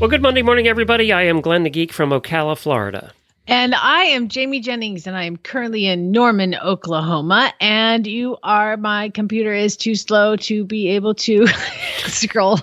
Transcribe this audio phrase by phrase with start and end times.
[0.00, 1.12] Well, good Monday morning, everybody.
[1.12, 3.12] I am Glenn the Geek from Ocala, Florida.
[3.46, 7.52] And I am Jamie Jennings, and I am currently in Norman, Oklahoma.
[7.60, 11.46] And you are, my computer is too slow to be able to
[12.06, 12.60] scroll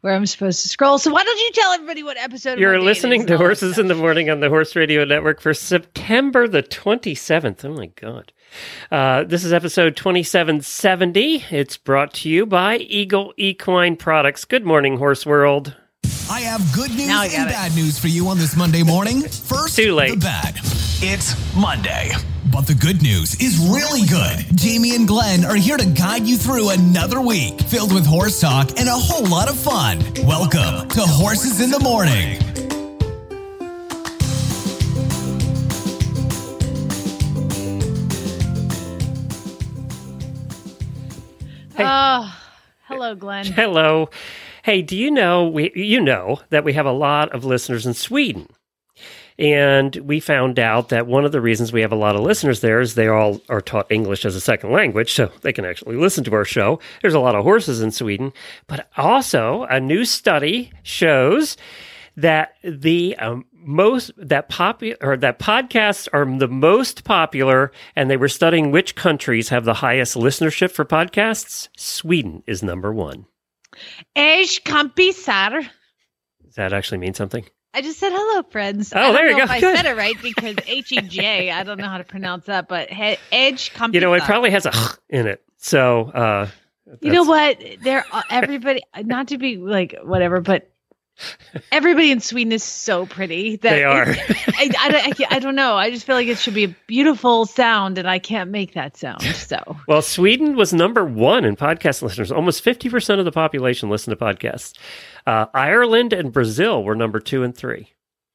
[0.00, 0.96] where I'm supposed to scroll.
[0.96, 3.32] So why don't you tell everybody what episode You're what day it listening to and
[3.32, 3.82] all that Horses stuff.
[3.82, 7.66] in the Morning on the Horse Radio Network for September the 27th.
[7.66, 8.32] Oh, my God.
[8.90, 11.44] Uh, this is episode 2770.
[11.50, 14.46] It's brought to you by Eagle Equine Products.
[14.46, 15.76] Good morning, Horse World.
[16.30, 17.52] I have good news and it.
[17.52, 19.22] bad news for you on this Monday morning.
[19.28, 20.10] First, Too late.
[20.10, 20.56] the bad.
[21.00, 22.10] It's Monday.
[22.52, 24.56] But the good news is really good.
[24.56, 28.78] Jamie and Glenn are here to guide you through another week filled with horse talk
[28.78, 30.00] and a whole lot of fun.
[30.26, 32.38] Welcome to Horses in the Morning.
[41.78, 42.36] Oh,
[42.86, 43.46] hello, Glenn.
[43.46, 44.10] Hello.
[44.68, 47.94] Hey, do you know we you know that we have a lot of listeners in
[47.94, 48.50] Sweden?
[49.38, 52.60] And we found out that one of the reasons we have a lot of listeners
[52.60, 55.96] there is they all are taught English as a second language, so they can actually
[55.96, 56.80] listen to our show.
[57.00, 58.30] There's a lot of horses in Sweden,
[58.66, 61.56] but also a new study shows
[62.18, 68.18] that the um, most that popular or that podcasts are the most popular, and they
[68.18, 71.68] were studying which countries have the highest listenership for podcasts.
[71.74, 73.24] Sweden is number one.
[74.16, 75.62] Ej kompisar.
[76.44, 77.44] Does that actually mean something?
[77.74, 78.92] I just said hello, friends.
[78.94, 79.42] Oh, I don't there you go.
[79.44, 79.74] If Good.
[79.74, 81.50] I said it right because H E J.
[81.50, 83.94] I don't know how to pronounce that, but he- Edge kompisar.
[83.94, 84.72] You know, it probably has a
[85.10, 85.42] in it.
[85.58, 86.48] So, uh,
[87.02, 87.62] You know what?
[87.82, 88.82] They're uh, everybody.
[88.96, 90.70] Not to be like whatever, but
[91.72, 93.56] everybody in Sweden is so pretty.
[93.56, 94.04] That They are.
[94.06, 95.74] I, I, don't- I, I don't know.
[95.76, 98.96] I just feel like it should be a beautiful sound, and I can't make that
[98.96, 99.22] sound.
[99.22, 102.30] So Well, Sweden was number one in podcast listeners.
[102.32, 104.76] Almost 50% of the population listen to podcasts.
[105.26, 107.92] Uh, Ireland and Brazil were number two and three.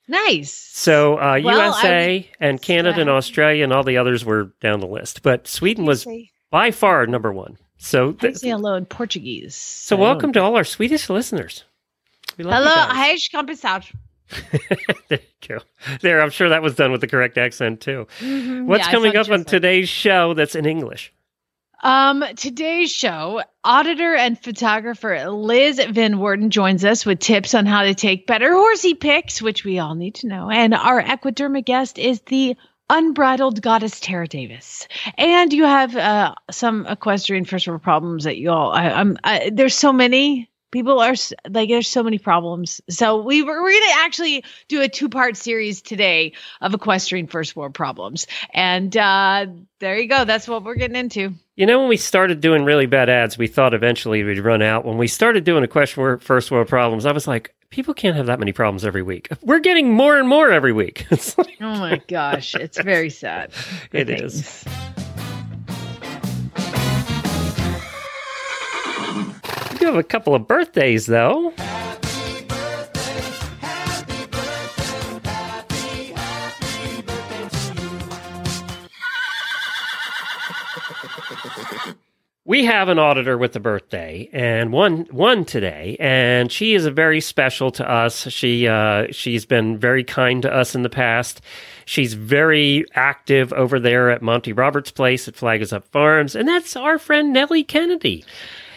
[0.07, 0.51] nice.
[0.53, 4.87] So uh, Well, USA and Canada and Australia and all the others were down the
[4.87, 5.23] list.
[5.23, 6.05] But Sweden was
[6.51, 7.57] by far number one.
[7.77, 9.55] So, th- say hello in Portuguese.
[9.55, 11.65] so welcome to all our Swedish listeners.
[12.37, 12.87] Hello.
[12.89, 13.85] Edge kompisar.
[15.09, 15.59] there you go.
[16.01, 17.99] There, I'm sure that was done with the correct accent too.
[17.99, 18.71] What's Mm-hmm.
[18.71, 21.13] Yeah, coming up on today's show that's in English?
[21.83, 27.83] Um, today's show, auditor and photographer Liz Van Woerden joins us with tips on how
[27.83, 30.49] to take better horsey pics, which we all need to know.
[30.49, 32.55] And our equiderma guest is the
[32.89, 34.87] unbridled goddess Tara Davis.
[35.17, 38.71] And you have uh, some equestrian first world problems that you all.
[38.71, 39.17] I, I'm.
[39.23, 40.49] I, there's so many.
[40.73, 41.13] People are
[41.49, 42.81] like, there's so many problems.
[42.89, 47.27] So we were, we're going to actually do a two part series today of equestrian
[47.27, 48.27] first world problems.
[48.53, 49.45] And uh,
[49.79, 50.25] there you go.
[50.25, 51.33] That's what we're getting into.
[51.55, 54.83] You know, when we started doing really bad ads, we thought eventually we'd run out.
[54.83, 58.15] When we started doing a question wor- first world problems, I was like, people can't
[58.15, 59.29] have that many problems every week.
[59.41, 61.05] We're getting more and more every week.
[61.37, 63.51] Like, Oh my gosh, it's very sad.
[63.91, 64.41] It Good is.
[64.63, 64.65] things.
[64.92, 64.92] we
[69.83, 71.53] do have a couple of birthdays, though.
[82.45, 87.19] We have an auditor with a birthday, and one one today, and she is very
[87.19, 88.27] special to us.
[88.29, 91.41] She uh, she's been very kind to us in the past.
[91.85, 96.47] She's very active over there at Monty Roberts' place at Flag Is Up Farms, and
[96.47, 98.23] that's our friend Nellie Kennedy.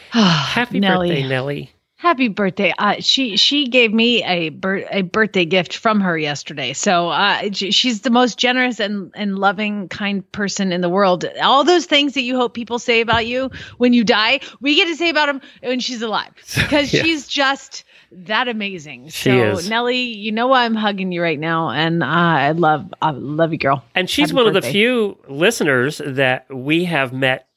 [0.13, 1.09] Happy Nellie.
[1.11, 1.71] birthday, Nellie!
[1.99, 2.75] Happy birthday!
[2.79, 6.75] Uh, she she gave me a bir- a birthday gift from her yesterday.
[6.75, 11.25] So uh, she's the most generous and and loving, kind person in the world.
[11.43, 14.87] All those things that you hope people say about you when you die, we get
[14.89, 17.03] to say about them when she's alive because Yeah.
[17.03, 19.09] she's just that amazing.
[19.09, 19.69] She so is.
[19.69, 23.53] Nellie, you know why I'm hugging you right now, and uh, I love I love
[23.53, 23.83] you, girl.
[23.95, 27.49] And she's Happy one of the few listeners that we have met,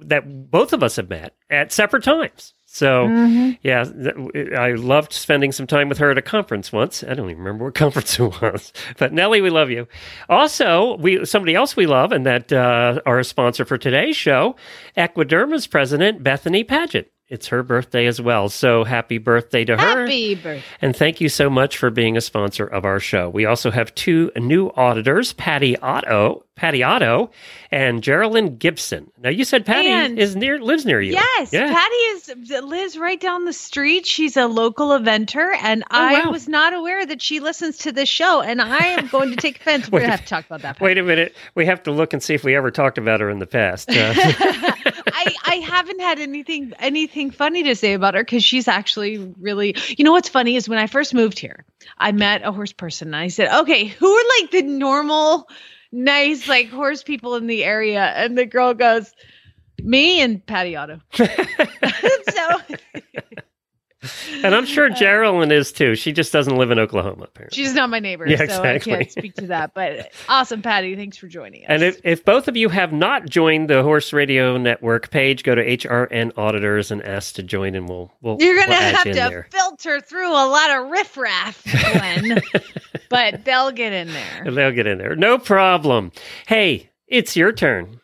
[0.00, 2.54] that both of us have met at separate times.
[2.66, 3.50] So, Mm-hmm.
[3.62, 7.04] yeah, th- I loved spending some time with her at a conference once.
[7.04, 8.72] I don't even remember what conference it was.
[8.96, 9.86] But Nellie, we love you.
[10.30, 14.56] Also, we somebody else we love, and that uh, our sponsor for today's show,
[14.96, 18.48] Equiderma's president Bethany Paget it's her birthday as well.
[18.48, 20.00] So happy birthday to her.
[20.02, 20.62] Happy birthday.
[20.80, 23.28] And thank you so much for being a sponsor of our show.
[23.30, 27.30] We also have two new auditors, Patty Otto, Patty Otto,
[27.70, 29.10] and Geraldine Gibson.
[29.18, 31.14] Now you said Patty And- is near lives near you.
[31.14, 31.72] Yes, Yeah.
[31.72, 34.06] Patty is lives right down the street.
[34.06, 36.30] She's a local eventer, and I Oh, wow.
[36.30, 38.42] was not aware that she listens to this show.
[38.42, 39.90] And I am going to take offense.
[39.90, 40.76] We're gonna have to talk about that.
[40.76, 40.84] Patty.
[40.84, 41.34] Wait a minute.
[41.54, 43.88] We have to look and see if we ever talked about her in the past.
[44.02, 44.71] Uh,
[45.26, 49.76] I, I haven't had anything anything funny to say about her because she's actually really
[49.96, 51.64] you know what's funny is when I first moved here,
[51.98, 55.48] I met a horse person and I said, Okay, who are like the normal,
[55.90, 58.02] nice, like horse people in the area?
[58.02, 59.12] And the girl goes,
[59.82, 61.00] Me and Patty Otto.
[61.12, 61.26] so
[64.44, 65.94] and I'm sure Geraldine is too.
[65.94, 67.56] She just doesn't live in Oklahoma, apparently.
[67.56, 68.92] she's not my neighbor, Yeah, so exactly.
[68.92, 69.74] I can't speak to that.
[69.74, 70.96] But uh, awesome, Patty.
[70.96, 71.66] Thanks for joining us.
[71.68, 75.54] And if, if both of you have not joined the Horse Radio Network page, go
[75.54, 79.04] to HRN Auditors and ask to join, and we'll we'll You're gonna we'll add have
[79.04, 82.40] to filter through a lot of riffraff, Glenn.
[83.08, 84.50] but they'll get in there.
[84.50, 85.14] They'll get in there.
[85.14, 86.12] No problem.
[86.46, 88.00] Hey, it's your turn.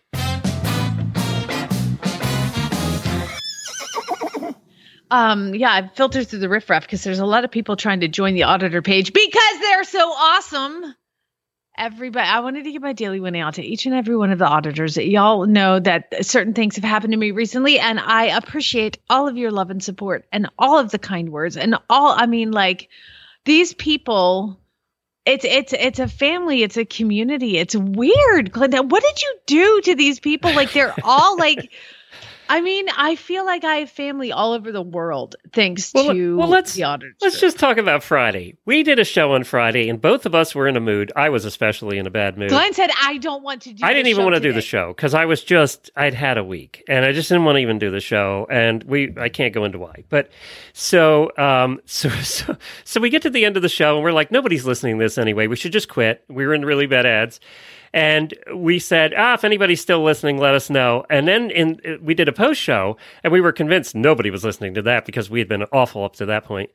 [5.11, 8.09] Um, yeah, I've filtered through the riffraff because there's a lot of people trying to
[8.09, 10.95] join the auditor page because they're so awesome.
[11.77, 14.41] Everybody, I wanted to give my daily winning out to each and every one of
[14.41, 14.97] the auditors.
[14.97, 19.37] Y'all know that certain things have happened to me recently, and I appreciate all of
[19.37, 22.15] your love and support and all of the kind words and all.
[22.17, 22.89] I mean, like
[23.45, 24.61] these people.
[25.25, 26.63] It's it's it's a family.
[26.63, 27.59] It's a community.
[27.59, 28.89] It's weird, Glenda.
[28.89, 30.53] What did you do to these people?
[30.55, 31.73] Like they're all like.
[32.49, 36.37] I mean, I feel like I have family all over the world thanks Well, to
[36.37, 37.17] well, let's- the auditors.
[37.21, 38.57] Let's just talk about Friday.
[38.65, 41.13] We did a show on Friday, and both of us were in a mood.
[41.17, 42.51] I was especially in a bad mood.
[42.51, 44.89] Glenn said, "I don't want to do." I didn't even want to do the show
[44.89, 47.79] because I was just I'd had a week and I just didn't want to even
[47.79, 50.31] do the show and we I can't go into why but
[50.73, 54.13] so um so so so we get to the end of the show and we're
[54.13, 57.07] like nobody's listening to this anyway we should just quit we were in really bad
[57.07, 57.41] ads
[57.93, 61.05] and we said ah if anybody's still listening let us know.
[61.11, 64.75] And then in we did a post show and we were convinced nobody was listening
[64.75, 66.71] to that because we had been awful up to that point.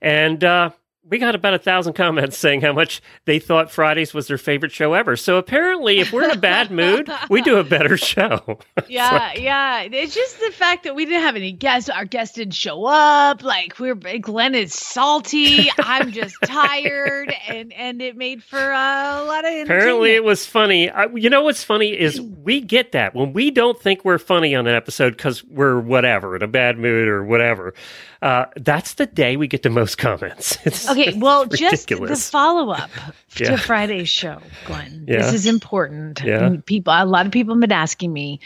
[0.00, 0.70] And uh
[1.02, 4.70] we got about a thousand comments saying how much they thought Fridays was their favorite
[4.70, 5.16] show ever.
[5.16, 8.58] So apparently, if we're in a bad mood, we do a better show.
[8.88, 9.82] Yeah, yeah.
[9.82, 11.88] It's just the fact that we didn't have any guests.
[11.88, 13.44] Our guests didn't show up.
[13.44, 15.70] Like we're Glenn is salty.
[15.78, 19.52] I'm just tired, and and it made for uh, a lot of.
[19.62, 20.90] Apparently, it was funny.
[20.90, 24.54] I, you know what's funny is we get that when we don't think we're funny
[24.54, 27.74] on an episode because we're whatever in a bad mood or whatever.
[28.22, 30.58] Uh, that's the day we get the most comments.
[30.70, 32.90] It's, Okay, well, just the follow up
[33.36, 33.50] Yeah.
[33.50, 35.04] to Friday's show, Glenn.
[35.08, 35.18] Yeah.
[35.22, 36.20] This is important.
[36.24, 36.56] Yeah.
[36.66, 38.40] People, a lot of people have been asking me.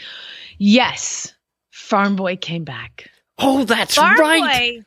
[0.57, 1.33] Yes,
[1.71, 3.09] Farm Boy came back.
[3.39, 4.75] oh, that's Farm right.
[4.79, 4.85] Boy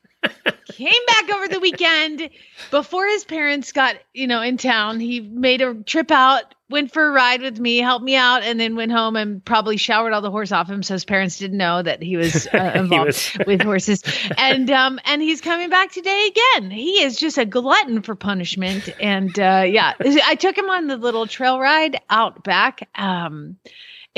[0.73, 2.29] came back over the weekend
[2.71, 5.01] before his parents got, you know, in town.
[5.01, 8.61] He made a trip out, went for a ride with me, helped me out, and
[8.61, 11.57] then went home and probably showered all the horse off him, so his parents didn't
[11.57, 14.03] know that he was uh, He involved was- with horses.
[14.37, 16.71] And um, and he's coming back today again.
[16.71, 18.89] He is just a glutton for punishment.
[19.01, 22.89] And uh, yeah, I took him on the little trail ride out back.
[22.95, 23.57] Um,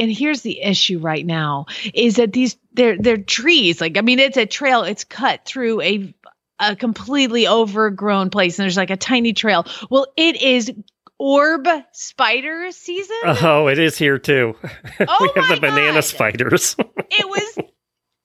[0.00, 3.80] and here's the issue right now is that these they're they're trees.
[3.80, 4.82] Like I mean, it's a trail.
[4.82, 6.14] It's cut through a
[6.58, 9.66] a completely overgrown place, and there's like a tiny trail.
[9.90, 10.72] Well, it is
[11.18, 13.16] orb spider season.
[13.24, 14.56] Oh, it is here too.
[15.00, 16.04] Oh we have my the banana God.
[16.04, 16.76] spiders.
[16.78, 17.58] it was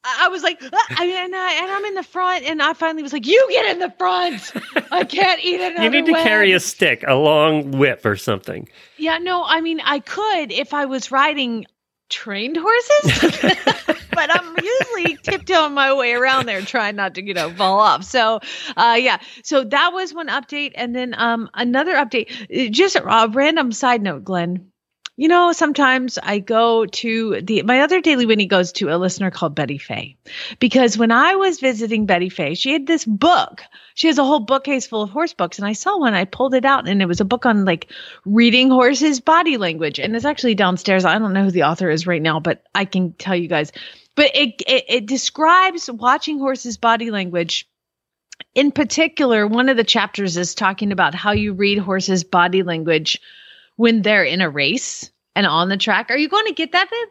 [0.05, 2.73] I was like, "Ah," I mean, and, I, and I'm in the front, and I
[2.73, 4.53] finally was like, "You get in the front!
[4.91, 8.15] I can't eat another." you need to web." carry a stick, a long whip or
[8.15, 8.69] something.
[8.97, 11.65] Yeah, no, I mean, I could if I was riding
[12.09, 13.31] trained horses,
[14.11, 18.03] but I'm usually tiptoeing my way around there, trying not to, you know, fall off.
[18.03, 18.39] So,
[18.77, 22.71] uh, yeah, so that was one update, and then um, another update.
[22.71, 24.71] Just a random side note, Glenn.
[25.17, 29.31] You know, sometimes I go to the my other daily Winnie goes to a listener
[29.31, 30.17] called Betty Fay.
[30.59, 33.61] Because when I was visiting Betty Fay, she had this book.
[33.93, 35.57] She has a whole bookcase full of horse books.
[35.57, 37.89] And I saw one, I pulled it out, and it was a book on like
[38.25, 39.99] reading horses' body language.
[39.99, 41.05] And it's actually downstairs.
[41.05, 43.71] I don't know who the author is right now, but I can tell you guys.
[44.15, 47.69] But it it, it describes watching horses' body language.
[48.53, 53.21] In particular, one of the chapters is talking about how you read horses' body language
[53.75, 56.09] when they're in a race and on the track.
[56.09, 57.09] Are you going to get that, Viv?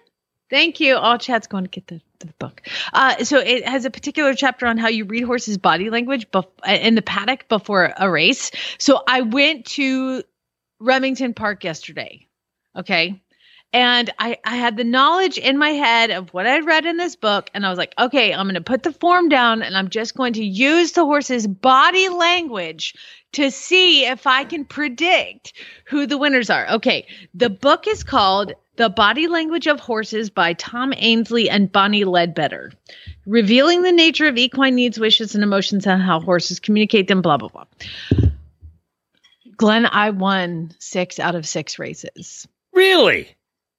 [0.50, 0.97] Thank you.
[0.97, 2.62] All chat's going to get the, the book.
[2.92, 6.47] Uh, so it has a particular chapter on how you read horses' body language bef-
[6.66, 8.50] in the paddock before a race.
[8.78, 10.23] So I went to
[10.80, 12.26] Remington Park yesterday.
[12.76, 13.21] Okay.
[13.73, 17.16] And I, I had the knowledge in my head of what I'd read in this
[17.16, 17.50] book.
[17.54, 20.14] And I was like, okay, I'm going to put the form down and I'm just
[20.14, 22.94] going to use the horse's body language
[23.35, 25.53] to see if I can predict
[25.87, 26.69] who the winners are.
[26.69, 27.07] Okay.
[27.35, 32.73] The book is called The Body Language of Horses by Tom Ainslie and Bonnie Ledbetter,
[33.26, 37.37] revealing the nature of equine needs, wishes, and emotions and how horses communicate them, blah,
[37.37, 37.64] blah, blah.
[39.57, 42.49] Glenn, I won six out of six races.
[42.73, 43.29] Really?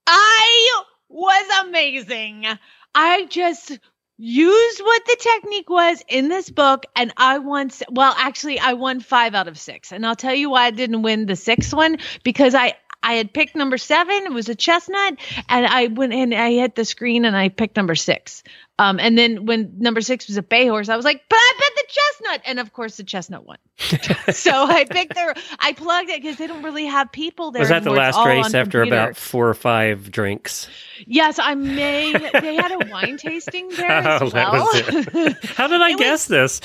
[0.08, 2.46] I was amazing.
[2.94, 3.78] I just
[4.18, 9.00] used what the technique was in this book and I won well actually I won
[9.00, 9.92] 5 out of 6.
[9.92, 13.34] And I'll tell you why I didn't win the sixth one because I I had
[13.34, 17.26] picked number 7, it was a chestnut and I went and I hit the screen
[17.26, 18.44] and I picked number 6.
[18.78, 21.40] Um, and then when number six was a bay horse, I was like, but
[21.88, 22.42] chestnut.
[22.46, 23.58] And of course, the chestnut won.
[24.32, 27.60] so I picked their, I plugged it because they don't really have people there.
[27.62, 28.84] Was that the last race after computer.
[28.84, 30.68] about four or five drinks?
[31.06, 34.66] Yes, I made, they had a wine tasting there as Oh, that well.
[34.66, 35.36] was.
[35.58, 36.62] How did I It guess this?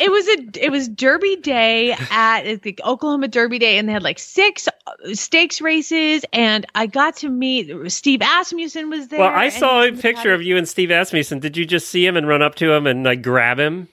[0.00, 4.02] it was a it was Derby Day at the Oklahoma Derby Day, and they had
[4.02, 9.20] like six uh, stakes races, and I got to meet Steve Asmussen was there.
[9.20, 11.40] well, I saw a picture of you and Steve Asmussen.
[11.40, 13.88] Did you just see him and run up to him and like grab him?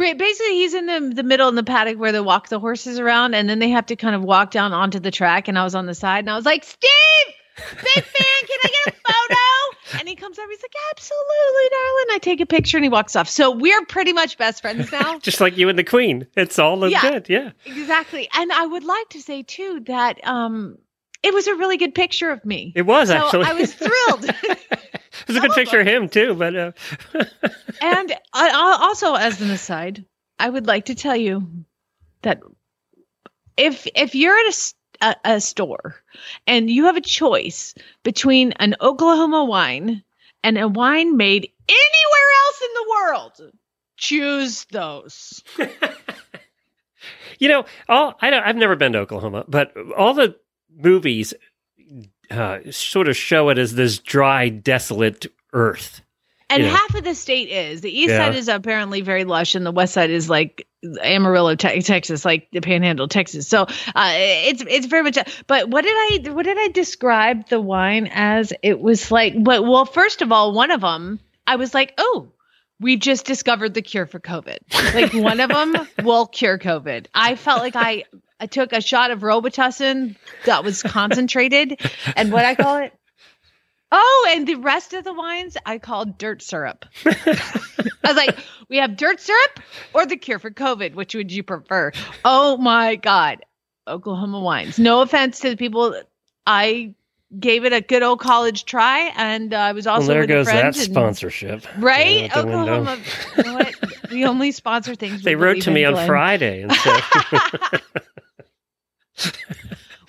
[0.00, 2.98] Ba- Basically, he's in the the middle in the paddock where they walk the horses
[2.98, 5.46] around, and then they have to kind of walk down onto the track.
[5.48, 8.68] And I was on the side, and I was like, "Steve, big fan, can I
[8.84, 9.36] get a photo?"
[9.98, 13.16] And he comes over, he's like, "Absolutely, darling." I take a picture, and he walks
[13.16, 13.28] off.
[13.28, 15.18] So we're pretty much best friends now.
[15.18, 16.26] Just like you and the Queen.
[16.36, 17.00] It's all Yeah.
[17.02, 17.28] good.
[17.28, 17.50] Yeah.
[17.66, 18.28] Exactly.
[18.34, 20.78] And I would like to say too that um
[21.22, 22.72] it was a really good picture of me.
[22.76, 23.44] It was so actually.
[23.46, 24.30] I was thrilled.
[25.30, 26.72] it was a good picture of him too, but uh,
[27.82, 30.04] and I, also as an aside,
[30.38, 31.64] I would like to tell you
[32.22, 32.40] that
[33.56, 34.46] if if you're at
[35.00, 35.96] a a store
[36.46, 40.02] and you have a choice between an Oklahoma wine
[40.42, 43.52] and a wine made anywhere else in the world,
[43.96, 45.42] choose those.
[47.38, 50.36] you know, all I don't, I've never been to Oklahoma, but all the
[50.74, 51.34] movies
[52.30, 56.02] uh, sort of show it as this dry, desolate earth.
[56.48, 56.70] And Yeah.
[56.70, 57.80] half of the state is.
[57.80, 58.26] The east Yeah.
[58.26, 60.66] side is apparently very lush, and the west side is like
[61.02, 63.46] Amarillo, te- Texas, like the Panhandle, Texas.
[63.46, 65.16] So uh, it's it's very much.
[65.46, 68.52] But what did I what did I describe the wine as?
[68.62, 72.28] It was like, but well, first of all, one of them, I was like, oh.
[72.82, 74.56] We just discovered the cure for COVID.
[74.94, 77.08] Like one of them will cure COVID.
[77.14, 78.04] I felt like I,
[78.40, 80.16] I took a shot of Robitussin
[80.46, 81.80] that was concentrated,
[82.16, 82.92] and what I call it,
[83.92, 86.84] Oh, and the rest of the wines I called dirt syrup.
[87.04, 87.50] I
[88.04, 89.60] was like, we have dirt syrup
[89.92, 90.94] or the cure for COVID.
[90.94, 91.90] Which would you prefer?
[92.24, 93.44] Oh my God.
[93.88, 94.78] Oklahoma wines.
[94.78, 96.00] No offense to the people.
[96.46, 96.94] I
[97.36, 100.28] gave it a good old college try, and uh, I was also well, there with
[100.28, 101.66] goes that and- sponsorship.
[101.78, 102.30] Right?
[102.32, 102.38] the.
[102.40, 102.98] Oklahoma.
[103.36, 103.74] You know what?
[104.10, 105.22] We only sponsor things.
[105.22, 106.06] They wrote to me on Glenn.
[106.06, 107.80] Friday and said,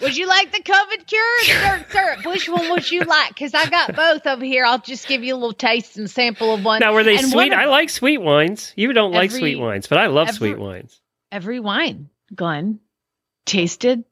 [0.01, 1.53] Would you like the COVID cure or the
[1.83, 2.25] dirt syrup?
[2.25, 3.29] Which one would you like?
[3.29, 4.65] Because I got both over here.
[4.65, 6.79] I'll just give you a little taste and sample of one.
[6.79, 7.53] "Now were they And sweet?
[7.53, 8.73] of- I like sweet wines.
[8.75, 10.99] You don't like sweet wines, but I love every- sweet wines."
[11.31, 12.79] every wine, Glenn,
[13.45, 14.03] tasted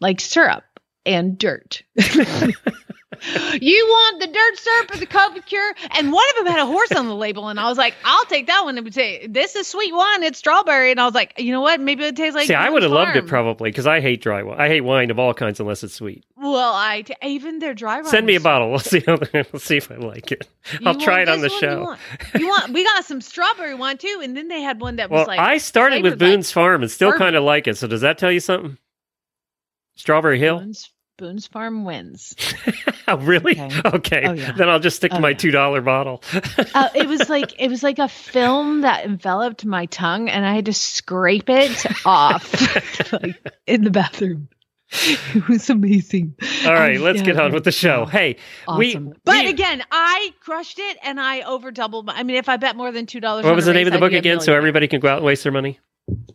[0.00, 0.64] like syrup
[1.06, 1.82] and dirt.
[3.60, 5.74] you want the dirt syrup or the COVID cure?
[5.92, 8.24] And one of them had a horse on the label, and I was like, I'll
[8.26, 8.76] take that one.
[8.78, 10.90] It would say, This is sweet wine, it's strawberry.
[10.90, 11.80] And I was like, You know what?
[11.80, 12.46] Maybe it tastes like.
[12.46, 14.60] See, I would have loved it probably because I hate dry wine.
[14.60, 16.24] I hate wine of all kinds unless it's sweet.
[16.36, 18.10] Well, I t- even their dry wine.
[18.10, 18.70] Send me a bottle.
[18.70, 19.00] We'll see.
[19.00, 19.18] How,
[19.52, 20.48] we'll see if I like it.
[20.80, 21.54] You I'll try it on the one?
[21.54, 21.82] You show.
[21.82, 22.00] want,
[22.34, 22.72] you want?
[22.72, 25.38] We got some strawberry wine too, and then they had one that was Well, like.
[25.40, 27.76] I started with flavored like Boone's Farm and still kind of like it.
[27.76, 28.78] So does that tell you something?
[29.94, 30.58] Strawberry Hill?
[30.58, 30.90] Boone's,
[31.22, 32.34] Boone's Farm wins.
[33.08, 33.60] Oh, really?
[33.60, 33.80] Okay.
[33.84, 34.22] Okay.
[34.26, 34.52] Oh, yeah.
[34.52, 35.36] Then I'll just stick to Oh, my yeah.
[35.36, 36.22] two dollar bottle.
[36.72, 40.54] uh, it was like it was like a film that enveloped my tongue, and I
[40.54, 44.48] had to scrape it off like, in the bathroom.
[44.92, 46.36] It was amazing.
[46.64, 48.06] All right, Um, let's yeah, get on with the show.
[48.06, 48.36] Hey,
[48.78, 52.06] we, but we- again, I crushed it, and I over doubled.
[52.06, 53.92] My, I mean, if I bet more than two dollars, what was the name of
[53.92, 54.40] the book again?
[54.40, 55.80] So everybody can go out and waste their money.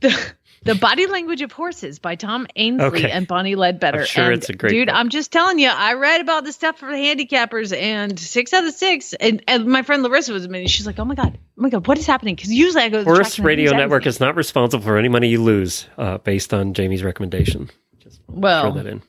[0.01, 0.33] the,
[0.63, 3.11] the Body Language of Horses by Tom Ainslie Okay.
[3.11, 3.99] and Bonnie Ledbetter.
[4.01, 4.87] I'm sure And, it's a great dude.
[4.87, 4.95] book.
[4.95, 8.65] I'm just telling you, I read about the stuff for the handicappers, and six out
[8.65, 9.13] of six.
[9.13, 10.69] And, and my friend Larissa was minute.
[10.69, 12.99] She's like, "Oh my god, oh my god, what is happening?" Because usually I go.
[12.99, 14.09] to the Horse Radio Network everything.
[14.09, 17.69] is not responsible for any money you lose, uh, based on Jamie's recommendation.
[18.01, 18.71] Throw well.
[18.73, 19.01] that in.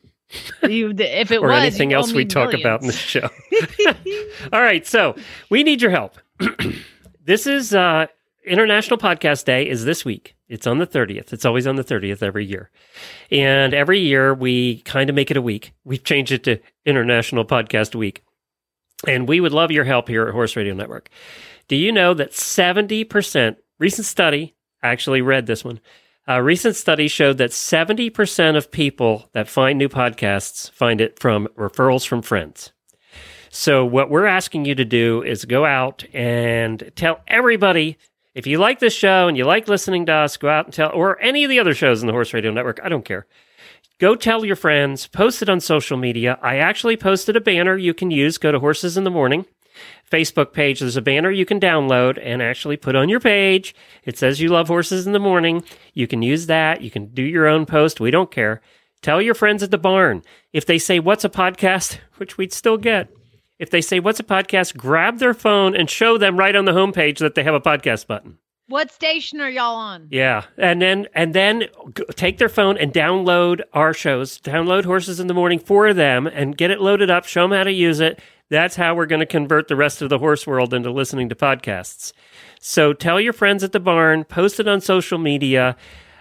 [0.63, 3.29] You, if it or was anything else we talk about in the show.
[4.53, 5.17] All right, so
[5.51, 6.17] we need your help.
[7.25, 8.07] this is uh,
[8.49, 11.33] International Podcast Day is this week, It's on the 30th.
[11.33, 12.71] It's always on the 30th every year.
[13.31, 15.73] And every year we kind of make it a week.
[15.85, 18.25] We've changed it to International Podcast Week.
[19.07, 21.09] And we would love your help here at Horse Radio Network.
[21.69, 25.81] Do you know that 70%, recent study, I actually read this one,
[26.27, 31.49] a recent study showed that 70% of people that find new podcasts find it from
[31.57, 32.73] referrals from friends.
[33.51, 37.97] So, what we're asking you to do is go out and tell everybody
[38.39, 40.93] if you like this show and you like listening to us, go out and tell,
[40.93, 43.27] or any of the other shows in the Horse Radio Network, I don't care.
[43.99, 46.39] Go tell your friends, post it on social media.
[46.41, 48.39] I actually posted a banner you can use.
[48.39, 49.45] Go to Horses in the Morning
[50.09, 50.79] Facebook page.
[50.79, 53.75] There's a banner you can download and actually put on your page.
[54.05, 55.65] It says you love horses in the morning.
[55.93, 56.81] You can use that.
[56.81, 57.99] You can do your own post.
[57.99, 58.61] We don't care.
[59.03, 60.23] Tell your friends at the barn.
[60.53, 61.99] If they say, What's a podcast?
[62.19, 63.09] which we'd still get,
[63.59, 64.77] if they say, What's a podcast?
[64.77, 68.07] grab their phone and show them right on the homepage that they have a podcast
[68.07, 68.39] button.
[68.69, 70.09] What station are y'all on?
[70.11, 71.65] Yeah, and then and then
[72.17, 74.39] take their phone and download our shows.
[74.39, 77.25] Download Horses in the Morning for them and get it loaded up.
[77.25, 78.21] Show them how to use it.
[78.51, 81.35] That's how we're going to convert the rest of the horse world into listening to
[81.35, 82.13] podcasts.
[82.61, 84.25] So tell your friends at the barn.
[84.25, 85.75] Post it on social media.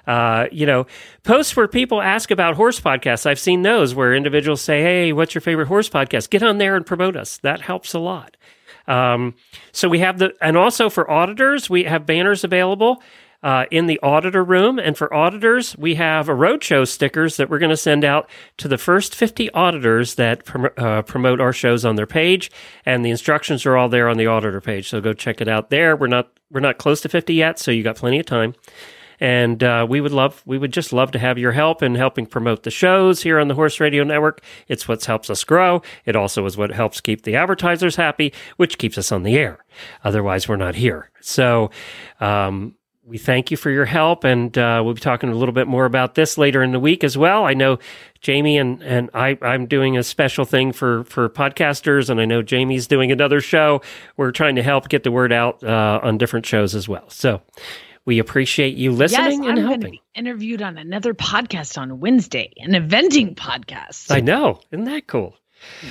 [0.08, 0.88] Uh, you know,
[1.24, 3.26] posts where people ask about horse podcasts.
[3.26, 6.76] I've seen those where individuals say, "Hey, what's your favorite horse podcast?" Get on there
[6.76, 7.38] and promote us.
[7.40, 8.38] That helps a lot.
[8.88, 9.36] Um,
[9.72, 13.04] so we have the, and also for auditors, we have banners available
[13.44, 14.80] uh, in the auditor room.
[14.80, 18.68] And for auditors, we have a roadshow stickers that we're going to send out to
[18.68, 22.50] the first 50 auditors that prom- uh, promote our shows on their page.
[22.86, 24.90] And the instructions are all there on the auditor page.
[24.90, 25.96] So go check it out there.
[25.96, 28.56] We're not, we're not close to 50 yet, so you got plenty of time.
[29.20, 32.26] And uh, we would love, we would just love to have your help in helping
[32.26, 34.42] promote the shows here on the Horse Radio Network.
[34.68, 35.82] It's what helps us grow.
[36.06, 39.64] It also is what helps keep the advertisers happy, which keeps us on the air.
[40.04, 41.10] Otherwise, we're not here.
[41.22, 41.72] So,
[42.20, 42.76] um,
[43.08, 45.86] we thank you for your help, and uh, we'll be talking a little bit more
[45.86, 47.46] about this later in the week as well.
[47.46, 47.80] I know
[48.20, 52.42] Jamie and and I I'm doing a special thing for for podcasters, and I know
[52.42, 53.82] Jamie's doing another show.
[54.18, 57.10] We're trying to help get the word out uh, on different shows as well.
[57.10, 57.42] So
[58.08, 59.92] we appreciate you listening yes, and I'm going to helping.
[59.92, 64.10] be interviewed on another podcast on Wednesday, an eventing podcast.
[64.10, 65.36] I know, isn't that cool?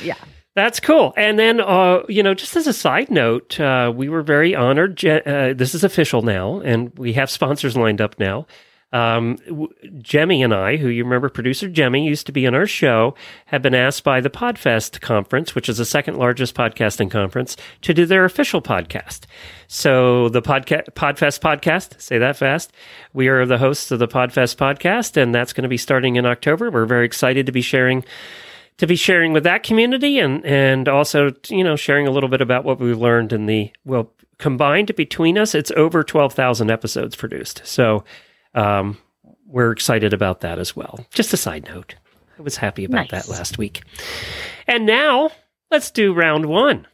[0.03, 0.17] yeah.
[0.55, 1.13] That's cool.
[1.19, 5.05] And then, uh, you know, just as a side note, uh, we were very honored.
[5.05, 8.47] Uh, this is official now, and we have sponsors lined up now.
[8.97, 9.37] Um,
[9.99, 13.15] Jemmy and I, who you remember, producer Jemmy used to be on our show,
[13.47, 17.93] have been asked by the Podfest conference, which is the second largest podcasting conference, to
[17.93, 19.27] do their official podcast.
[19.69, 22.73] So the podca- Podfest podcast, say that fast.
[23.13, 26.25] We are the hosts of the Podfest podcast, and that's going to be starting in
[26.25, 26.71] October.
[26.71, 28.03] We're very excited to be sharing
[28.79, 32.43] to be sharing with that community and and also you know sharing a little bit
[32.43, 37.63] about what we've learned in the well combined between us it's over 12,000 episodes produced
[37.65, 38.05] so
[38.57, 38.99] um,
[39.47, 41.95] we're excited about that as well just a side note
[42.39, 43.27] i was happy about Nice.
[43.27, 43.83] that last week
[44.67, 45.31] and now
[45.71, 46.87] let's do round 1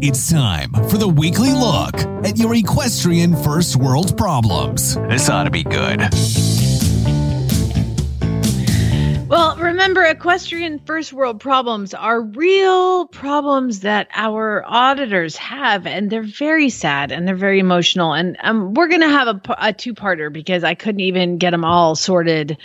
[0.00, 1.94] It's time for the weekly look
[2.26, 4.96] at your equestrian first world problems.
[5.08, 6.00] This ought to be good.
[9.32, 16.22] Well, remember, equestrian first world problems are real problems that our auditors have, and they're
[16.22, 18.12] very sad and they're very emotional.
[18.12, 21.64] And um, we're going to have a two parter because I couldn't even get them
[21.64, 22.58] all sorted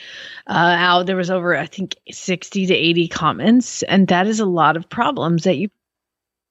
[0.48, 1.06] uh, out.
[1.06, 4.90] There was over, I think, 60 to 80 comments, and that is a lot of
[4.90, 5.70] problems that you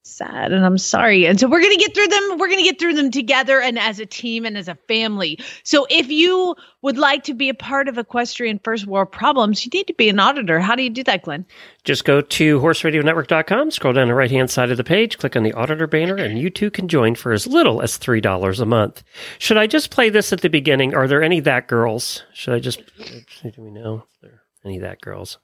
[0.07, 1.27] sad and i'm sorry.
[1.27, 3.61] And so we're going to get through them we're going to get through them together
[3.61, 5.39] and as a team and as a family.
[5.65, 9.71] So if you would like to be a part of equestrian first world problems you
[9.75, 10.61] need to be an auditor.
[10.61, 11.45] How do you do that glenn?
[11.85, 15.43] Just go to horseradionetwork.com scroll down the right hand side of the page click on
[15.43, 19.03] the auditor banner and you too can join for as little as $3 a month.
[19.39, 20.95] Should i just play this at the beginning?
[20.95, 22.23] Are there any that girls?
[22.33, 22.83] Should i just
[23.43, 24.05] do we know?
[24.15, 25.39] If there any that girls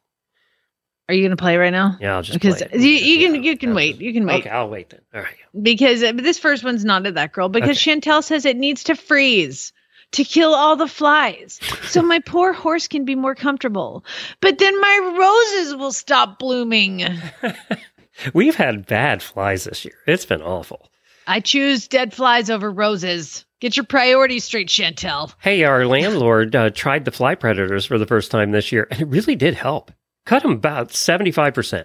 [1.09, 1.97] are you going to play right now?
[2.01, 4.27] Yeah i'll just because you, you Yeah, can you can I'll wait just- you can
[4.27, 4.41] wait.
[4.41, 5.01] Okay i'll wait then.
[5.15, 5.35] All right.
[5.61, 8.95] Because uh, this first one's not a that girl because Chantel says it needs to
[8.95, 9.73] freeze
[10.12, 14.05] to kill all the flies so my poor horse can be more comfortable.
[14.41, 17.05] But then my roses will stop blooming.
[18.35, 19.95] We've had bad flies this year.
[20.07, 20.91] It's been awful.
[21.27, 23.45] I choose dead flies over roses.
[23.61, 25.33] Get your priorities straight, Chantel.
[25.41, 29.01] hey our landlord uh, tried the fly predators for the first time this year and
[29.01, 29.93] it really did help
[30.25, 31.85] cut them about 75%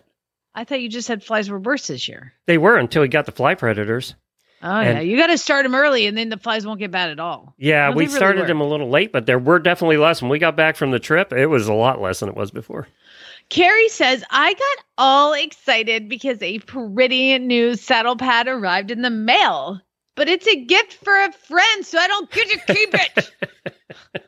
[0.56, 2.34] I thought you just said flies were worse this year.
[2.48, 4.16] they were until he got the fly predators
[4.64, 6.90] Oh And- yeah, you got to start them early, and then the flies won't get
[6.90, 7.54] bad at all.
[7.60, 10.20] Yeah, No, we really started them a little late, but there were definitely less.
[10.20, 12.50] When we got back from the trip, it was a lot less than it was
[12.50, 12.88] before.
[13.50, 19.12] Carrie says I got all excited because a pretty new saddle pad arrived in the
[19.12, 19.80] mail.
[20.16, 23.32] but it's a gift for a friend, so I don't get to keep it.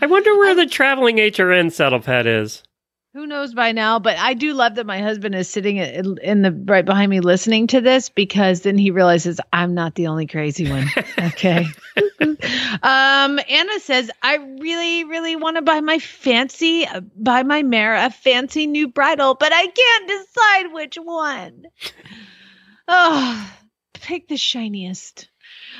[0.00, 2.62] I wonder where the traveling HRN saddle pad is.
[3.12, 3.98] Who knows by now?
[3.98, 7.66] But I do love that my husband is sitting in the right behind me listening
[7.68, 10.88] to this because then he realizes I'm not the only crazy one.
[11.18, 11.66] Okay.
[12.82, 18.10] um, Anna says I really, really want to buy my fancy, buy my mare a
[18.10, 21.64] fancy new bridle, but I can't decide which one.
[22.92, 23.52] Oh,
[23.92, 25.28] pick the shiniest.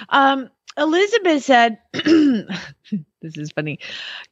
[0.08, 0.48] Um,
[0.80, 1.78] Elizabeth said,
[3.22, 3.78] This is funny.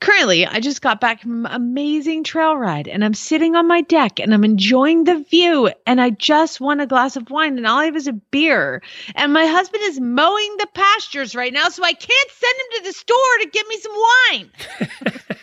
[0.00, 3.82] Currently, I just got back from an amazing trail ride and I'm sitting on my
[3.82, 7.66] deck and I'm enjoying the view and I just want a glass of wine and
[7.66, 8.82] all I have is a beer.
[9.14, 12.84] And my husband is mowing the pastures right now, so I can't send him to
[12.84, 14.50] the store to get me some wine.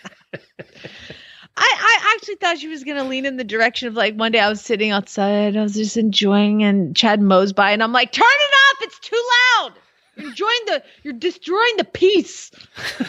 [1.58, 4.32] I, I actually thought she was going to lean in the direction of like one
[4.32, 7.94] day I was sitting outside, I was just enjoying, and Chad mows by, and I'm
[7.94, 9.24] like, turn it off, it's too
[9.60, 9.74] loud.
[10.16, 12.52] You're enjoying the, you're destroying the peace.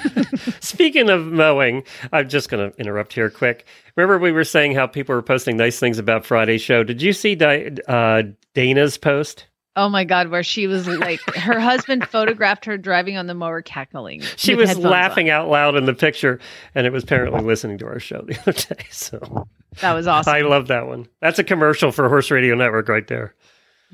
[0.60, 3.66] Speaking of mowing, I'm just going to interrupt here quick.
[3.96, 6.84] Remember, we were saying how people were posting nice things about Friday's show.
[6.84, 8.22] Did you see Di- uh,
[8.54, 9.46] Dana's post?
[9.78, 13.60] Oh my God, where she was like, her husband photographed her driving on the mower
[13.60, 14.22] cackling.
[14.36, 15.42] She was laughing on.
[15.42, 16.40] out loud in the picture,
[16.74, 18.86] and it was apparently listening to our show the other day.
[18.90, 19.46] So
[19.82, 20.32] That was awesome.
[20.32, 21.06] I love that one.
[21.20, 23.34] That's a commercial for Horse Radio Network right there.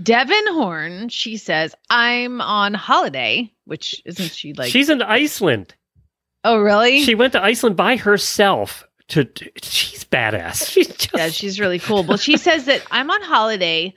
[0.01, 5.75] Devin Horn, she says, I'm on holiday, which isn't she like, She's in Iceland.
[6.45, 7.03] oh, really?
[7.03, 8.87] She went to Iceland by herself.
[9.09, 9.29] To
[9.61, 10.69] she's badass.
[10.71, 12.03] She's just yeah, she's really cool.
[12.05, 13.93] Well, she says that I'm on holiday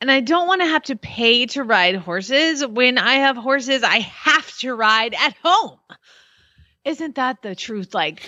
[0.00, 2.64] and I don't want to have to pay to ride horses.
[2.64, 5.78] When I have horses, I have to ride at home.
[6.84, 7.94] Isn't that the truth?
[7.94, 8.22] Like,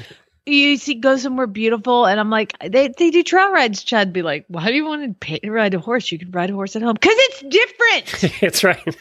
[0.46, 3.82] you see, go somewhere beautiful, and I'm like, they, they do trail rides.
[3.82, 6.10] Chad be like, why do you want to pay to ride a horse?
[6.10, 8.32] You can ride a horse at home because it's different.
[8.40, 8.96] That's right.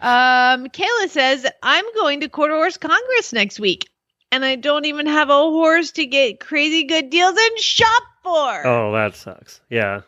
[0.00, 3.88] Um, Kayla says, I'm going to Quarter Horse Congress next week,
[4.30, 8.66] and I don't even have a horse to get crazy good deals and shop for.
[8.66, 9.60] oh, that sucks.
[9.70, 10.02] Yeah.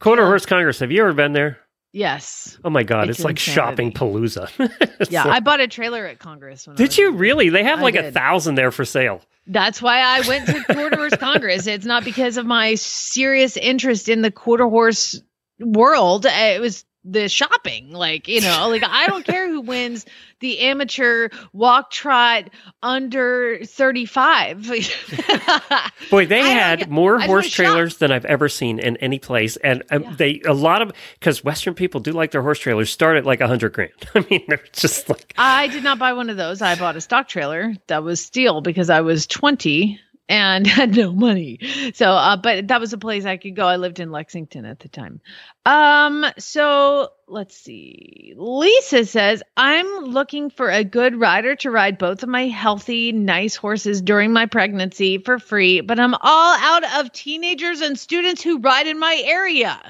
[0.00, 0.78] Quarter Horse Congress.
[0.80, 1.58] Have you ever been there?
[1.92, 2.58] Yes.
[2.64, 4.48] Oh my God, It's it's, like shopping palooza.
[5.10, 6.66] Yeah, I bought a trailer at Congress.
[6.66, 7.48] When did you in- really?
[7.50, 9.22] They have like a thousand there for sale.
[9.46, 11.66] That's why I went to Quarter Horse Congress.
[11.66, 15.20] It's not because of my serious interest in the quarter horse
[15.58, 16.26] world.
[16.28, 17.92] It was the shopping.
[17.92, 20.04] Like, you know, like I don't care who wins
[20.40, 22.50] the amateur walk trot
[22.82, 24.70] under 35.
[26.10, 27.54] Boy, they I had more I horse wanna shop.
[27.66, 30.14] trailers than I've ever seen in any place, and um, Yeah.
[30.16, 33.40] they a lot of because Western people do like their horse trailers start at like
[33.40, 33.92] a hundred grand.
[34.14, 36.62] I mean, they're just like I did not buy one of those.
[36.62, 41.12] I bought a stock trailer that was steel because I was 20 and had no
[41.12, 41.58] money.
[41.94, 43.66] So, uh, but that was a place I could go.
[43.66, 45.20] I lived in Lexington at the time.
[45.66, 48.32] Um, so let's see.
[48.36, 53.54] Lisa says, I'm looking for a good rider to ride both of my healthy, nice
[53.56, 58.58] horses during my pregnancy for free, but I'm all out of teenagers and students who
[58.58, 59.80] ride in my area.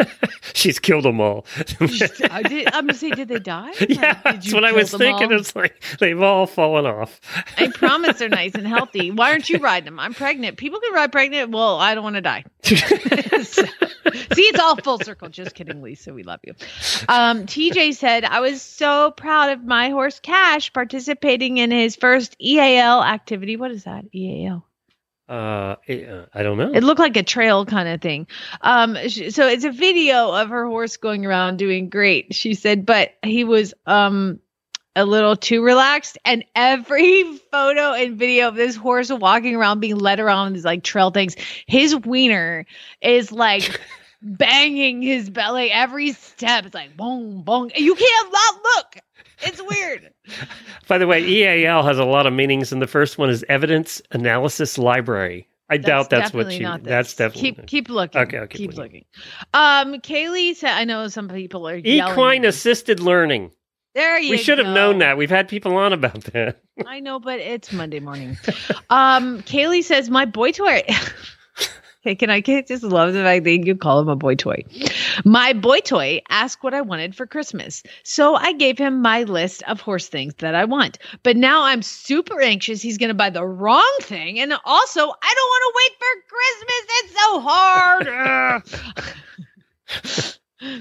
[0.54, 1.46] she's killed them all.
[2.30, 3.72] I did, I'm gonna say, did they die?
[3.88, 5.32] yeah, Did that's what I was thinking.
[5.32, 5.38] all?
[5.40, 7.20] It's like they've all fallen off.
[7.58, 9.10] I promise they're nice and healthy.
[9.10, 9.98] Why aren't you riding them?
[9.98, 10.56] I'm pregnant.
[10.58, 11.50] People can ride pregnant.
[11.50, 12.44] Well, I don't want to die.
[13.42, 13.64] So-
[14.32, 15.28] see, it's all full circle.
[15.28, 16.12] Just kidding, Lisa.
[16.12, 16.54] We love you.
[17.08, 22.36] Um, TJ said, I was so proud of my horse Cash participating in his first
[22.40, 23.56] EAL activity.
[23.56, 24.04] What is that?
[24.14, 24.64] EAL.
[25.28, 26.70] Uh, eh, I don't know.
[26.72, 28.26] It looked like a trail kind of thing.
[28.60, 32.34] Um, sh- so it's a video of her horse going around doing great.
[32.34, 34.40] She said, but he was um
[34.96, 39.96] a little too relaxed, and every photo and video of this horse walking around, being
[39.96, 42.66] led around these like trail things, his wiener
[43.00, 43.80] is like.
[44.24, 46.64] Banging his belly every step.
[46.64, 47.70] It's like boom, boom.
[47.76, 48.96] You can't not look.
[49.42, 50.12] It's weird.
[50.88, 54.00] By the way, EAL has a lot of meanings, and the first one is Evidence
[54.12, 55.46] Analysis Library.
[55.68, 56.84] I doubt that's what not.
[56.84, 58.20] That's definitely keep keep looking.
[58.20, 58.82] Okay, I'll keep looking.
[58.82, 59.04] looking.
[59.54, 62.12] Um, Kaylee said, I know some people are yelling.
[62.12, 63.50] equine assisted learning.
[63.94, 65.16] There you We should have known that.
[65.16, 66.60] We've had people on about that.
[66.86, 68.36] I know, but it's Monday morning.
[68.90, 70.82] um, Kaylee says, My boy toy.
[72.18, 74.64] can I just love the fact that you call him a boy toy.
[75.24, 77.82] My boy toy asked what I wanted for Christmas.
[78.02, 80.98] So I gave him my list of horse things that I want.
[81.22, 84.38] But now I'm super anxious he's gonna buy the wrong thing.
[84.40, 86.86] And also I don't want to wait for Christmas.
[87.00, 88.06] It's so hard.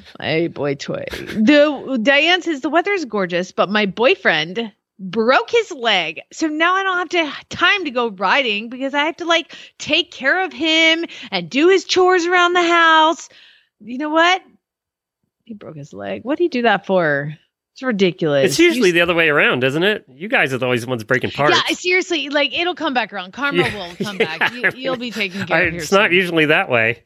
[0.19, 1.05] my boy toy.
[1.11, 6.21] The Diane says the weather is gorgeous, but my boyfriend broke his leg.
[6.31, 9.55] So now I don't have to time to go riding because I have to like
[9.79, 13.29] take care of him and do his chores around the house.
[13.81, 14.41] You know what?
[15.45, 16.23] He broke his leg.
[16.23, 17.35] What did he do that for?
[17.73, 18.51] It's ridiculous.
[18.51, 20.05] It's usually You- the other way around, isn't it?
[20.07, 21.57] You guys are always the ones breaking parts.
[21.67, 23.33] Yeah, seriously, like it'll come back around.
[23.33, 23.75] Karma Yeah.
[23.89, 24.53] will come back.
[24.53, 24.71] You, Yeah.
[24.75, 27.03] you'll be taken care I- of it's not usually that way.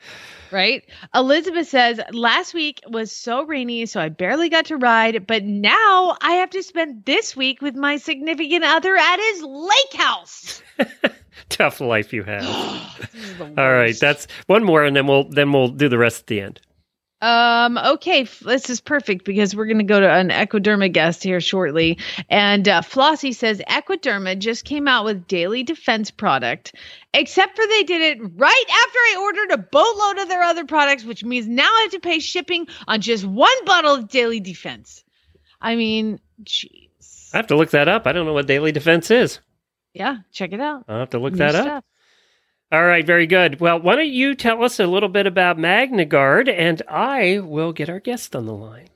[0.51, 0.83] Right?
[1.13, 6.17] Elizabeth says, last week was so rainy, so I barely got to ride, but now
[6.21, 10.61] I have to spend this week with my significant other at his lake house.
[11.49, 12.43] Tough life you have.
[13.13, 15.97] This is the All right, that's one more, and then we'll then we'll do the
[15.97, 16.59] rest at the end.
[17.19, 21.41] Um, okay, this is perfect because we're going to go to an Equiderma guest here
[21.41, 21.97] shortly.
[22.29, 26.75] And uh, Flossie says Equiderma just came out with daily defense product,
[27.13, 31.03] except for they did it right after I ordered a boatload of their other products,
[31.03, 35.03] which means now I have to pay shipping on just one bottle of daily defense.
[35.59, 37.31] I mean, jeez.
[37.33, 38.05] I have to look that up.
[38.05, 39.39] I don't know what daily defense is.
[39.93, 40.85] Yeah, check it out.
[40.87, 41.83] I'll have to look New that up.
[42.69, 43.61] All right, very good.
[43.61, 47.87] Well, why don't you tell us a little bit about MagnaGuard, and I will get
[47.87, 48.89] our guest on the line.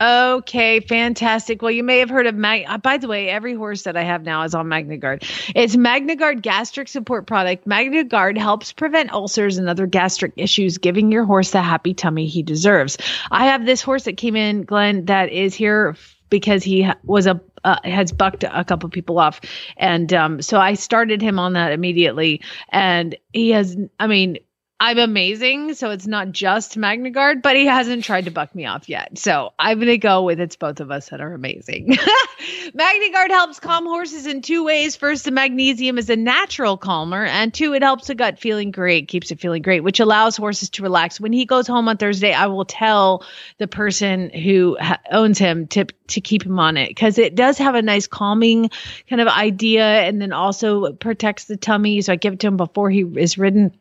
[0.00, 1.60] Okay, fantastic.
[1.60, 2.64] Well, you may have heard of Mag.
[2.66, 5.52] Uh, by the way, every horse that I have now is on MagnaGuard.
[5.54, 7.68] It's MagnaGuard gastric support product.
[7.68, 12.42] MagnaGuard helps prevent ulcers and other gastric issues, giving your horse the happy tummy he
[12.42, 12.96] deserves.
[13.30, 15.96] I have this horse that came in, Glenn, that is here
[16.30, 19.40] because he was a uh, has bucked a couple people off,
[19.76, 23.76] and um, so I started him on that immediately, and he has.
[23.98, 24.38] I mean.
[24.80, 28.88] I'm amazing, so it's not just MagnaGuard, but he hasn't tried to buck me off
[28.88, 29.18] yet.
[29.18, 31.88] So I'm gonna go with it's both of us that are amazing.
[32.76, 34.94] MagnaGuard helps calm horses in two ways.
[34.94, 39.08] First, the magnesium is a natural calmer, and two, it helps the gut feeling great,
[39.08, 41.20] keeps it feeling great, which allows horses to relax.
[41.20, 43.24] When he goes home on Thursday, I will tell
[43.56, 47.58] the person who ha- owns him to to keep him on it because it does
[47.58, 48.70] have a nice calming
[49.10, 52.00] kind of idea, and then also protects the tummy.
[52.00, 53.72] So I give it to him before he is ridden.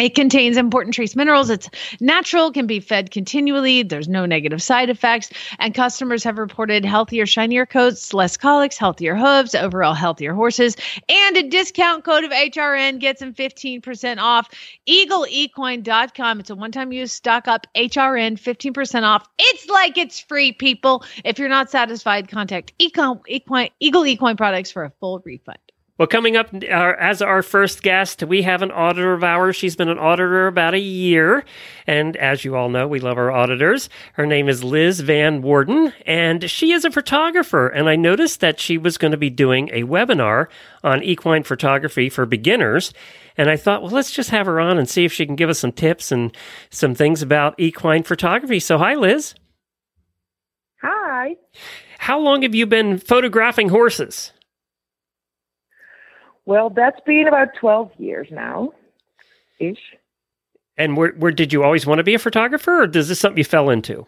[0.00, 1.50] It contains important trace minerals.
[1.50, 1.68] It's
[2.00, 3.82] natural, can be fed continually.
[3.82, 5.30] There's no negative side effects.
[5.58, 10.74] And customers have reported healthier, shinier coats, less colics, healthier hooves, overall healthier horses.
[11.08, 14.48] And a discount code of HRN gets them 15% off.
[14.88, 16.40] EagleEquine.com.
[16.40, 19.28] It's a one time use stock up HRN 15% off.
[19.38, 21.04] It's like it's free, people.
[21.24, 25.69] If you're not satisfied, contact Econ, Equine, Eagle Equine Products for a full refund.
[26.00, 29.54] Well, coming up uh, as our first guest, we have an auditor of ours.
[29.54, 31.44] She's been an auditor about a year.
[31.86, 33.90] And as you all know, we love our auditors.
[34.14, 37.68] Her name is Liz Van Woerden, and she is a photographer.
[37.68, 40.46] And I noticed that she was going to be doing a webinar
[40.82, 42.94] on equine photography for beginners.
[43.36, 45.50] And I thought, well, let's just have her on and see if she can give
[45.50, 46.34] us some tips and
[46.70, 48.60] some things about equine photography.
[48.60, 49.34] So, hi, Liz.
[50.80, 51.36] Hi.
[51.98, 54.32] How long have you been photographing horses?
[56.46, 58.72] Well, that's been about 12 years now,
[59.58, 59.78] ish.
[60.76, 63.38] And where, where did you always want to be a photographer, or is this something
[63.38, 64.06] you fell into?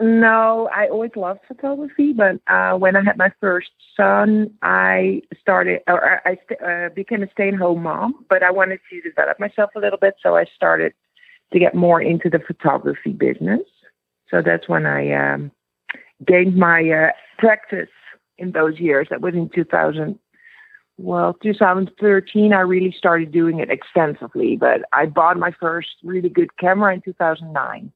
[0.00, 5.82] No, I always loved photography, but uh, when I had my first son, I started,
[5.86, 8.24] or I st- uh, became a stay-at-home mom.
[8.28, 10.94] But I wanted to develop myself a little bit, so I started
[11.52, 13.62] to get more into the photography business.
[14.28, 15.52] So that's when I um,
[16.26, 17.88] gained my uh, practice
[18.36, 19.06] in those years.
[19.10, 20.18] That was in 2000.
[20.96, 24.56] Well, 2013, I really started doing it extensively.
[24.56, 27.92] But I bought my first really good camera in 2009.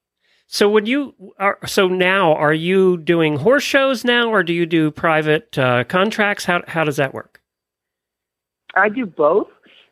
[0.51, 4.65] So when you are so now, are you doing horse shows now, or do you
[4.65, 6.47] do private uh, contracts?
[6.47, 7.43] How how does that work?
[8.75, 9.49] I do both.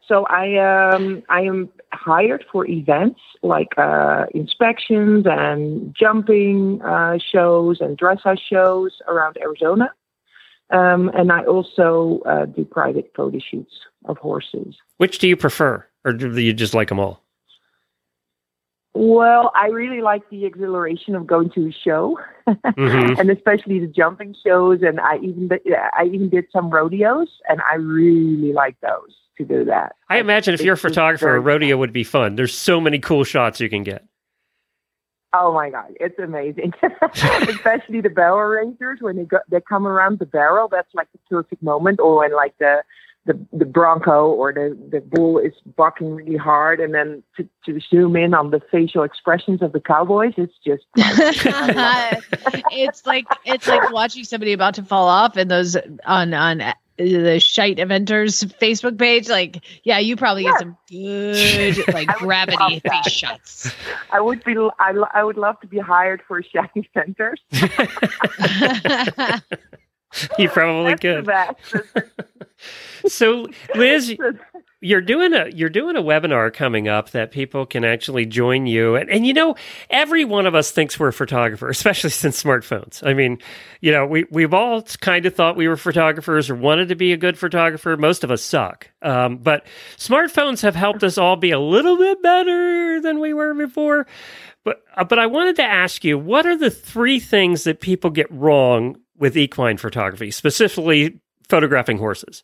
[0.08, 7.80] So I um I am hired for events like uh, inspections and jumping uh, shows
[7.80, 9.92] and dressage shows around Arizona,
[10.70, 13.72] um, and I also uh, do private photo shoots
[14.06, 14.76] of horses.
[14.98, 17.22] Which do you prefer, or do you just like them all?
[18.98, 23.18] Well, I really like the exhilaration of going to a show, Mhm.
[23.20, 24.80] and especially the jumping shows.
[24.82, 25.60] And I even did,
[25.92, 29.96] I even did some rodeos, and I really like those to do that.
[30.08, 32.36] I imagine if you're a photographer, a rodeo would be fun.
[32.36, 34.02] There's so many cool shots you can get.
[35.32, 36.72] Oh my god, it's amazing.
[37.48, 40.68] Especially the barrel racers when they go, they come around the barrel.
[40.68, 42.00] That's like the perfect moment.
[42.00, 42.82] Or when like the
[43.26, 47.80] the, the bronco or the, the bull is bucking really hard, and then to, to
[47.80, 50.84] zoom in on the facial expressions of the cowboys, it's just
[52.72, 56.62] it's like it's like watching somebody about to fall off and those on on
[56.98, 59.28] the shite eventers Facebook page.
[59.28, 63.72] Like, yeah, you probably get some good like gravity face shots.
[64.10, 67.40] I would be I, lo- I would love to be hired for shiny centers.
[70.38, 71.26] You probably That's the could.
[71.26, 73.12] best.
[73.12, 74.16] So, Liz,
[74.80, 78.94] you're doing a you're doing a webinar coming up that people can actually join you.
[78.94, 79.56] And, and you know
[79.88, 83.06] every one of us thinks we're a photographer especially since smartphones.
[83.06, 83.38] I mean
[83.80, 87.12] you know we, we've all kind of thought we were photographers or wanted to be
[87.12, 87.96] a good photographer.
[87.96, 88.90] Most of us suck.
[89.02, 93.54] Um, but smartphones have helped us all be a little bit better than we were
[93.54, 94.06] before.
[94.64, 98.10] But uh, but i wanted to ask you what are the three things that people
[98.10, 102.42] get wrong with equine photography specifically photographing horses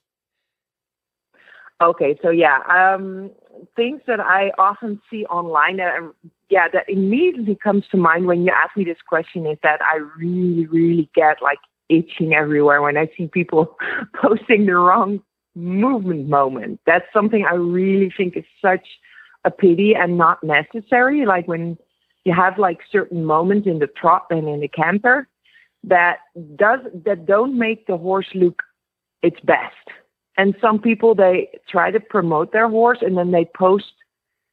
[1.83, 3.31] Okay, so yeah, um,
[3.75, 6.13] things that I often see online that I'm,
[6.49, 9.97] yeah, that immediately comes to mind when you ask me this question is that I
[10.17, 13.77] really, really get like itching everywhere when I see people
[14.15, 15.21] posting the wrong
[15.57, 16.81] movement moment.
[16.87, 18.87] That's something I really think is such
[19.45, 21.27] a pity and not necessary.
[21.27, 21.77] Like when
[22.25, 25.29] you have like certain moments in the trot and in the canter
[25.85, 26.19] that
[26.55, 28.63] does that don't make the horse look
[29.23, 29.75] its best
[30.37, 33.93] and some people they try to promote their horse and then they post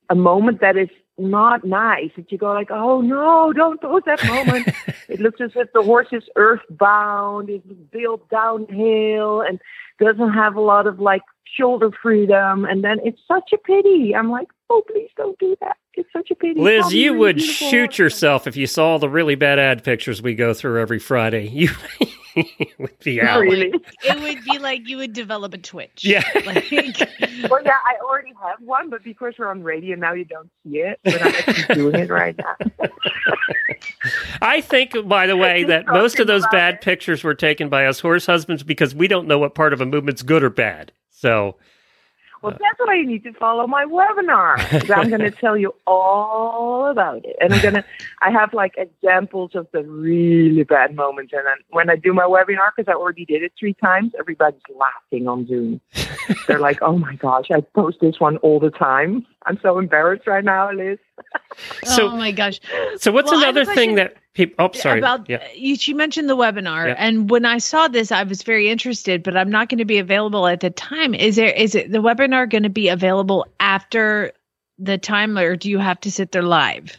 [0.10, 2.12] a moment that is not nice.
[2.16, 4.70] That you go like oh no don't post that moment.
[5.10, 7.62] It looks as if the horse is earthbound is
[7.92, 9.60] built downhill and
[10.00, 11.24] doesn't have a lot of like
[11.58, 12.64] shoulder freedom.
[12.64, 14.16] And then it's such a pity.
[14.16, 15.78] I'm like oh please don't do that.
[15.96, 16.60] It's such a pity.
[16.60, 20.54] Liz you would shoot yourself if you saw the really bad ad pictures we go
[20.54, 21.48] through every friday.
[21.48, 21.70] You
[22.80, 23.42] would be out.
[23.42, 23.74] Really?
[24.04, 26.04] It would be like you would develop a twitch.
[26.04, 26.24] Yeah.
[26.46, 26.72] Like,
[27.50, 30.78] well, yeah, I already have one, but because we're on radio now, you don't see
[30.78, 31.00] it.
[31.04, 32.56] But I'm actually doing it right now.
[34.42, 36.82] I think, by the way, that most of those bad it.
[36.82, 39.86] pictures were taken by us horse husbands because we don't know what part of a
[39.86, 40.92] movement's good or bad.
[41.12, 41.58] So
[42.42, 44.58] Well, that's why you need to follow my webinar.
[44.96, 47.86] I'm going to tell you all about it, and I'm going to.
[48.22, 52.24] I have like examples of the really bad moments, and then when I do my
[52.24, 55.82] webinar, because I already did it three times, everybody's laughing on Zoom.
[56.48, 59.26] They're like, "Oh my gosh, I post this one all the time.
[59.46, 60.98] I'm so embarrassed right now, Liz."
[61.84, 62.60] So- oh my gosh.
[62.98, 64.16] so what's Well, I have a another thing that
[64.48, 64.66] people?
[64.66, 65.00] Oh, sorry.
[65.00, 65.46] About yeah.
[65.54, 66.96] you, she mentioned the webinar, Yeah.
[66.98, 69.98] and when I saw this, I was very interested, but I'm not going to be
[69.98, 71.14] available at the time.
[71.14, 74.32] Is there is it the webinar going to be available after
[74.78, 76.98] the time, or do you have to sit there live?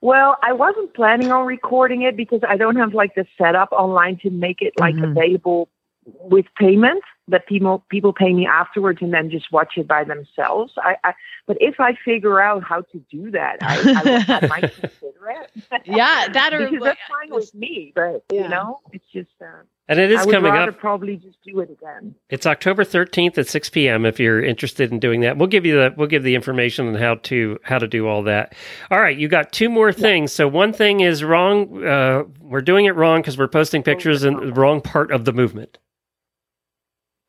[0.00, 4.18] Well, I wasn't planning on recording it because I don't have like the setup online
[4.22, 5.10] to make it like Mhm.
[5.10, 5.68] available
[6.04, 10.72] with payment that people people pay me afterwards and then just watch it by themselves.
[10.78, 11.14] I, I
[11.46, 15.50] but if I figure out how to do that, I, I, I might consider it.
[15.86, 17.92] Yeah, that or because that's fine with me.
[17.94, 18.42] But Yeah.
[18.42, 19.46] you know, it's just uh,
[19.88, 20.78] And it is I would coming up.
[20.78, 22.14] probably just do it again.
[22.28, 24.04] It's October 13th at 6 p.m.
[24.06, 26.94] If you're interested in doing that, we'll give you the we'll give the information on
[26.94, 28.54] how to how to do all that.
[28.90, 30.32] All right, you got two more things.
[30.32, 31.84] So one thing is wrong.
[31.84, 35.32] Uh, we're doing it wrong because we're posting pictures in the wrong part of the
[35.32, 35.78] movement.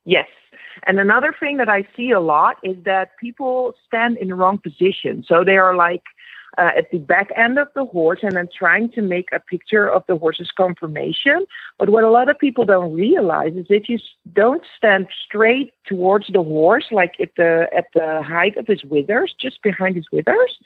[0.05, 0.27] Yes.
[0.87, 4.57] And another thing that I see a lot is that people stand in the wrong
[4.57, 5.23] position.
[5.27, 6.03] So they are like
[6.57, 9.87] uh, at the back end of the horse and then trying to make a picture
[9.87, 11.45] of the horse's conformation.
[11.77, 13.99] But what a lot of people don't realize is if you
[14.33, 19.33] don't stand straight towards the horse, like at the at the height of his withers,
[19.39, 20.57] just behind his withers,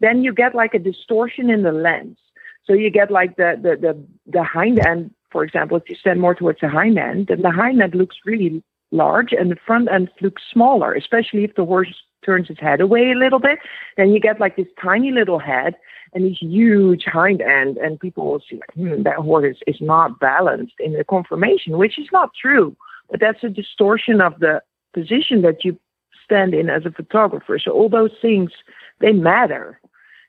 [0.00, 2.16] then you get like a distortion in the lens.
[2.64, 6.20] So you get like the the the, the hind end, for example, if you stand
[6.20, 8.62] more towards the hind end, then the hind end looks really
[8.94, 13.10] large and the front end looks smaller, especially if the horse turns his head away
[13.10, 13.58] a little bit.
[13.96, 15.74] Then you get like this tiny little head
[16.14, 19.80] and this huge hind end, and people will see like, hmm, that horse is, is
[19.80, 22.76] not balanced in the conformation, which is not true.
[23.10, 24.62] But that's a distortion of the
[24.94, 25.78] position that you
[26.24, 27.58] stand in as a photographer.
[27.58, 28.52] So all those things
[29.00, 29.80] they matter.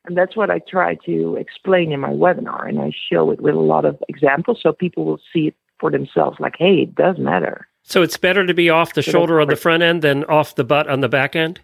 [0.06, 2.68] And that's what I try to explain in my webinar.
[2.68, 5.90] And I show it with a lot of examples so people will see it for
[5.92, 7.68] themselves like, hey, it does matter.
[7.88, 10.56] So it's better to be off the So shoulder on the front end than off
[10.56, 11.62] the butt on the back end.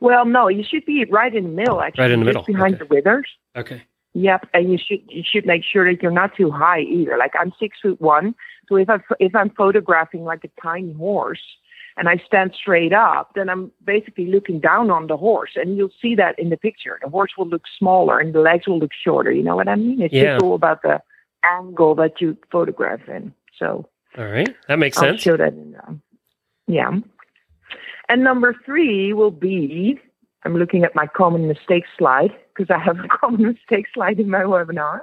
[0.00, 2.02] Well, no, you should be right in the middle, actually.
[2.02, 2.84] Right in the just middle, behind okay.
[2.84, 3.28] the withers.
[3.56, 3.82] Okay.
[4.14, 7.16] Yep, and you should you should make sure that you're not too high either.
[7.18, 8.34] Like I'm six foot one,
[8.68, 11.42] so if I if I'm photographing like a tiny horse
[11.96, 15.90] and I stand straight up, then I'm basically looking down on the horse, and you'll
[16.00, 16.98] see that in the picture.
[17.02, 19.32] The horse will look smaller and the legs will look shorter.
[19.32, 20.00] You know what I mean?
[20.00, 20.34] It's Yeah.
[20.34, 21.02] just all about the
[21.42, 23.34] angle that you photograph in.
[23.58, 24.54] So All right.
[24.66, 25.22] That makes I'll sense.
[25.22, 26.02] show that in um,
[26.66, 26.90] yeah.
[28.08, 30.00] And number three will be
[30.44, 34.28] I'm looking at my common mistake slide because I have a common mistake slide in
[34.28, 35.00] my webinar.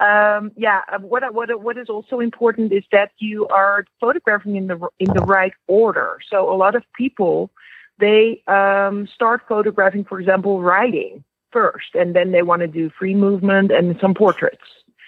[0.00, 4.66] Um, yeah, uh, what what what is also important is that you are photographing in
[4.66, 6.18] the in the right order.
[6.28, 7.50] So a lot of people
[7.98, 13.14] they um, start photographing, for example, riding first, and then they want to do free
[13.14, 14.64] movement and some portraits.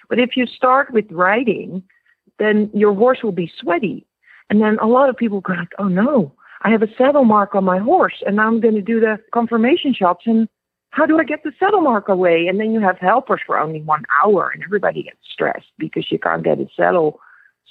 [0.09, 1.83] But if you start with riding,
[2.39, 4.07] then your horse will be sweaty.
[4.51, 6.33] And then a lot of people go like, oh no,
[6.63, 9.95] I have a saddle mark on my horse and I'm going to do the confirmation
[9.95, 10.49] shots and
[10.91, 12.47] how do I get the saddle mark away?
[12.47, 16.19] And then you have helpers for only one hour and everybody gets stressed because you
[16.19, 17.21] can't get a saddle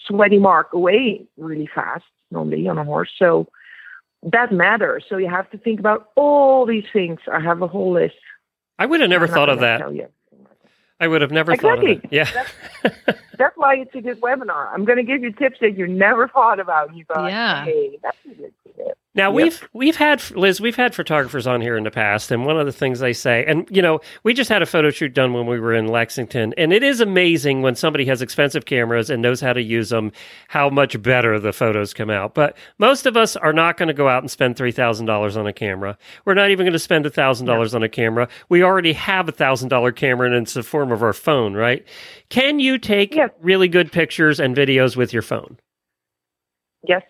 [0.08, 3.10] sweaty mark away really fast normally on a horse.
[3.18, 3.48] So
[4.24, 5.06] that matters.
[5.08, 7.20] So you have to think about all these things.
[7.32, 8.16] I have a whole list.
[8.78, 9.82] I would have never thought of that.
[11.00, 11.96] I would have never Exactly.
[11.96, 12.96] thought of that.
[13.08, 13.14] Yeah.
[13.38, 14.72] That's why it's a good webinar.
[14.74, 16.90] I'm going to give you tips that you never thought about.
[16.90, 17.66] And you go, Yeah.
[17.66, 18.98] hey, that's a good tip.
[19.16, 19.36] Now Yep.
[19.44, 22.66] we've we've had Liz, we've had photographers on here in the past, and one of
[22.66, 25.46] the things they say, and you know, we just had a photo shoot done when
[25.46, 29.40] we were in Lexington, and it is amazing when somebody has expensive cameras and knows
[29.40, 30.12] how to use them,
[30.48, 32.34] how much better the photos come out.
[32.34, 35.38] But most of us are not going to go out and spend three thousand dollars
[35.38, 35.96] on a camera.
[36.26, 38.28] We're not even going to spend thousand dollars on a camera.
[38.50, 41.86] We already have a thousand dollar camera, and it's the form of our phone, right?
[42.30, 43.32] Can you take Yes.
[43.42, 45.58] really good pictures and videos with your phone?
[46.88, 47.04] Yes.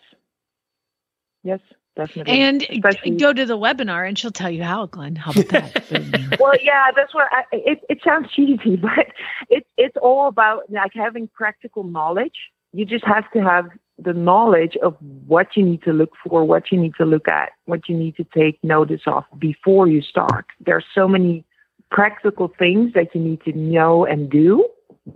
[1.44, 1.60] Yes,
[1.96, 2.40] definitely.
[2.40, 5.16] And Especially- go to the webinar and she'll tell you how, Glenn.
[5.16, 6.38] How about that?
[6.40, 7.80] well, yeah, that's what I, it.
[7.90, 9.08] It sounds cheesy, but
[9.50, 12.36] it's it's all about like having practical knowledge.
[12.72, 13.66] You just have to have
[14.00, 14.96] the knowledge of
[15.28, 18.16] what you need to look for, what you need to look at, what you need
[18.16, 20.46] to take notice of before you start.
[20.66, 21.46] There are so many
[21.92, 24.68] practical things that you need to know and do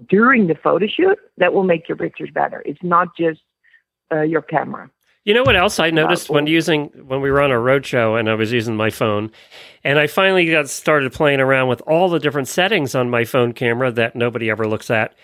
[0.10, 2.62] during the photo shoot that will make your pictures better.
[2.66, 3.42] It's not just
[4.12, 4.90] uh, your camera.
[5.24, 8.16] You know what else I noticed when using when we were on a road show
[8.16, 9.30] and I was using my phone,
[9.84, 13.52] and I finally got started playing around with all the different settings on my phone
[13.52, 15.16] camera that nobody ever looks at.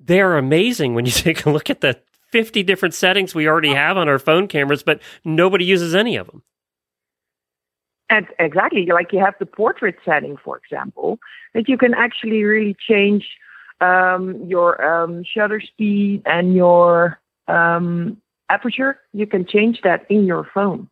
[0.00, 1.96] They're amazing when you take a look at the
[2.32, 6.26] fifty different settings we already have on our phone cameras, but nobody uses any of
[6.26, 6.42] them.
[8.10, 11.20] And exactly, like you have the portrait setting, for example,
[11.54, 13.24] that you can actually really change
[13.80, 17.18] um, your um, shutter speed and your
[17.48, 18.98] um, aperture.
[19.12, 20.88] You can change that in your phone,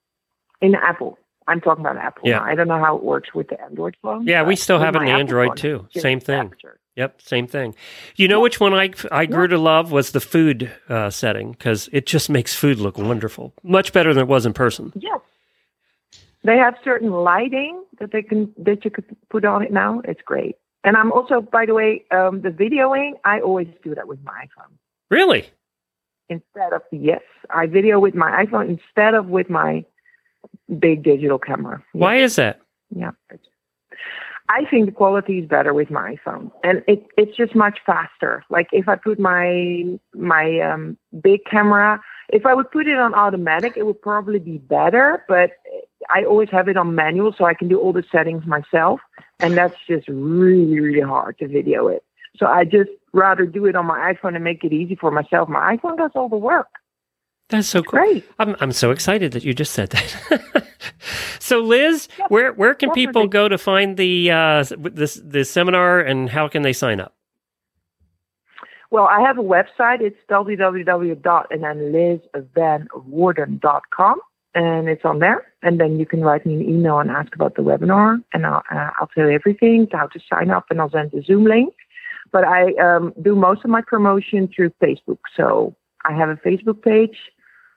[0.61, 1.19] in Apple.
[1.47, 2.23] I'm talking about Apple.
[2.25, 2.39] Yeah.
[2.39, 2.45] now.
[2.45, 4.27] I don't know how it works with the Android phone.
[4.27, 5.89] Yeah, we still have it in Android phone, too.
[5.91, 6.47] Same thing.
[6.47, 6.79] aperture.
[6.97, 7.75] Yep, same thing.
[8.15, 11.89] You know which one I I grew to love was the food uh, setting because
[11.93, 14.93] it just makes food look wonderful, much better than it was in person.
[14.95, 15.21] Yes.
[16.45, 20.03] They have certain lighting that they can that you could put on it now.
[20.05, 20.57] It's great.
[20.85, 23.13] And I'm also, by the way, um, the videoing.
[23.25, 24.73] I always do that with my iPhone.
[25.11, 25.47] Really?
[26.29, 29.85] instead of yes, I video with my iPhone instead of with my
[30.79, 31.83] big digital camera.
[31.93, 32.61] Why is that?
[32.95, 33.13] Yeah.
[34.51, 38.45] I think the quality is better with my iPhone, and it, it's just much faster.
[38.51, 43.15] Like if I put my my um, big camera, if I would put it on
[43.15, 45.25] automatic, it would probably be better.
[45.29, 45.53] But
[46.11, 49.01] I always have it on manual, so I can do all the settings myself,
[49.41, 52.05] and that's just really really hard to video it.
[52.37, 55.49] So I just rather do it on my iPhone and make it easy for myself.
[55.49, 56.67] My iPhone does all the work.
[57.49, 58.01] That's so cool.
[58.01, 58.25] Great.
[58.39, 60.67] I'm I'm so excited that you just said that.
[61.39, 66.31] so, Liz, where where can people go to find the uh, this the seminar, and
[66.31, 67.15] how can they sign up?
[68.91, 70.01] Well, I have a website.
[70.01, 71.23] It's www.
[74.55, 74.87] And then lizvanwoerden.com.
[74.87, 75.47] And it's on there.
[75.63, 78.23] And then you can write me an email and ask about the webinar.
[78.33, 81.23] And I'll, uh, I'll tell you everything, how to sign up, and I'll send the
[81.23, 81.75] Zoom link.
[82.33, 85.19] But I um, do most of my promotion through Facebook.
[85.37, 85.75] So
[86.05, 87.17] I have a Facebook page,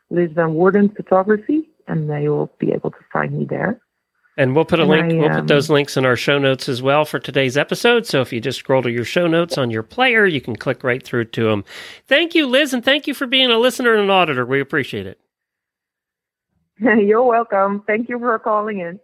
[0.09, 3.79] Liz Van Woerden Photography, and they will be able to find me there.
[4.39, 5.13] And we'll put a And link.
[5.13, 8.05] I, we'll put um, those links in our show notes as well for today's episode.
[8.05, 10.83] So if you just scroll to your show notes on your player, you can click
[10.83, 11.65] right through to them.
[12.05, 14.45] Thank you, Liz, and thank you for being a listener and an auditor.
[14.45, 15.19] We appreciate it.
[17.05, 17.83] You're welcome.
[17.87, 18.99] Thank you for calling in.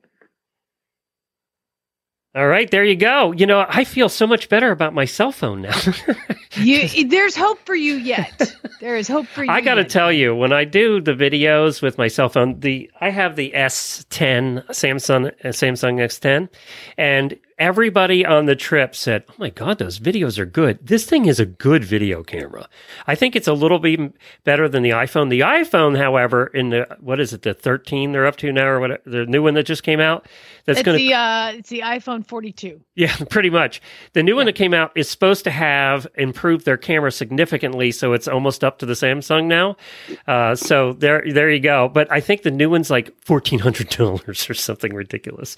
[2.35, 3.31] All right, there you go.
[3.31, 5.79] You know, I feel so much better about my cell phone now.
[6.55, 8.55] you, there's hope for you yet.
[8.79, 9.49] There is hope for you.
[9.49, 12.91] I got to tell you, when I do the videos with my cell phone, the
[12.99, 16.49] I have the S10 Samsung uh, Samsung S10,
[16.97, 20.85] and everybody on the trip said, "Oh my god, those videos are good.
[20.85, 22.67] This thing is a good video camera."
[23.07, 25.29] I think it's a little bit better than the iPhone.
[25.29, 28.79] The iPhone, however, in the what is it, the 13 they're up to now, or
[28.81, 30.27] what the new one that just came out,
[30.65, 32.81] that's It's going the uh, it's the iPhone 42.
[32.95, 33.81] yeah, pretty much.
[34.11, 38.13] The new one that came out is supposed to have improved their camera significantly, so
[38.13, 39.75] it's almost up to the Samsung now.
[40.27, 41.89] Uh, so there, there you go.
[41.89, 45.55] But I think the new one's like fourteen hundred dollars or something ridiculous.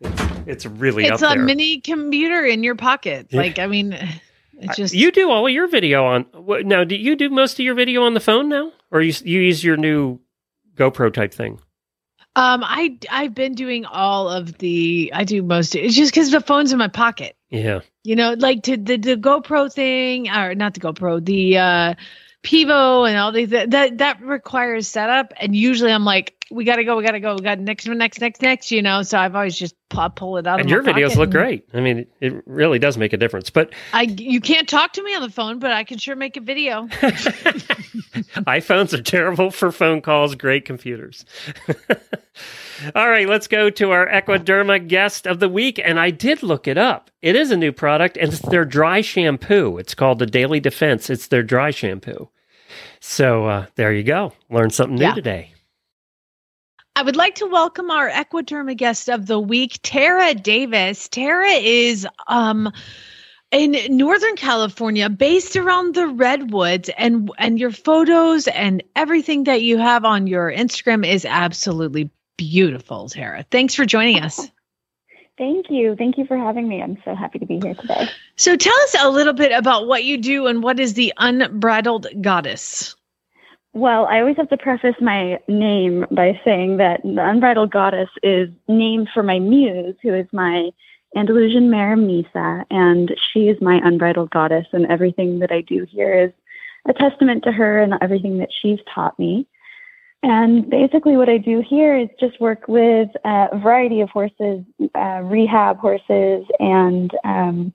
[0.00, 1.38] It's, it's really It's a there.
[1.38, 3.26] mini computer in your pocket.
[3.30, 3.40] Yeah.
[3.40, 3.92] Like I mean,
[4.58, 6.26] it's just you do all of your video on
[6.64, 6.84] now.
[6.84, 9.62] Do you do most of your video on the phone now, or you you use
[9.62, 10.18] your new
[10.76, 11.60] GoPro type thing?
[12.36, 15.10] Um, I I've been doing all of the.
[15.14, 15.74] I do most.
[15.74, 17.36] It's just because the phone's in my pocket.
[17.50, 21.94] Yeah, You know, like to the the GoPro thing, or not the GoPro, the uh
[22.42, 25.32] Pivo and all these that that, that requires setup.
[25.38, 28.42] And usually I'm like, we gotta go, we gotta go, we got next, next, next,
[28.42, 28.70] next.
[28.70, 30.60] You know, so I've always just pull, pull it out.
[30.60, 31.68] And your videos look and great.
[31.74, 33.50] I mean, it really does make a difference.
[33.50, 36.36] But I you can't talk to me on the phone, but I can sure make
[36.36, 36.86] a video.
[38.46, 41.24] iPhones are terrible for phone calls, great computers.
[42.94, 45.80] All right, let's go to our Equiderma guest of the week.
[45.82, 47.10] And I did look it up.
[47.22, 49.76] It is a new product, and it's their dry shampoo.
[49.78, 51.10] It's called the Daily Defense.
[51.10, 52.28] It's their dry shampoo.
[53.00, 54.32] So uh, there you go.
[54.50, 55.14] Learn something new Yeah.
[55.14, 55.52] today.
[56.96, 61.08] I would like to welcome our Equiderma guest of the week, Tara Davis.
[61.08, 62.72] Tara is um
[63.50, 69.78] in Northern California, based around the redwoods, and and your photos and everything that you
[69.78, 73.44] have on your Instagram is absolutely beautiful, Tara.
[73.50, 74.48] Thanks for joining us.
[75.38, 75.96] Thank you.
[75.96, 76.82] Thank you for having me.
[76.82, 78.08] I'm so happy to be here today.
[78.36, 82.08] So tell us a little bit about what you do and what is the Unbridled
[82.20, 82.94] Goddess.
[83.72, 88.48] Well, I always have to preface my name by saying that the Unbridled Goddess is
[88.66, 90.70] named for my muse, who is my
[91.16, 96.26] Andalusian mare, Misa, and she is my unbridled goddess, and everything that I do here
[96.26, 96.32] is
[96.88, 99.46] a testament to her and everything that she's taught me.
[100.22, 104.64] And basically, what I do here is just work with a variety of horses,
[104.94, 107.74] uh, rehab horses, and um,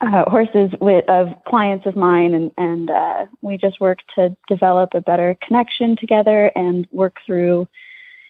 [0.00, 4.90] uh, horses with of clients of mine, and and uh, we just work to develop
[4.94, 7.68] a better connection together and work through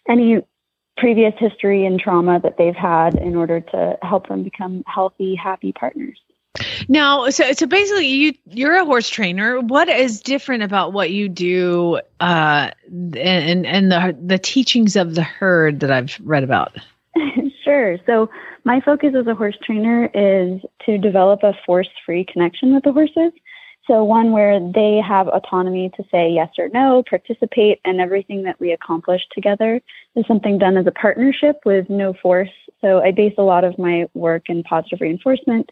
[0.09, 0.43] any
[0.97, 5.73] previous history and trauma that they've had in order to help them become healthy, happy
[5.73, 6.21] partners.
[6.89, 9.61] Now, so so basically, you you're a horse trainer.
[9.61, 15.23] What is different about what you do, uh, and and the the teachings of the
[15.23, 16.77] herd that I've read about?
[17.65, 17.99] sure.
[18.07, 18.31] So
[18.65, 23.33] my focus as a horse trainer is to develop a force-free connection with the horses.
[23.87, 28.59] So one where they have autonomy to say yes or no, participate, and everything that
[28.59, 29.83] we accomplish together
[30.17, 32.49] is something done as a partnership with no force.
[32.81, 35.71] So I base a lot of my work in positive reinforcement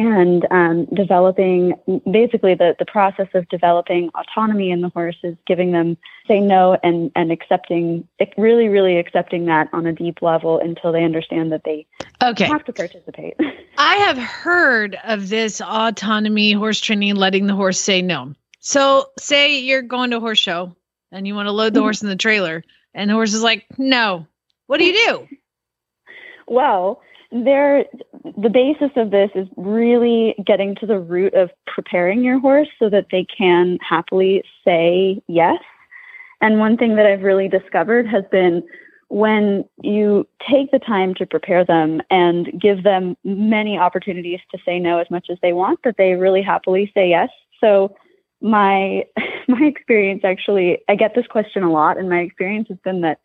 [0.00, 1.74] and um, developing
[2.10, 6.78] basically the, the process of developing autonomy in the horse is giving them say no
[6.82, 11.64] and, and accepting really really accepting that on a deep level until they understand that
[11.64, 11.86] they
[12.22, 13.36] Okay, have to participate
[13.78, 18.34] I have heard of this autonomy horse training, letting the horse say no.
[18.58, 20.76] So, say you're going to a horse show
[21.12, 23.66] and you want to load the horse in the trailer, and the horse is like,
[23.78, 24.26] "No."
[24.66, 25.28] What do you do?
[26.46, 27.00] well
[27.32, 27.84] there
[28.36, 32.90] the basis of this is really getting to the root of preparing your horse so
[32.90, 35.60] that they can happily say yes.
[36.40, 38.62] And one thing that i've really discovered has been
[39.08, 44.78] when you take the time to prepare them and give them many opportunities to say
[44.78, 47.28] no as much as they want that they really happily say yes.
[47.60, 47.94] So
[48.40, 49.04] my
[49.48, 53.20] my experience actually i get this question a lot and my experience has been that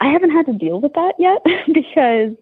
[0.00, 1.42] i haven't had to deal with that yet
[1.72, 2.32] because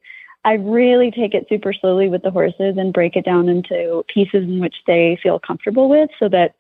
[0.48, 4.44] I really take it super slowly with the horses and break it down into pieces
[4.44, 6.54] in which they feel comfortable with so that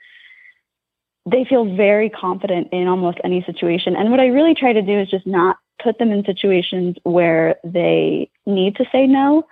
[1.24, 3.96] they feel very confident in almost any situation.
[3.96, 7.56] And what I really try to do is just not put them in situations where
[7.64, 9.46] they need to say no.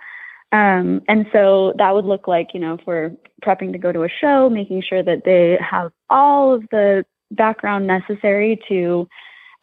[0.51, 3.13] Um, and so that would look like, you know, if we're
[3.43, 7.87] prepping to go to a show, making sure that they have all of the background
[7.87, 9.07] necessary to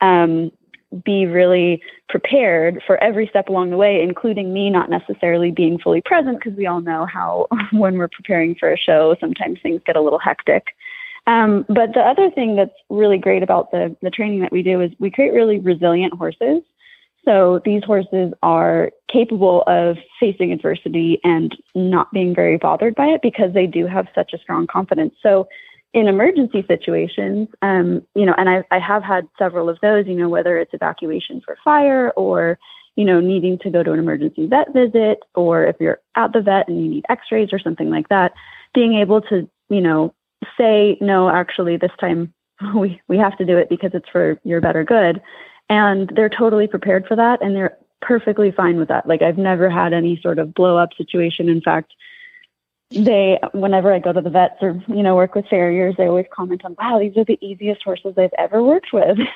[0.01, 0.51] um,
[1.05, 6.03] be really prepared for every step along the way, including me not necessarily being fully
[6.03, 9.97] present, because we all know how when we're preparing for a show, sometimes things get
[9.97, 10.69] a little hectic.
[11.27, 14.81] Um, but the other thing that's really great about the, the training that we do
[14.81, 16.63] is we create really resilient horses.
[17.25, 23.23] So these horses are capable of facing adversity and not being very bothered by it
[23.23, 25.15] because they do have such a strong confidence.
[25.23, 25.49] So
[25.95, 30.15] in emergency situations, um, you know, and I, I have had several of those, you
[30.15, 32.59] know, whether it's evacuation for fire or,
[32.97, 36.41] you know, needing to go to an emergency vet visit, or if you're at the
[36.41, 38.33] vet and you need x-rays or something like that,
[38.75, 40.13] being able to, you know,
[40.59, 42.35] say, no, actually this time
[42.75, 45.23] we, we have to do it because it's for your better good.
[45.71, 47.41] And they're totally prepared for that.
[47.41, 49.07] And they're perfectly fine with that.
[49.07, 51.49] Like I've never had any sort of blow up situation.
[51.49, 51.95] In fact,
[52.91, 56.26] they whenever I go to the vets or you know work with farriers, they always
[56.32, 59.18] comment on, "Wow, these are the easiest horses I've ever worked with."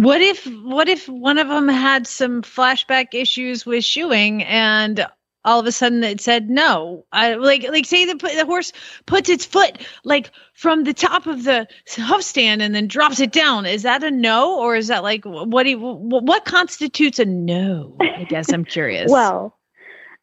[0.00, 5.06] What if what if one of them had some flashback issues with shoeing and
[5.44, 7.04] all of a sudden it said no?
[7.12, 8.72] I, like like say the the horse
[9.04, 11.68] puts its foot like from the top of the
[11.98, 13.66] hoof stand and then drops it down.
[13.66, 17.96] Is that a no or is that like what do you, what constitutes a no?
[18.00, 19.10] I guess I'm curious.
[19.12, 19.59] well,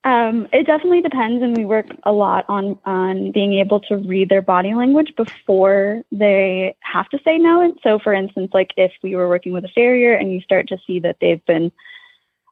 [0.08, 4.30] Um, it definitely depends, and we work a lot on on being able to read
[4.30, 7.60] their body language before they have to say no.
[7.60, 10.70] And so, for instance, like if we were working with a farrier and you start
[10.70, 11.74] to see that they've been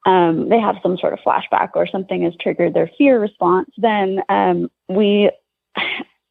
[0.06, 4.20] um, they have some sort of flashback or something has triggered their fear response, then
[4.28, 5.32] um, we,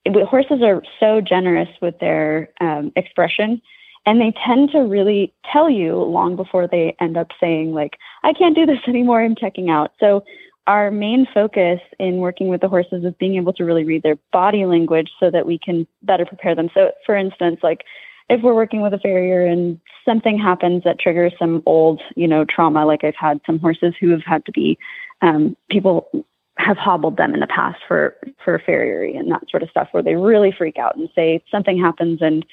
[0.06, 3.62] horses are so generous with their um, expression
[4.06, 8.34] and they tend to really tell you long before they end up saying like i
[8.34, 10.22] can't do this anymore i'm checking out so
[10.66, 14.16] our main focus in working with the horses is being able to really read their
[14.32, 16.70] body language so that we can better prepare them.
[16.74, 17.82] So for instance like
[18.30, 22.44] if we're working with a farrier and something happens that triggers some old you know
[22.44, 24.78] trauma like i've had some horses who have had to be
[25.20, 26.08] um, people
[26.56, 30.02] have hobbled them in the past for for farriery and that sort of stuff where
[30.02, 32.46] they really freak out and say something happens and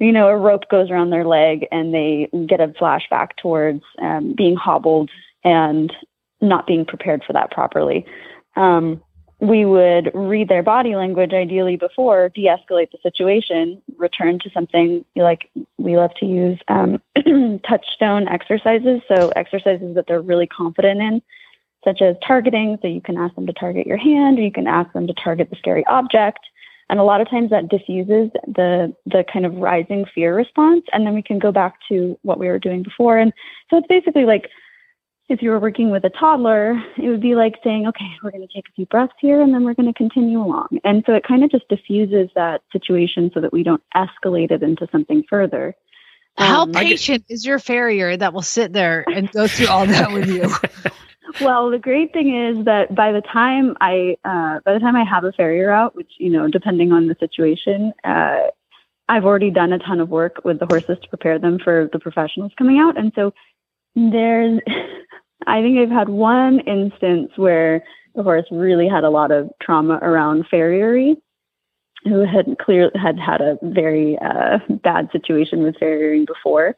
[0.00, 4.34] you know, a rope goes around their leg and they get a flashback towards um,
[4.34, 5.10] being hobbled
[5.44, 5.92] and
[6.40, 8.06] not being prepared for that properly.
[8.56, 9.02] Um,
[9.40, 15.04] we would read their body language ideally before, de escalate the situation, return to something
[15.16, 17.00] like we love to use um,
[17.66, 19.00] touchstone exercises.
[19.08, 21.22] So, exercises that they're really confident in,
[21.84, 22.78] such as targeting.
[22.82, 25.14] So, you can ask them to target your hand or you can ask them to
[25.14, 26.40] target the scary object
[26.90, 31.06] and a lot of times that diffuses the the kind of rising fear response and
[31.06, 33.32] then we can go back to what we were doing before and
[33.70, 34.50] so it's basically like
[35.30, 38.46] if you were working with a toddler it would be like saying okay we're going
[38.46, 40.68] to take a few breaths here and then we're going to continue along.
[40.84, 44.62] And so it kind of just diffuses that situation so that we don't escalate it
[44.62, 45.74] into something further.
[46.36, 50.12] How um, patient is your farrier that will sit there and go through all that
[50.12, 50.50] with you?
[51.40, 55.04] Well, the great thing is that by the time I uh, by the time I
[55.04, 58.48] have a farrier out, which you know, depending on the situation, uh,
[59.08, 62.00] I've already done a ton of work with the horses to prepare them for the
[62.00, 63.32] professionals coming out, and so
[63.94, 64.60] there's,
[65.46, 67.82] I think I've had one instance where
[68.14, 71.16] the horse really had a lot of trauma around farriery,
[72.04, 76.74] who had clear had had a very uh, bad situation with farriering before,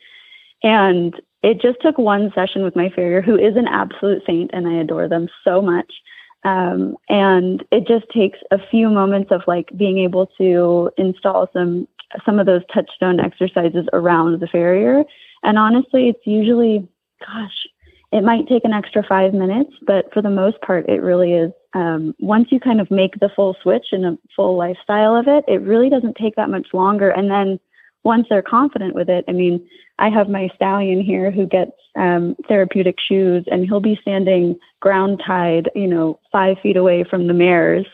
[0.62, 4.66] and it just took one session with my farrier, who is an absolute saint, and
[4.66, 5.92] I adore them so much.
[6.44, 11.86] Um, and it just takes a few moments of like being able to install some
[12.24, 15.02] some of those touchstone exercises around the farrier.
[15.42, 16.86] And honestly, it's usually,
[17.26, 17.66] gosh,
[18.12, 21.52] it might take an extra five minutes, but for the most part, it really is.
[21.74, 25.44] Um, once you kind of make the full switch and a full lifestyle of it,
[25.48, 27.08] it really doesn't take that much longer.
[27.08, 27.58] And then
[28.04, 29.66] once they're confident with it, I mean,
[29.98, 35.22] I have my stallion here who gets um, therapeutic shoes, and he'll be standing ground
[35.24, 37.86] tied, you know, five feet away from the mares,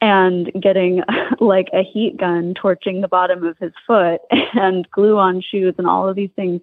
[0.00, 1.02] and getting
[1.40, 4.20] like a heat gun torching the bottom of his foot,
[4.54, 6.60] and glue on shoes, and all of these things.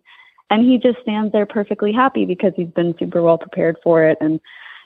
[0.52, 4.18] And he just stands there perfectly happy because he's been super well prepared for it,
[4.20, 4.40] and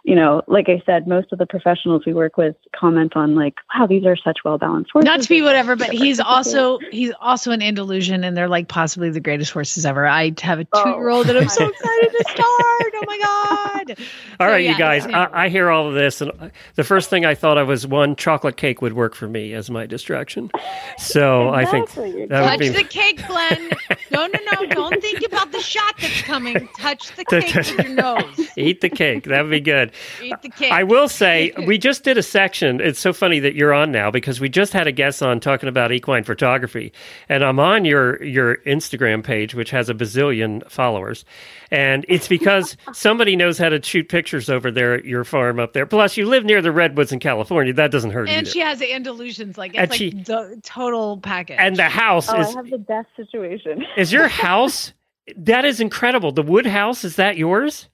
[0.06, 3.56] you know, like I said, most of the professionals we work with comment on like,
[3.74, 5.06] wow, these are such well balanced horses.
[5.06, 9.10] Not to be whatever, but he's also he's also an Andalusian and they're like possibly
[9.10, 10.06] the greatest horses ever.
[10.06, 11.30] I have a two year old oh.
[11.32, 12.46] and I'm so excited to start.
[12.48, 13.90] Oh my God.
[14.40, 15.08] All so, right, yeah, you guys.
[15.08, 18.16] I, I, hear all of this and the first thing I thought of was one
[18.16, 20.52] chocolate cake would work for me as my distraction.
[20.98, 22.04] So exactly.
[22.04, 22.70] I think that touch would be...
[22.70, 23.70] the cake, Glenn.
[24.12, 24.66] no, no, no.
[24.70, 26.68] Don't think about the shot that's coming.
[26.78, 28.50] Touch the cake with your nose.
[28.58, 29.24] Eat the cake.
[29.26, 29.92] That would be good.
[30.22, 30.72] Eat the cake.
[30.72, 32.82] I will say, we just did a section.
[32.82, 35.70] It's so funny that you're on now because we just had a guest on talking
[35.70, 36.94] about equine photography,
[37.30, 41.26] and I'm on your your Instagram page, which has a bazillion followers,
[41.72, 45.74] and it's because somebody knows how to shoot pictures over there at your farm up
[45.74, 45.86] there.
[45.86, 47.74] Plus, you live near the redwoods in California.
[47.74, 48.30] That doesn't hurt.
[48.30, 48.52] And either.
[48.52, 51.58] she has Andalusians, like it's and like she, the total package.
[51.60, 52.48] And the house oh, is.
[52.48, 53.84] I have the best situation.
[53.98, 54.94] is your house?
[55.38, 56.32] That is incredible.
[56.32, 57.90] The wood house is that yours?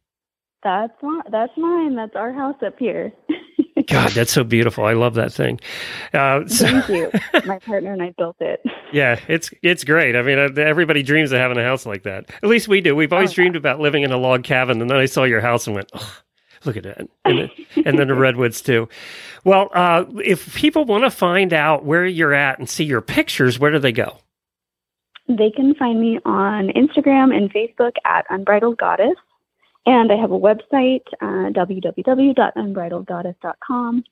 [0.63, 1.95] That's my, that's mine.
[1.95, 3.11] That's our house up here.
[3.87, 4.85] God, that's so beautiful.
[4.85, 5.59] I love that thing.
[6.13, 7.11] Uh, so, Thank you.
[7.45, 8.61] My partner and I built it.
[8.93, 10.17] Yeah, it's it's great.
[10.17, 12.29] I mean, uh, everybody dreams of having a house like that.
[12.43, 12.93] At least we do.
[12.93, 15.39] We've always oh, dreamed about living in a log cabin, and then I saw your
[15.39, 16.17] house and went, oh,
[16.65, 17.49] look at that, and, then,
[17.85, 18.89] and then the redwoods too.
[19.45, 23.57] Well, uh, if people want to find out where you're at and see your pictures,
[23.59, 24.17] where do they go?
[25.29, 29.15] They can find me on Instagram and Facebook at Unbridled Goddess.
[29.85, 34.03] And I have a website, uh, www.unbridledgoddess.com.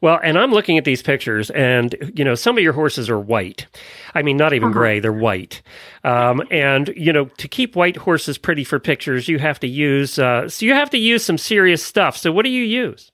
[0.00, 3.18] Well, and I'm looking at these pictures, and you know, some of your horses are
[3.18, 3.66] white.
[4.14, 4.78] I mean, not even uh-huh.
[4.78, 5.62] gray; they're white.
[6.04, 10.18] Um, and you know, to keep white horses pretty for pictures, you have to use
[10.18, 12.16] uh, so you have to use some serious stuff.
[12.16, 13.10] So, what do you use?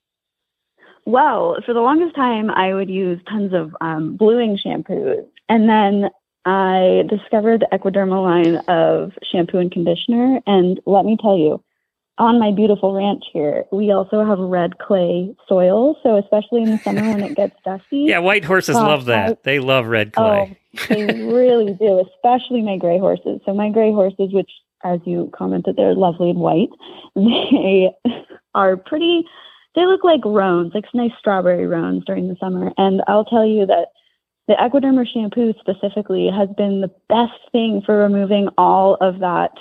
[1.04, 6.10] Well, for the longest time, I would use tons of um, bluing shampoos, and then
[6.44, 10.40] I discovered the Equiderma line of shampoo and conditioner.
[10.46, 11.62] And let me tell you,
[12.18, 15.96] on my beautiful ranch here, we also have red clay soil.
[16.02, 18.00] So especially in the summer when it gets dusty.
[18.08, 19.30] Yeah, white horses Uh, love that.
[19.30, 20.56] I- they love red clay.
[20.80, 23.40] Oh, they really do, especially my gray horses.
[23.46, 24.50] So my gray horses, which
[24.84, 26.70] as you commented, they're lovely and white.
[27.14, 27.90] They
[28.54, 29.24] are pretty.
[29.74, 32.72] They look like roans, like nice strawberry roans during the summer.
[32.78, 33.88] And I'll tell you that
[34.48, 39.52] the Equiderma shampoo specifically has been the best thing for removing all of that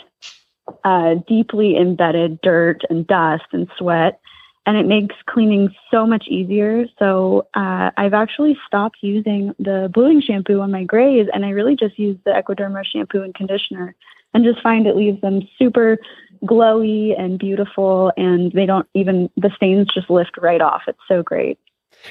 [0.83, 4.19] uh, deeply embedded dirt and dust and sweat.
[4.65, 6.87] And it makes cleaning so much easier.
[6.99, 11.77] So uh, I've actually stopped using the bluing shampoo on my grays, and I really
[11.77, 13.95] just use the Equiderma shampoo and conditioner,
[14.33, 15.97] and just find it leaves them super
[16.43, 20.81] glowy and beautiful, and they don't even the stains just lift right off.
[20.85, 21.57] It's so great.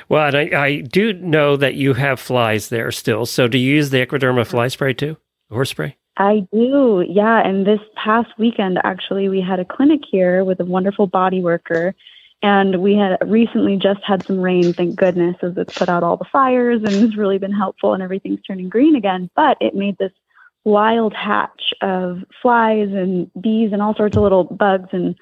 [0.09, 3.27] Well, and I, I do know that you have flies there still.
[3.27, 5.19] So do you use the Equiderma fly spray too?
[5.51, 5.97] Horse spray?
[6.17, 7.47] I do, yeah.
[7.47, 11.95] And this past weekend, actually, we had a clinic here with a wonderful body worker.
[12.43, 16.17] And we had recently just had some rain, thank goodness, as it's put out all
[16.17, 19.31] the fires and has really been helpful and everything's turning green again.
[19.35, 20.13] But it made this
[20.65, 24.89] wild hatch of flies and bees and all sorts of little bugs.
[24.93, 25.17] And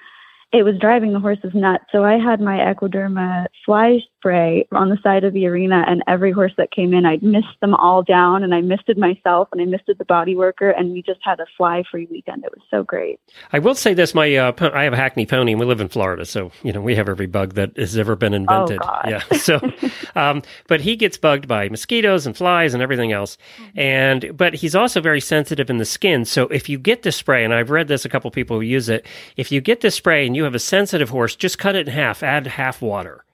[0.55, 1.85] it was driving the horses nuts.
[1.91, 6.31] So I had my Equiderma fly spray on the side of the arena, and every
[6.31, 9.65] horse that came in, I'd mist them all down, and I misted myself, and I
[9.65, 12.45] misted the body worker, and we just had a fly-free weekend.
[12.45, 13.19] It was so great.
[13.53, 15.81] I will say this: my uh, po- I have a Hackney pony, and we live
[15.81, 18.79] in Florida, so you know we have every bug that has ever been invented.
[18.81, 19.01] Oh.
[19.09, 19.23] Yeah.
[19.37, 19.61] So,
[20.15, 23.37] um, but he gets bugged by mosquitoes and flies and everything else,
[23.75, 26.25] and but he's also very sensitive in the skin.
[26.25, 28.89] So if you get the spray, and I've read this a couple people who use
[28.89, 29.05] it,
[29.37, 31.95] if you get the spray and you have a sensitive horse, just cut it in
[31.95, 33.25] half, add half water.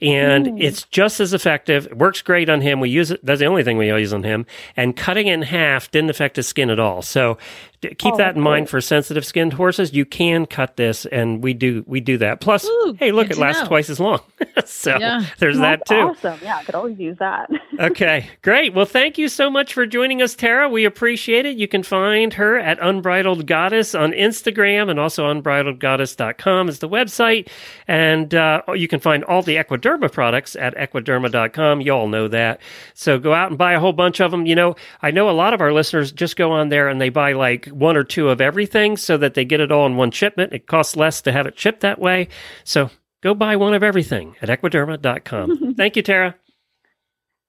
[0.00, 0.58] And hmm.
[0.58, 1.86] it's just as effective.
[1.86, 2.80] It works great on him.
[2.80, 3.24] We use it.
[3.24, 4.46] That's the only thing we use on him.
[4.76, 7.02] And cutting it in half didn't affect his skin at all.
[7.02, 7.38] So
[7.82, 9.92] keep Oh, that in mind for sensitive skinned horses.
[9.92, 12.40] You can cut this, and we do we do that.
[12.40, 13.68] Plus, Ooh, hey, look, it lasts know.
[13.68, 14.20] twice as long.
[14.64, 15.24] so Yeah.
[15.38, 15.94] there's that too.
[15.94, 16.38] Awesome.
[16.42, 17.50] Yeah, I could always use that.
[17.78, 18.72] Okay, great.
[18.72, 20.66] Well, thank you so much for joining us, Tara.
[20.66, 21.58] We appreciate it.
[21.58, 27.48] You can find her at Unbridled Goddess on Instagram and also unbridledgoddess.com is the website.
[27.86, 31.80] And uh, you can find all the Equiderma products at equiderma.com.
[31.82, 32.60] You all know that.
[32.94, 34.46] So go out and buy a whole bunch of them.
[34.46, 37.10] You know, I know a lot of our listeners just go on there and they
[37.10, 40.10] buy like one or two of everything so that they get it all in one
[40.10, 40.52] shipment.
[40.52, 42.28] It costs less to have it shipped that way.
[42.64, 42.90] So
[43.22, 45.74] go buy one of everything at equiderma.com.
[45.76, 46.34] thank you, Tara.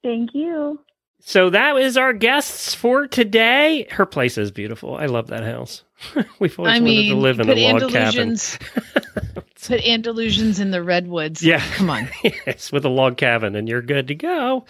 [0.04, 0.80] Thank you.
[1.20, 3.88] So that is our guests for today.
[3.90, 4.96] Her place is beautiful.
[4.96, 5.84] I love that house.
[6.40, 8.38] We've always I wanted mean, to live in a put log cabin.
[9.58, 11.44] Andalusians, put Andalusians in the redwoods.
[11.44, 11.64] Yeah.
[11.74, 12.10] come on.
[12.24, 14.66] yes, with a log cabin, and you're good to go.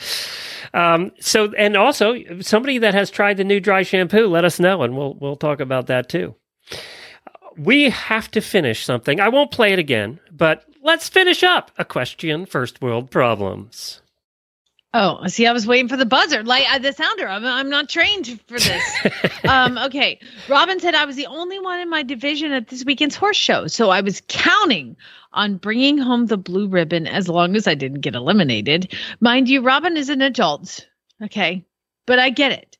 [0.73, 4.83] Um, so, and also somebody that has tried the new dry shampoo, let us know,
[4.83, 6.35] and we'll we'll talk about that too.
[7.57, 9.19] We have to finish something.
[9.19, 12.45] I won't play it again, but let's finish up a question.
[12.45, 14.01] First world problems.
[14.99, 17.27] Oh, see, I was waiting for the buzzer, like uh, the sounder.
[17.27, 19.05] I'm, I'm not trained for this.
[19.47, 20.19] um, okay.
[20.49, 23.67] Robin said I was the only one in my division at this weekend's horse show,
[23.67, 24.97] so I was counting
[25.33, 28.91] on bringing home the blue ribbon as long as I didn't get eliminated.
[29.19, 30.87] Mind you, Robin is an adult.
[31.23, 31.63] Okay,
[32.07, 32.75] but I get it.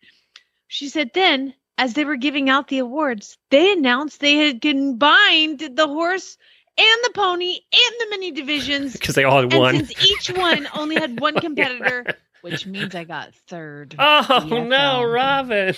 [0.67, 5.59] She said then, as they were giving out the awards, they announced they had combined
[5.59, 6.35] the horse
[6.77, 9.75] and the pony and the mini divisions Because they all had and one.
[9.85, 12.05] since each one only had one competitor,
[12.41, 13.95] which means I got third.
[13.97, 14.67] Oh DFL.
[14.67, 15.75] no, Robin.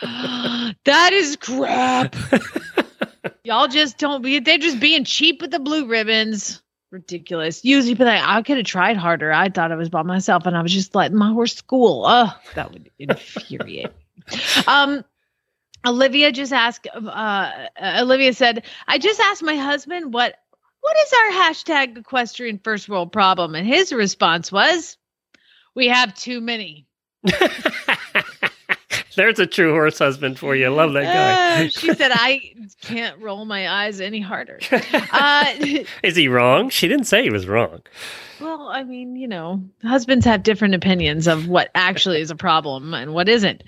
[0.84, 2.16] that is crap.
[3.44, 6.62] Y'all just don't be, they're just being cheap with the blue ribbons.
[6.90, 7.64] Ridiculous.
[7.64, 9.32] Usually, but I, I could have tried harder.
[9.32, 12.04] I thought I was by myself and I was just letting my horse school.
[12.06, 13.90] Oh, that would infuriate.
[14.30, 14.38] me.
[14.66, 15.04] um,
[15.86, 17.50] Olivia just asked, uh,
[17.98, 20.36] Olivia said, I just asked my husband what
[20.80, 23.54] what is our hashtag equestrian first world problem?
[23.54, 24.98] And his response was,
[25.74, 26.86] We have too many.
[29.14, 30.66] There's a true horse husband for you.
[30.66, 31.64] I love that guy.
[31.64, 34.60] Uh, she said, I can't roll my eyes any harder.
[35.12, 35.46] Uh,
[36.02, 36.68] Is he wrong?
[36.70, 37.80] She didn't say he was wrong.
[38.40, 42.94] well, I mean, you know, husbands have different opinions of what actually is a problem
[42.94, 43.62] and what isn't.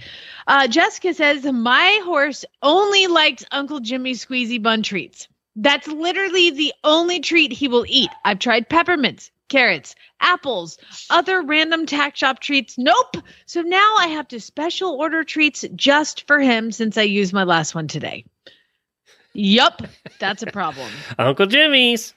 [0.46, 5.28] Uh, Jessica says, My horse only likes Uncle Jimmy's squeezy bun treats.
[5.54, 8.10] That's literally the only treat he will eat.
[8.24, 10.78] I've tried peppermints, carrots, apples,
[11.10, 12.76] other random tack shop treats.
[12.78, 13.16] Nope.
[13.46, 17.44] So now I have to special order treats just for him since I used my
[17.44, 18.24] last one today.
[19.32, 19.82] Yup,
[20.18, 20.90] that's a problem.
[21.18, 22.14] Uncle Jimmy's.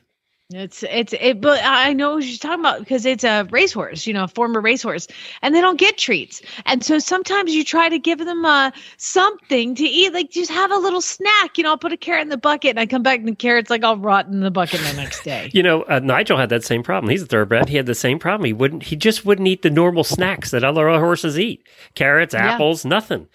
[0.51, 4.15] It's it's it, but I know what you're talking about because it's a racehorse, you
[4.15, 5.07] know, a former racehorse,
[5.43, 9.75] and they don't get treats, and so sometimes you try to give them uh something
[9.75, 11.69] to eat, like just have a little snack, you know.
[11.69, 13.83] I'll put a carrot in the bucket, and I come back and the carrot's like
[13.83, 15.51] all rotten in the bucket the next day.
[15.59, 17.11] You know, uh, Nigel had that same problem.
[17.11, 17.69] He's a thoroughbred.
[17.69, 18.45] He had the same problem.
[18.45, 18.83] He wouldn't.
[18.83, 22.53] He just wouldn't eat the normal snacks that other horses eat: carrots, Yeah.
[22.53, 23.27] apples, nothing.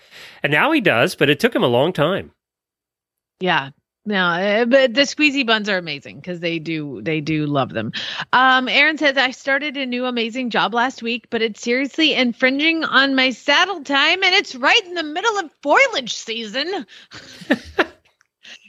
[0.42, 2.32] And now he does, but it took him a long time.
[3.38, 3.70] Yeah.
[4.06, 7.92] No, uh, but the squeezy buns are amazing because they do they do love them.
[8.34, 12.84] Um, Aaron says I started a new amazing job last week, but it's seriously infringing
[12.84, 16.84] on my saddle time, and it's right in the middle of foliage season.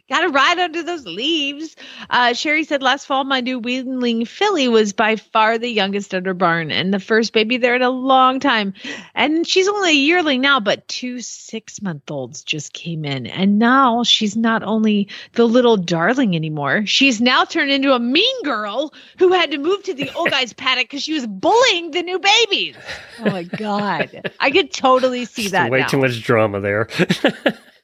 [0.08, 1.76] Got to ride under those leaves.
[2.12, 6.34] Uh, Sherry said last fall my new weanling filly was by far the youngest her
[6.36, 8.76] barn and the first baby there in a long time.
[9.16, 13.26] And she's only a yearling now, but two six month olds just came in.
[13.26, 18.44] And now she's not only the little darling anymore, she's now turned into a mean
[18.44, 22.04] girl who had to move to the old guy's paddock because she was bullying the
[22.04, 22.76] new babies.
[23.22, 24.32] Oh my God.
[24.40, 25.72] I could totally see that.
[25.72, 25.88] way now.
[25.88, 26.88] too much drama there.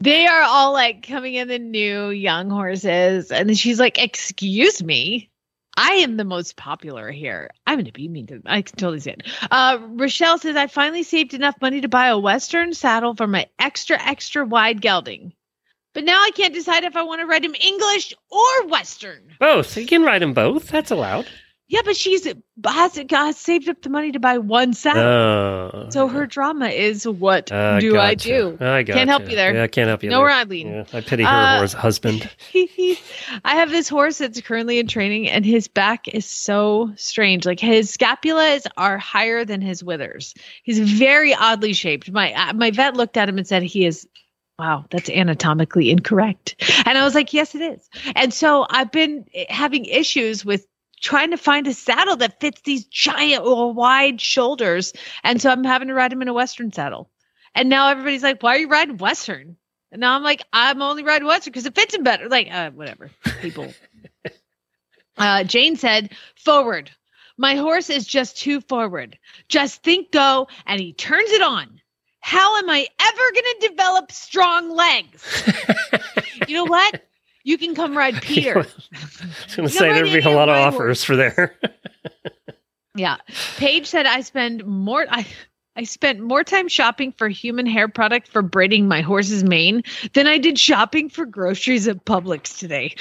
[0.00, 3.30] They are all like coming in the new young horses.
[3.30, 5.30] And she's like, Excuse me.
[5.78, 7.50] I am the most popular here.
[7.66, 8.42] I'm going to be mean to them.
[8.46, 9.24] I can totally see it.
[9.50, 13.46] Uh, Rochelle says, I finally saved enough money to buy a Western saddle for my
[13.58, 15.34] extra, extra wide gelding.
[15.92, 19.20] But now I can't decide if I want to ride him English or Western.
[19.38, 19.76] both.
[19.76, 20.68] You can ride them both.
[20.68, 21.26] That's allowed.
[21.68, 22.24] Yeah, but she's
[22.64, 25.02] has, has saved up the money to buy one saddle.
[25.02, 25.86] Oh.
[25.90, 28.56] so her drama is, What Uh, do I do?
[28.60, 29.52] I got Can't help you there.
[29.52, 30.26] Yeah, I can't help you No there.
[30.26, 30.68] riding.
[30.68, 32.30] Yeah, I pity her Uh, horse husband.
[33.44, 37.44] I have this horse that's currently in training, and his back is so strange.
[37.46, 40.34] Like his scapulas are higher than his withers.
[40.62, 42.10] He's very oddly shaped.
[42.12, 44.06] My uh, my vet looked at him and said he is.
[44.58, 46.54] Wow, that's anatomically incorrect.
[46.86, 47.90] And I was like, yes, it is.
[48.14, 50.66] And so I've been having issues with
[51.06, 54.92] trying to find a saddle that fits these giant or wide shoulders.
[55.22, 57.08] And so I'm having to ride him in a Western saddle.
[57.54, 59.56] And now everybody's like, why are you riding Western?
[59.92, 62.28] And now I'm like, I'm only riding Western because it fits him better.
[62.28, 63.12] Like, uh, whatever.
[63.40, 63.72] People.
[65.16, 66.90] uh, Jane said, forward.
[67.38, 69.16] My horse is just too forward.
[69.46, 71.80] Just think go, and he turns it on.
[72.18, 75.24] How am I ever going to develop strong legs?
[76.48, 77.00] you know what?
[77.46, 78.58] You can come ride Peter.
[78.58, 78.62] I
[79.46, 81.54] was going to say there'd be a lot of offers for there.
[82.98, 83.18] Yeah.
[83.58, 85.26] Paige said I spend more I
[85.76, 89.82] I spent more time shopping for human hair product for braiding my horse's mane
[90.14, 92.94] than I did shopping for groceries at Publix today.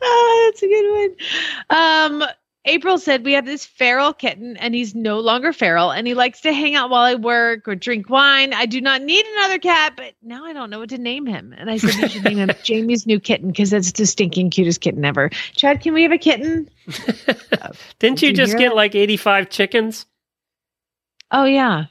[0.00, 1.16] oh, that's a good
[1.70, 2.20] one.
[2.22, 2.24] Um
[2.66, 6.40] April said we have this feral kitten and he's no longer feral and he likes
[6.42, 8.54] to hang out while I work or drink wine.
[8.54, 11.54] I do not need another cat, but now I don't know what to name him.
[11.58, 14.80] And I said you should name him Jamie's new kitten because that's the stinking cutest
[14.80, 15.28] kitten ever.
[15.54, 16.70] Chad, can we have a kitten?
[17.98, 18.76] Didn't you you just get that?
[18.76, 20.06] like 85 chickens?
[21.30, 21.86] Oh yeah.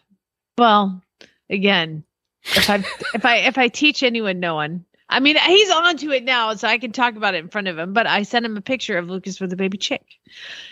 [0.57, 1.03] Well,
[1.49, 2.03] again,
[2.43, 4.86] if I if I if I teach anyone, no one.
[5.14, 7.68] I mean, he's on to it now, so I can talk about it in front
[7.68, 7.93] of him.
[7.93, 10.03] But I sent him a picture of Lucas with a baby chick,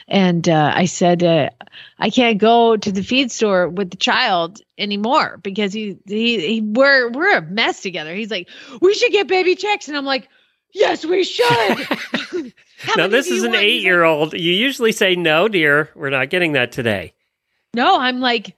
[0.08, 1.50] and uh, I said uh,
[2.00, 6.62] I can't go to the feed store with the child anymore because he, he he
[6.62, 8.16] we're we're a mess together.
[8.16, 8.50] He's like,
[8.82, 10.28] we should get baby chicks, and I'm like,
[10.74, 11.88] yes, we should.
[12.98, 14.34] Now, this is an eight year old.
[14.34, 17.14] You usually say, no, dear, we're not getting that today.
[17.76, 18.58] No, I'm like,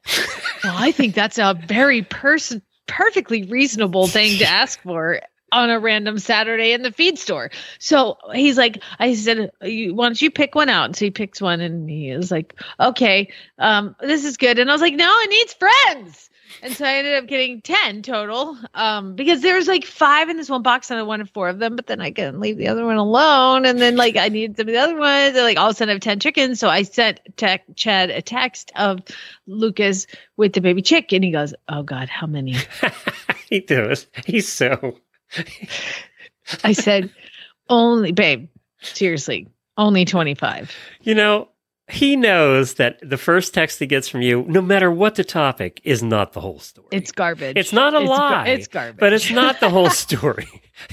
[0.64, 5.20] well, I think that's a very person perfectly reasonable thing to ask for
[5.54, 7.52] on a random Saturday in the feed store.
[7.80, 10.86] So he's like, I said, why don't you pick one out?
[10.86, 14.60] And so he picks one and he is like, okay, um, this is good.
[14.60, 16.30] And I was like, no, it needs friends.
[16.62, 20.38] And so I ended up getting 10 total um, because there was like five in
[20.38, 22.68] this one box and I wanted four of them, but then I couldn't leave the
[22.68, 23.66] other one alone.
[23.66, 25.36] And then like I needed some of the other ones.
[25.36, 26.60] And like all of a sudden I have 10 chickens.
[26.60, 29.00] So I sent Chad a text of
[29.48, 32.56] Lucas with the baby chick and he goes, oh God, how many?
[33.50, 34.08] he does.
[34.26, 34.98] He's so.
[36.64, 37.10] I said,
[37.70, 38.50] only, babe,
[38.82, 40.76] seriously, only 25.
[41.02, 41.50] You know,
[41.90, 45.82] he knows that the first text he gets from you, no matter what the topic,
[45.84, 46.88] is not the whole story.
[46.92, 47.58] It's garbage.
[47.58, 48.48] It's not a It's gar- lie.
[48.48, 49.00] it's garbage.
[49.00, 50.48] But it's not the whole story.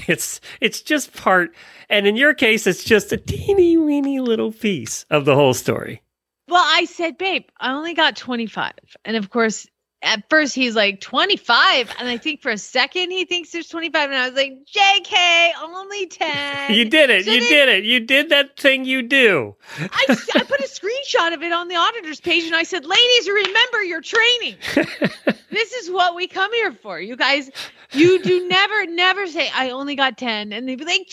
[0.07, 1.55] It's it's just part
[1.89, 6.03] and in your case it's just a teeny weeny little piece of the whole story.
[6.49, 8.73] Well, I said, babe, I only got 25.
[9.05, 9.65] And of course,
[10.03, 14.09] at first he's like 25 and i think for a second he thinks there's 25
[14.09, 17.25] and i was like jk only 10 You did it.
[17.25, 17.83] So you then did it.
[17.83, 19.55] You did that thing you do.
[19.79, 23.27] I, I put a screenshot of it on the auditor's page and i said ladies
[23.27, 24.55] remember your training.
[25.51, 26.99] This is what we come here for.
[26.99, 27.51] You guys
[27.91, 31.09] you do never never say i only got 10 and they'd be like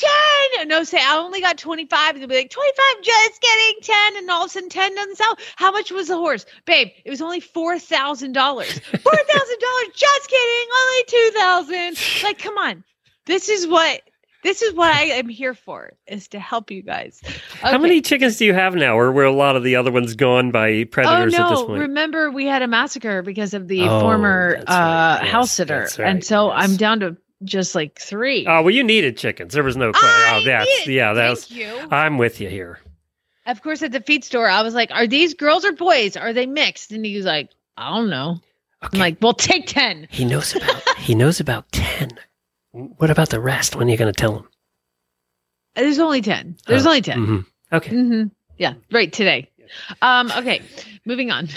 [0.57, 4.17] 10 no say i only got 25 and they'd be like 25 just getting 10
[4.19, 5.37] and all of a sudden 10 doesn't sell.
[5.57, 6.47] How much was the horse?
[6.67, 11.05] Babe it was only $4000 $4000 just kidding only
[11.95, 12.85] 2000 like come on
[13.27, 14.03] this is what
[14.45, 17.21] this is what i am here for is to help you guys
[17.61, 20.15] How many chickens do you have now, or were a lot of the other ones
[20.15, 21.67] gone by predators oh at this no!
[21.67, 21.81] point?
[21.81, 24.69] Remember, we had a massacre because of the Oh, former right.
[24.69, 25.99] uh, Yes, house sitter, right.
[26.09, 26.71] and so Yes.
[26.71, 28.47] I'm down to just like three.
[28.47, 29.55] oh well, you needed chickens.
[29.55, 29.91] There was no.
[29.95, 30.95] I Oh, that's did.
[30.95, 31.13] yeah.
[31.15, 31.47] That's.
[31.47, 31.89] Thank you.
[31.91, 32.79] I'm with you here.
[33.47, 36.17] of course, at the feed store, I was like, "Are these girls or boys?
[36.17, 38.41] Are they mixed?" And he was like, "I don't know."
[38.85, 38.97] Okay.
[38.97, 40.07] I'm like, "Well, take ten.
[40.11, 40.83] He knows about.
[40.99, 42.11] he knows about ten.
[42.73, 43.75] What about the rest?
[43.77, 44.49] When are you going to tell him?
[45.75, 46.57] There's only ten.
[46.67, 47.47] There's Oh, only 10 mhm.
[47.73, 47.91] Okay.
[47.91, 48.29] Mm-hmm.
[48.57, 49.51] Yeah, right today.
[50.03, 50.63] Um, okay,
[51.05, 51.49] moving on.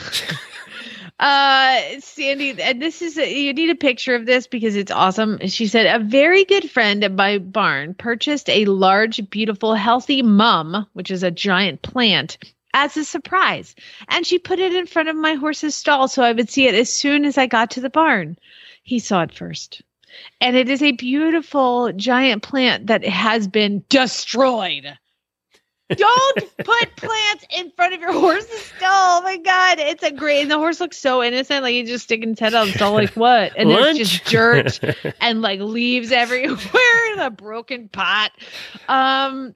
[1.19, 5.39] uh, Sandy, and this is a, you need a picture of this because it's awesome.
[5.47, 10.87] She said a very good friend at my barn purchased a large, beautiful, healthy mum,
[10.93, 12.37] which is a giant plant.
[12.73, 13.75] As a surprise,
[14.07, 16.75] and she put it in front of my horse's stall so I would see it
[16.75, 18.37] as soon as I got to the barn.
[18.83, 19.81] He saw it first.
[20.39, 24.97] And it is a beautiful giant plant that has been destroyed.
[25.95, 29.19] Don't put plants in front of your horse's stall.
[29.19, 30.41] Oh my god, it's a great.
[30.43, 32.93] And the horse looks so innocent, like he's just sticking his head out the stall,
[32.93, 33.53] like what?
[33.57, 33.97] And Lunch.
[33.97, 34.79] there's just dirt
[35.21, 38.31] and like leaves everywhere in a broken pot.
[38.87, 39.53] Um,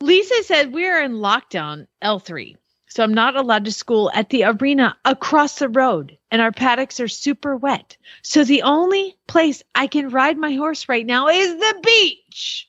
[0.00, 2.56] Lisa said we're in lockdown L3.
[2.94, 7.00] So I'm not allowed to school at the arena across the road and our paddocks
[7.00, 7.96] are super wet.
[8.22, 12.68] So the only place I can ride my horse right now is the beach.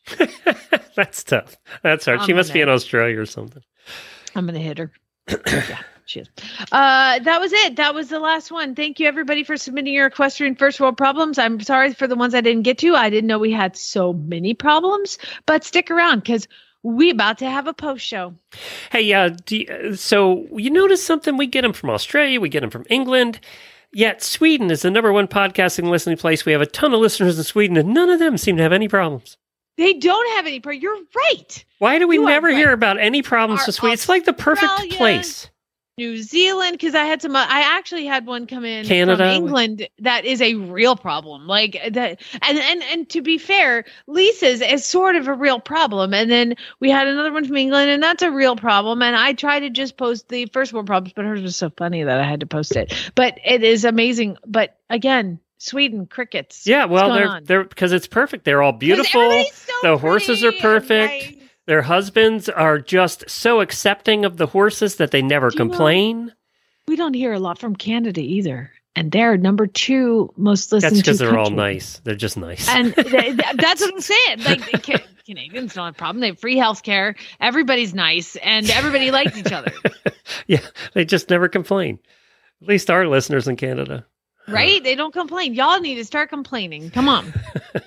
[0.95, 1.57] That's tough.
[1.84, 2.23] That's hard.
[2.23, 3.61] She I'm must be in Australia or something.
[4.36, 4.91] I'm gonna hit her.
[5.45, 6.30] yeah, she is.
[6.71, 7.76] Uh, that was it.
[7.76, 8.73] That was the last one.
[8.73, 11.38] Thank you everybody for submitting your equestrian first world problems.
[11.38, 12.95] I'm sorry for the ones I didn't get to.
[12.95, 16.47] I didn't know we had so many problems, but stick around because
[16.86, 18.36] we about to have a post show.
[18.91, 21.36] Hey, uh, you- uh, so you notice something?
[21.38, 23.39] We get them from Australia, we get them from England.
[23.91, 26.45] Yet Sweden is the number one podcasting listening place.
[26.45, 28.73] We have a ton of listeners in Sweden, and none of them seem to have
[28.73, 29.38] any problems.
[29.77, 30.59] They don't have any.
[30.59, 31.65] Pro- You're right.
[31.79, 32.55] Why do we You never right.
[32.57, 33.93] hear about any problems Our with Sweden?
[33.93, 35.49] It's like the perfect place.
[35.98, 37.36] New Zealand, because I had some.
[37.36, 39.24] uh, I actually had one come in Canada.
[39.24, 39.88] from England.
[40.00, 41.48] That is a real problem.
[41.48, 46.14] Like that, and and and to be fair, Lisa's is sort of a real problem.
[46.14, 49.02] And then we had another one from England, and that's a real problem.
[49.02, 52.04] And I tried to just post the first world problems, but hers was so funny
[52.04, 52.93] that I had to post it.
[53.16, 54.38] But it is amazing.
[54.46, 56.68] But again, Sweden crickets.
[56.68, 57.43] Yeah, well, they're on?
[57.46, 58.43] they're because it's perfect.
[58.43, 59.46] They're all beautiful.
[59.54, 61.45] so The horses are pretty and perfect.
[61.68, 65.70] Their husbands are just so accepting of the horses that they never Do you know-
[65.72, 66.34] complain.
[66.88, 71.01] We don't hear a lot from Canada either, and they're number two most listened That's
[71.01, 71.99] because they're all nice.
[72.03, 72.70] They're just nice.
[72.70, 74.43] and th- th- that's what I'm saying.
[74.43, 74.84] Like
[75.26, 77.16] Canadians don't have a problem; they have free health care.
[77.41, 79.72] Everybody's nice, and everybody likes each other,
[80.47, 80.59] yeah,
[80.93, 81.97] they just never complain.
[82.61, 84.05] At least our listeners in Canada.
[84.47, 84.84] right?
[84.84, 85.55] They don't complain.
[85.55, 86.91] Y'all need to start complaining.
[86.91, 87.34] Come on.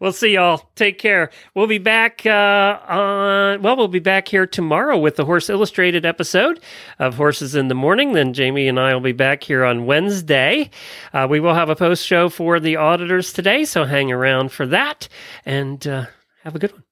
[0.00, 0.70] We'll see y'all.
[0.74, 1.30] Take care.
[1.54, 6.04] We'll be back uh, on, well, we'll be back here tomorrow with the Horse Illustrated
[6.04, 6.60] episode
[6.98, 8.12] of Horses in the Morning.
[8.12, 10.70] Then Jamie and I will be back here on Wednesday.
[11.12, 14.66] Uh, we will have a post show for the auditors today, so hang around for
[14.66, 15.08] that
[15.44, 16.06] and uh,
[16.42, 16.84] have a good one.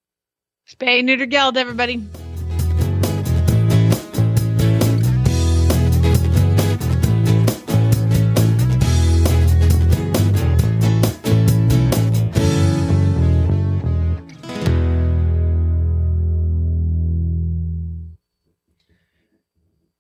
[0.69, 2.03] Spay neuter geld, everybody.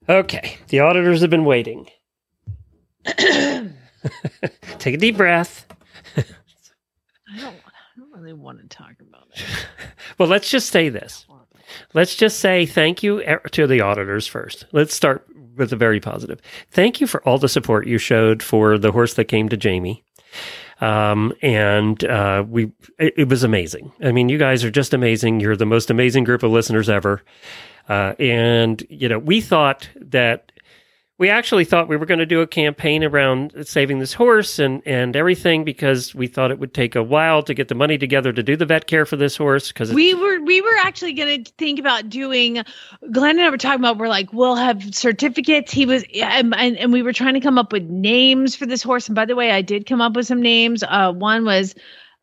[0.09, 1.89] Okay, the auditors have been waiting.
[3.07, 5.67] Take a deep breath.
[6.17, 6.23] I
[7.41, 7.57] don't.
[7.57, 9.43] I don't really want to talk about it.
[10.19, 11.27] Well, let's just say this.
[11.93, 14.65] Let's just say thank you to the auditors first.
[14.73, 15.27] Let's start
[15.57, 16.41] with the very positive.
[16.71, 20.05] Thank you for all the support you showed for the horse that came to Jamie.
[20.81, 23.93] Um, and uh, we, it, it was amazing.
[24.03, 25.41] I mean, you guys are just amazing.
[25.41, 27.23] You're the most amazing group of listeners ever.
[27.89, 30.53] Uh, and you know, we thought that
[31.19, 34.83] we actually thought we were going to do a campaign around saving this horse and,
[34.85, 38.33] and everything because we thought it would take a while to get the money together
[38.33, 41.45] to do the vet care for this horse because we were we were actually going
[41.45, 42.63] to think about doing
[43.13, 45.73] glenn and i were talking about we're like we'll have certificates.
[45.73, 48.83] He was and, and, and we were trying to come up with names for this
[48.83, 49.09] horse.
[49.09, 50.83] And by the way i did come up with some names.
[50.83, 51.75] Uh one was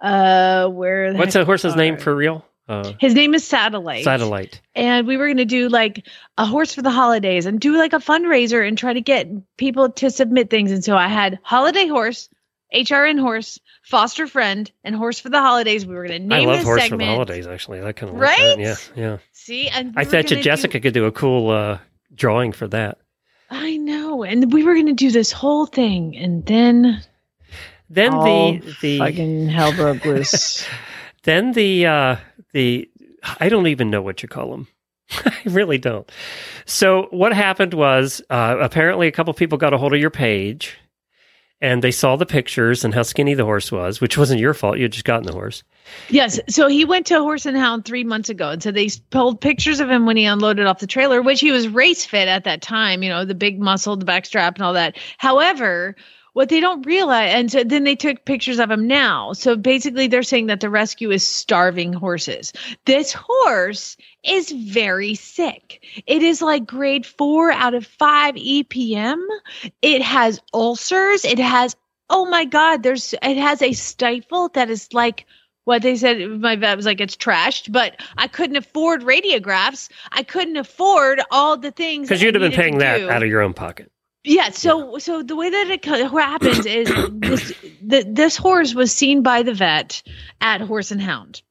[0.01, 4.03] uh where the what's the horse's name for real uh, his name is satellite.
[4.05, 4.61] Satellite.
[4.75, 6.05] And we were going to do like
[6.37, 9.89] a horse for the holidays and do like a fundraiser and try to get people
[9.91, 10.71] to submit things.
[10.71, 12.29] And so i had holiday horse
[12.73, 15.85] hrn horse foster friend and horse for the holidays.
[15.85, 16.47] We were going to name.
[16.47, 17.81] i love this horse segment for the holidays actually.
[17.81, 18.57] That kind of Right?
[18.57, 19.17] yeah yeah.
[19.33, 21.79] See and we i bet you gonna do- jessica could do a cool uh,
[22.15, 22.97] drawing for that.
[23.49, 24.23] I know.
[24.23, 27.03] And we were going to do this whole thing and then
[27.89, 30.65] then all the the fucking hell broke loose.
[31.23, 32.15] Then the uh
[32.53, 32.89] the
[33.39, 34.67] i don't even know what you call them
[35.25, 36.11] i really don't
[36.65, 40.77] so what happened was uh apparently a couple people got a hold of your page
[41.61, 44.77] and they saw the pictures and how skinny the horse was which wasn't your fault
[44.77, 45.63] you had just gotten the horse
[46.09, 46.39] Yes.
[46.49, 48.49] So he went to Horse and Hound three months ago.
[48.49, 51.51] And so they pulled pictures of him when he unloaded off the trailer, which he
[51.51, 54.73] was race fit at that time, you know, the big muscle, the backstrap, and all
[54.73, 54.97] that.
[55.17, 55.95] However,
[56.33, 59.33] what they don't realize, and so then they took pictures of him now.
[59.33, 62.53] So basically, they're saying that the rescue is starving horses.
[62.85, 65.83] This horse is very sick.
[66.07, 69.23] It is like grade four out of five EPM.
[69.81, 71.23] It has ulcers.
[71.23, 71.75] It has,
[72.09, 75.25] oh my God, there's, it has a stifle that is like,
[75.65, 80.21] what they said my vet was like it's trashed but i couldn't afford radiographs i
[80.21, 83.53] couldn't afford all the things because you'd have been paying that out of your own
[83.53, 83.89] pocket
[84.23, 89.23] yeah so so the way that it happens is this the, this horse was seen
[89.23, 90.01] by the vet
[90.41, 91.41] at horse and hound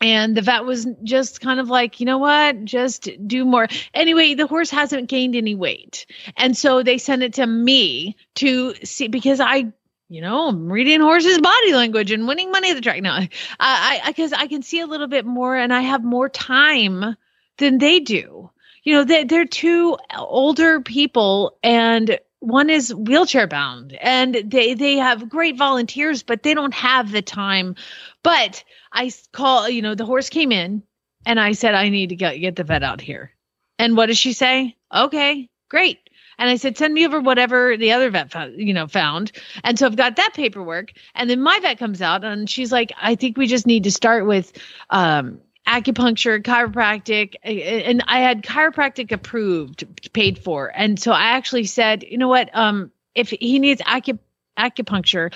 [0.00, 4.34] and the vet was just kind of like you know what just do more anyway
[4.34, 6.06] the horse hasn't gained any weight
[6.36, 9.72] and so they sent it to me to see because i
[10.08, 13.00] you know, I'm reading horses' body language and winning money at the track.
[13.02, 13.16] now.
[13.16, 17.16] I, I, because I can see a little bit more, and I have more time
[17.58, 18.50] than they do.
[18.84, 24.96] You know, they they're two older people, and one is wheelchair bound, and they they
[24.96, 27.76] have great volunteers, but they don't have the time.
[28.22, 28.62] But
[28.92, 30.82] i call, you know, the horse came in,
[31.26, 33.32] and I said I need to get get the vet out here.
[33.78, 34.76] And what does she say?
[34.94, 35.98] Okay, great.
[36.38, 39.32] And I said, send me over whatever the other vet found, you know, found.
[39.62, 40.92] And so I've got that paperwork.
[41.14, 43.92] And then my vet comes out and she's like, I think we just need to
[43.92, 44.52] start with
[44.90, 47.34] um, acupuncture, chiropractic.
[47.42, 50.70] And I had chiropractic approved, paid for.
[50.74, 52.50] And so I actually said, you know what?
[52.54, 54.18] Um, if he needs acu-
[54.58, 55.32] acupuncture,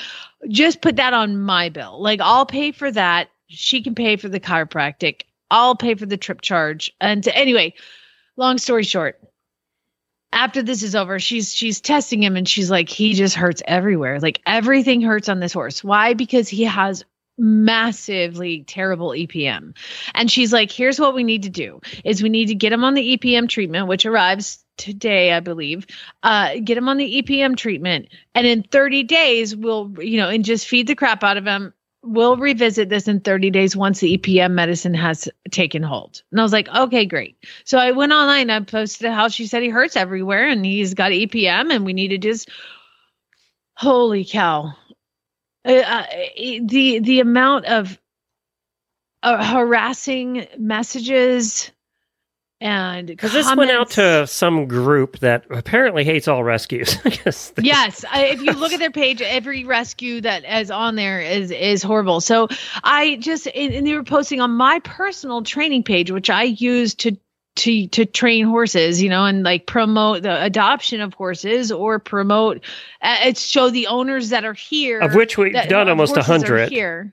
[0.48, 2.00] just put that on my bill.
[2.00, 3.28] Like I'll pay for that.
[3.46, 5.22] She can pay for the chiropractic.
[5.50, 6.92] I'll pay for the trip charge.
[7.00, 7.74] And anyway,
[8.36, 9.18] long story short,
[10.30, 14.20] after this is over, she's she's testing him and she's like, he just hurts everywhere.
[14.20, 15.82] Like everything hurts on this horse.
[15.82, 16.12] Why?
[16.12, 17.04] Because he has
[17.38, 19.76] massively terrible EPM.
[20.14, 22.84] And she's like, here's what we need to do is we need to get him
[22.84, 25.86] on the EPM treatment, which arrives today, I believe.
[26.22, 28.08] Uh, get him on the EPM treatment.
[28.34, 31.74] And in 30 days, we'll, you know, and just feed the crap out of him.
[32.02, 36.22] We'll revisit this in 30 days once the EPM medicine has taken hold.
[36.30, 37.36] And I was like, okay, great.
[37.64, 41.10] So I went online, I posted how she said he hurts everywhere and he's got
[41.10, 42.48] EPM and we need to just,
[43.74, 44.74] holy cow.
[45.64, 46.06] Uh, uh,
[46.62, 47.98] the the amount of
[49.22, 51.72] uh, harassing messages
[52.60, 57.52] and because this went out to some group that apparently hates all rescues i guess.
[57.60, 61.50] Yes I, if you look at their page every rescue that is on there is
[61.50, 62.20] is horrible.
[62.20, 62.48] So
[62.82, 66.94] i just and, and they were posting on my personal training page which i use
[66.96, 67.16] to
[67.58, 72.58] to to train horses you know and like promote the adoption of horses or promote
[73.02, 76.22] uh, it's show the owners that are here Of which we've that- done almost a
[76.22, 76.70] hundred.
[76.70, 77.12] here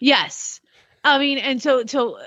[0.00, 0.60] yes
[1.04, 2.18] i mean and so so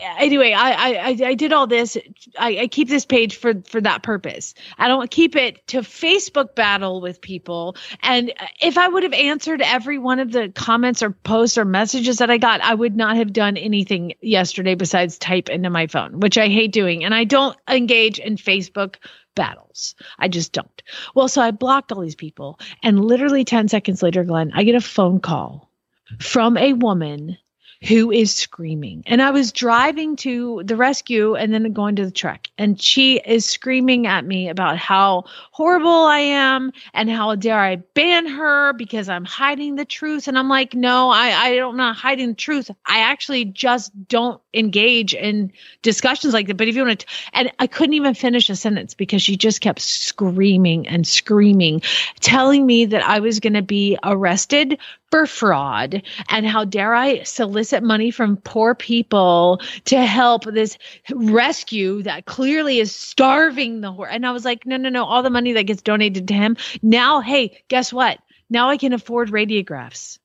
[0.00, 1.96] anyway I, I i did all this.
[2.38, 4.54] I, I keep this page for for that purpose.
[4.78, 7.76] I don't keep it to facebook battle with people.
[8.02, 12.18] And if i would have answered every one of the comments or posts or messages
[12.18, 16.20] that i got i would not have done anything yesterday besides type into my phone
[16.20, 17.04] which i hate doing.
[17.04, 18.96] And i don't engage in facebook
[19.36, 19.94] battles.
[20.18, 20.82] I just don't.
[21.14, 22.58] Well so i blocked all these people.
[22.82, 25.70] And literally 10 seconds later glenn i get a phone call
[26.18, 27.36] from a woman
[27.82, 29.02] who is screaming.
[29.06, 32.46] And I was driving to the rescue and then going to the truck.
[32.58, 37.76] And she is screaming at me about how horrible I am and how dare I
[37.76, 40.28] ban her because I'm hiding the truth.
[40.28, 42.70] And I'm like, no, I, I don't, not hiding the truth.
[42.86, 45.52] I actually just don't engage in
[45.82, 46.56] discussions like that.
[46.56, 49.60] But if you want to, and I couldn't even finish a sentence because she just
[49.60, 51.82] kept screaming and screaming,
[52.20, 54.78] telling me that I was going to be arrested
[55.10, 60.78] for fraud and how dare I solicit money from poor people to help this
[61.12, 64.10] rescue that clearly is starving the horse.
[64.12, 66.56] And I was like, no, no, no, all the money that gets donated to him.
[66.82, 68.18] Now, hey, guess what?
[68.48, 70.18] Now I can afford radiographs.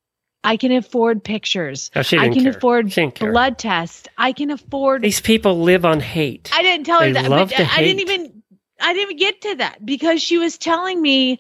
[0.46, 1.92] I can afford pictures.
[1.96, 2.52] I can care.
[2.52, 3.32] afford She didn't care.
[3.32, 4.08] blood tests.
[4.18, 6.50] I can afford These people live on hate.
[6.54, 7.30] I didn't tell They her that.
[7.30, 8.44] love but to I didn't even
[8.80, 11.40] I didn't get to that because she was telling me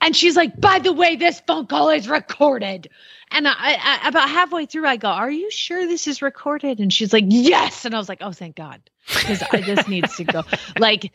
[0.00, 2.90] and she's like, by the way, this phone call is recorded.
[3.30, 3.54] And I,
[4.02, 6.78] I about halfway through, I go, Are you sure this is recorded?
[6.80, 7.84] And she's like, Yes.
[7.84, 8.80] And I was like, Oh, thank God.
[9.06, 10.42] Because this needs to go.
[10.78, 11.12] Like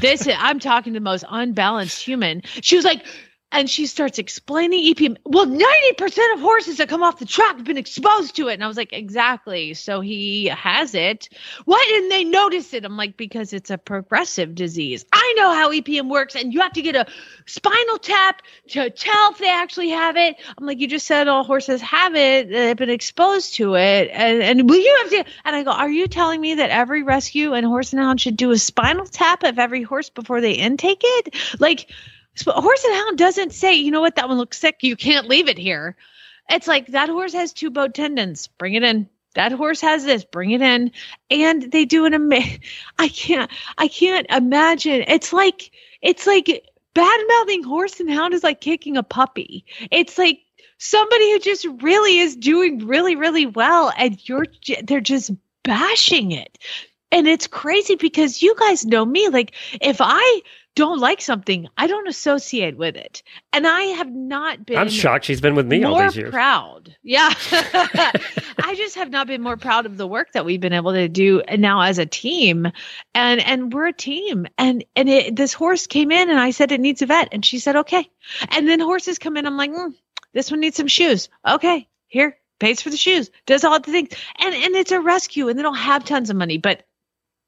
[0.00, 2.42] this, I'm talking to the most unbalanced human.
[2.62, 3.04] She was like,
[3.52, 5.16] and she starts explaining EPM.
[5.24, 8.54] Well, 90% of horses that come off the track have been exposed to it.
[8.54, 9.74] And I was like, exactly.
[9.74, 11.28] So he has it.
[11.64, 12.84] Why didn't they notice it?
[12.84, 15.04] I'm like, because it's a progressive disease.
[15.12, 17.06] I know how EPM works, and you have to get a
[17.46, 20.36] spinal tap to tell if they actually have it.
[20.58, 24.10] I'm like, you just said all horses have it, they've been exposed to it.
[24.12, 25.32] And, and will you have to?
[25.44, 28.36] And I go, are you telling me that every rescue and horse and hound should
[28.36, 31.34] do a spinal tap of every horse before they intake it?
[31.60, 31.88] Like,
[32.38, 34.78] Sp- horse and hound doesn't say, you know what, that one looks sick.
[34.82, 35.96] You can't leave it here.
[36.48, 38.46] It's like that horse has two bowed tendons.
[38.46, 39.08] Bring it in.
[39.34, 40.24] That horse has this.
[40.24, 40.92] Bring it in.
[41.30, 42.60] And they do an amazing.
[42.98, 43.50] I can't.
[43.76, 45.04] I can't imagine.
[45.08, 45.70] It's like.
[46.02, 46.46] It's like
[46.94, 49.64] bad mouthing horse and hound is like kicking a puppy.
[49.90, 50.40] It's like
[50.78, 54.46] somebody who just really is doing really really well, and you're.
[54.84, 55.32] They're just
[55.64, 56.56] bashing it.
[57.12, 59.28] And it's crazy because you guys know me.
[59.28, 60.42] Like, if I
[60.76, 63.22] don't like something, I don't associate with it.
[63.52, 66.30] And I have not been I'm shocked she's been with me all these years.
[66.30, 66.94] proud.
[67.02, 67.32] Yeah.
[67.50, 71.08] I just have not been more proud of the work that we've been able to
[71.08, 72.70] do now as a team.
[73.14, 74.46] And and we're a team.
[74.58, 77.44] And and it, this horse came in and I said it needs a vet and
[77.44, 78.08] she said okay.
[78.50, 79.94] And then horses come in I'm like, mm,
[80.34, 81.30] this one needs some shoes.
[81.48, 81.88] Okay.
[82.06, 82.36] Here.
[82.58, 83.30] Pays for the shoes.
[83.46, 84.10] Does all the things.
[84.38, 86.82] And and it's a rescue and they don't have tons of money, but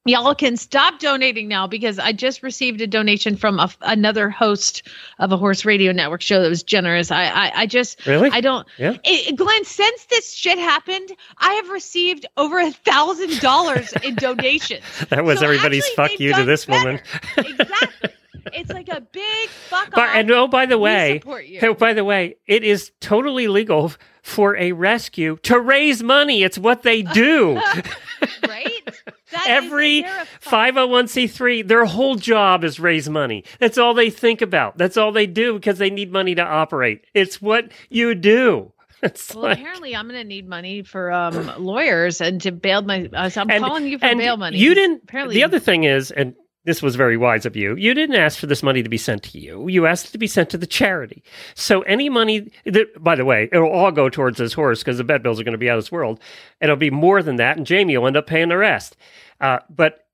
[0.08, 4.82] Y'all can stop donating now because I just received a donation from a, another host
[5.18, 7.10] of a horse radio network show that was generous.
[7.10, 8.30] I I, I just Really?
[8.30, 8.66] I don't.
[8.78, 8.96] Yeah.
[9.04, 14.82] It, Glenn, since this shit happened, I have received over a thousand dollars in donations.
[15.10, 16.84] That was So everybody's actually, fuck you to this better.
[16.84, 17.00] woman.
[17.36, 18.10] exactly.
[18.54, 20.14] It's like a big fuck But off.
[20.14, 21.20] and oh, by the way,
[21.62, 26.42] oh, by the way, it is totally legal for a rescue to raise money.
[26.42, 27.56] It's what they do.
[28.48, 28.67] right?
[29.46, 33.44] Every they're a fuck- 501c3, their whole job is raise money.
[33.58, 34.76] That's all they think about.
[34.78, 37.04] That's all they do because they need money to operate.
[37.14, 38.72] It's what you do.
[39.00, 42.82] It's Well, like, apparently, I'm going to need money for um, lawyers and to bail
[42.82, 43.08] my.
[43.12, 44.58] Uh, so I'm and- calling you for bail money.
[44.58, 45.04] You didn't.
[45.04, 46.34] Apparently, the other thing is, and
[46.68, 47.74] this was very wise of you.
[47.76, 49.68] You didn't ask for this money to be sent to you.
[49.68, 51.22] You asked it to be sent to the charity.
[51.54, 55.04] So any money that, by the way, it'll all go towards this horse because the
[55.04, 56.20] vet bills are going to be out of this world.
[56.60, 58.98] It'll be more than that, and Jamie will end up paying the rest.
[59.40, 60.06] Uh, but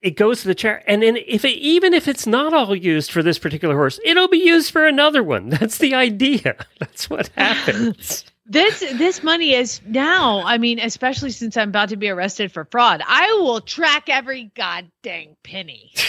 [0.00, 3.10] it goes to the charity, and then if it, even if it's not all used
[3.10, 5.48] for this particular horse, it'll be used for another one.
[5.50, 6.56] That's the idea.
[6.80, 8.24] That's what happens.
[8.48, 10.42] This this money is now.
[10.44, 14.52] I mean, especially since I'm about to be arrested for fraud, I will track every
[14.54, 15.92] goddamn penny.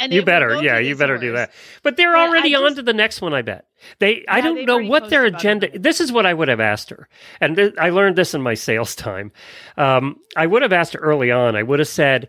[0.00, 1.50] And you better, yeah, you better do that.
[1.82, 3.34] But they're But already on to the next one.
[3.34, 3.66] I bet
[3.98, 4.24] they.
[4.28, 5.76] I don't know what their agenda.
[5.76, 7.08] This is what I would have asked her,
[7.40, 9.32] and th- I learned this in my sales time.
[9.76, 11.56] Um, I would have asked her early on.
[11.56, 12.28] I would have said.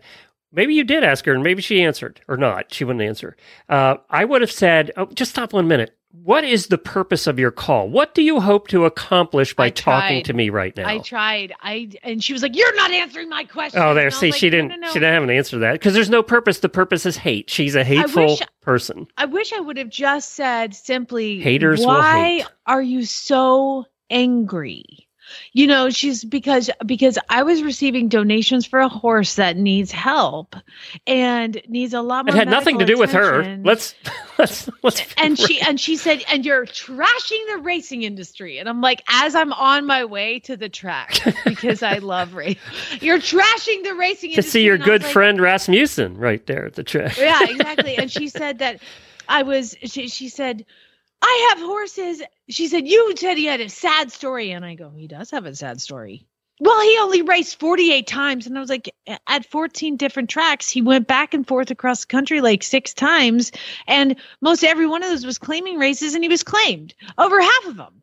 [0.52, 2.74] Maybe you did ask her, and maybe she answered, or not.
[2.74, 3.36] She wouldn't answer.
[3.68, 5.96] Uh, I would have said, "Oh, just stop one minute.
[6.12, 7.88] What is the purpose of your call?
[7.88, 11.52] What do you hope to accomplish by talking to me right now?" I tried.
[11.62, 14.06] I and she was like, "You're not answering my question." Oh, there.
[14.06, 14.68] I See, like, she "No, didn't.
[14.70, 16.58] no, no." She didn't have an answer to that because there's no purpose.
[16.58, 17.48] The purpose is hate.
[17.48, 19.06] She's a hateful wish- person.
[19.16, 25.08] I wish I would have just said simply, Haters why hate." are you so angry?
[25.52, 30.56] You know, she's because because I was receiving donations for a horse that needs help
[31.06, 32.34] and needs a lot more.
[32.34, 33.56] It had nothing to do medical with her.
[33.64, 33.94] Let's
[34.38, 35.02] let's let's.
[35.16, 38.58] and she and she said, and you're trashing the racing industry.
[38.58, 42.58] And I'm like, as I'm on my way to the track because I love race,
[43.00, 44.32] you're trashing the racing industry.
[44.32, 44.42] to industry.
[44.42, 47.16] see your And I was good like, friend Rasmussen right there at the track.
[47.18, 47.96] yeah, exactly.
[47.96, 48.80] And she said that
[49.28, 49.76] I was.
[49.84, 50.64] She, she said,
[51.22, 52.22] I have horses.
[52.48, 54.52] She said, You said he had a sad story.
[54.52, 56.26] And I go, He does have a sad story.
[56.62, 58.46] Well, he only raced 48 times.
[58.46, 58.94] And I was like,
[59.26, 63.52] At 14 different tracks, he went back and forth across the country like six times.
[63.86, 67.66] And most every one of those was claiming races, and he was claimed over half
[67.66, 68.02] of them.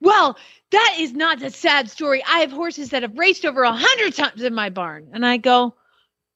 [0.00, 0.36] Well,
[0.72, 2.22] that is not a sad story.
[2.24, 5.10] I have horses that have raced over a hundred times in my barn.
[5.12, 5.74] And I go,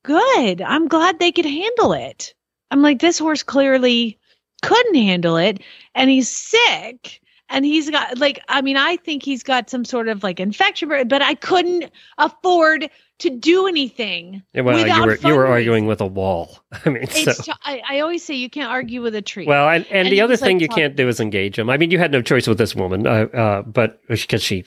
[0.05, 0.62] Good.
[0.62, 2.35] I'm glad they could handle it.
[2.70, 4.20] I'm like, This horse clearly
[4.61, 5.61] couldn't handle it
[5.95, 10.09] and he's sick and he's got like i mean i think he's got some sort
[10.09, 12.89] of like infection but i couldn't afford
[13.19, 16.59] to do anything Yeah, well, you were you were arguing with a wall.
[16.87, 19.69] I mean, so t- I, I always say you can't argue with a tree well,
[19.69, 21.69] and, and, And the other was, like, thing you can't do is engage him.
[21.69, 24.65] I mean, you had no choice with this woman, uh, uh, but because she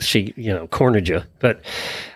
[0.00, 1.62] she you know cornered you, but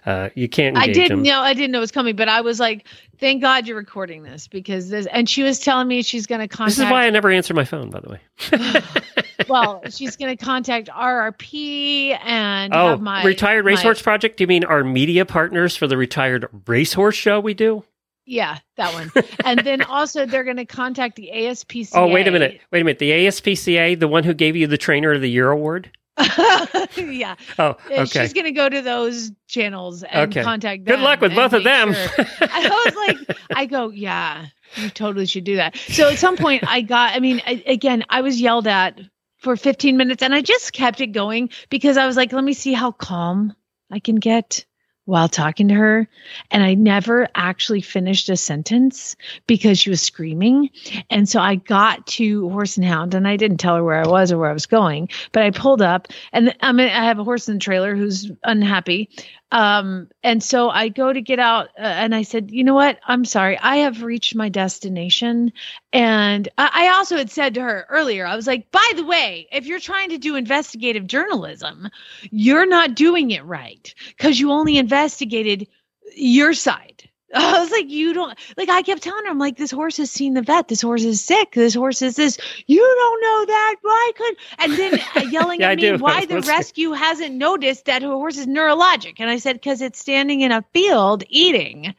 [0.06, 0.76] uh, you can't.
[0.76, 1.22] I didn't him.
[1.22, 2.86] know I didn't know it was coming, but I was like,
[3.18, 6.48] "Thank God you're recording this because this." And she was telling me she's going to
[6.48, 6.76] contact.
[6.76, 8.82] This is why I never answer my phone, by the way.
[9.48, 14.38] well, she's going to contact RRP and oh, have my retired my- racehorse project.
[14.38, 17.84] Do you mean our media partners for the retired racehorse show we do?
[18.26, 19.12] Yeah, that one.
[19.44, 21.90] and then also they're going to contact the ASPCA.
[21.94, 22.98] Oh, wait a minute, wait a minute.
[22.98, 25.90] The ASPCA, the one who gave you the Trainer of the Year award.
[26.96, 28.04] yeah, Oh, okay.
[28.06, 30.42] she's going to go to those channels and Okay.
[30.42, 30.96] contact them.
[30.96, 31.92] Good luck with both of them.
[31.92, 32.06] sure.
[32.40, 34.46] I was like, I go, yeah,
[34.76, 35.76] you totally should do that.
[35.90, 37.14] So at some point, I got.
[37.14, 39.00] I mean, I, again, I was yelled at
[39.38, 42.52] for 15 minutes, and I just kept it going because I was like, let me
[42.54, 43.54] see how calm
[43.90, 44.64] I can get
[45.04, 46.08] while talking to her.
[46.50, 49.16] And I never actually finished a sentence
[49.46, 50.70] because she was screaming.
[51.10, 54.08] And so I got to Horse and Hound and I didn't tell her where I
[54.08, 57.18] was or where I was going, but I pulled up and I mean, I have
[57.18, 59.10] a horse in the trailer who's unhappy.
[59.54, 62.98] Um, and so I go to get out uh, and I said, you know what?
[63.06, 63.56] I'm sorry.
[63.56, 65.52] I have reached my destination.
[65.92, 69.46] And I, I also had said to her earlier, I was like, by the way,
[69.52, 71.88] if you're trying to do investigative journalism,
[72.32, 75.68] you're not doing it right because you only investigated
[76.16, 77.08] your side.
[77.36, 78.68] I was like, you don't like.
[78.68, 80.68] I kept telling her, I'm like, this horse has seen the vet.
[80.68, 81.52] This horse is sick.
[81.52, 82.38] This horse is this.
[82.66, 83.76] You don't know that.
[83.82, 84.38] Why couldn't?
[84.58, 88.38] And then uh, yelling Yeah, at me why the rescue hasn't noticed that her horse
[88.38, 89.14] is neurologic.
[89.18, 91.94] And I said, because it's standing in a field eating,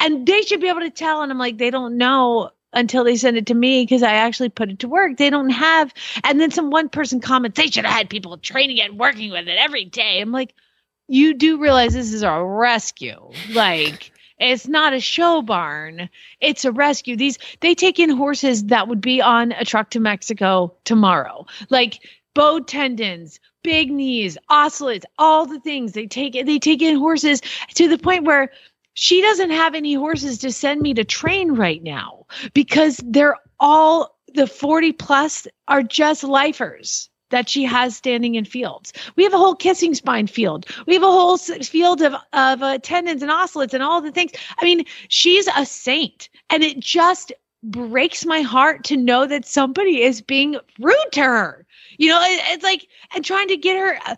[0.00, 1.22] and they should be able to tell.
[1.22, 4.48] And I'm like, they don't know until they send it to me because I actually
[4.48, 5.16] put it to work.
[5.16, 5.92] They don't have.
[6.24, 9.30] And then some one person comments, they should have had people training it and working
[9.30, 10.20] with it every day.
[10.20, 10.54] I'm like,
[11.08, 13.30] you do realize this is a rescue.
[13.50, 16.08] Like, it's not a show barn.
[16.40, 17.16] It's a rescue.
[17.16, 21.46] These they take in horses that would be on a truck to Mexico tomorrow.
[21.68, 22.00] Like
[22.34, 25.92] bowed tendons, big knees, osselets, all the things.
[25.92, 27.42] They take they take in horses
[27.74, 28.50] to the point where
[28.94, 34.18] she doesn't have any horses to send me to train right now because they're all
[34.34, 38.92] the 40 plus are just lifers that she has standing in fields.
[39.16, 40.66] We have a whole kissing spine field.
[40.86, 44.32] We have a whole field of of uh, tendons and osselets and all the things.
[44.58, 47.32] I mean, she's a saint, and it just
[47.62, 51.66] breaks my heart to know that somebody is being rude to her.
[52.00, 54.14] You know, it- it's like and trying to get her uh,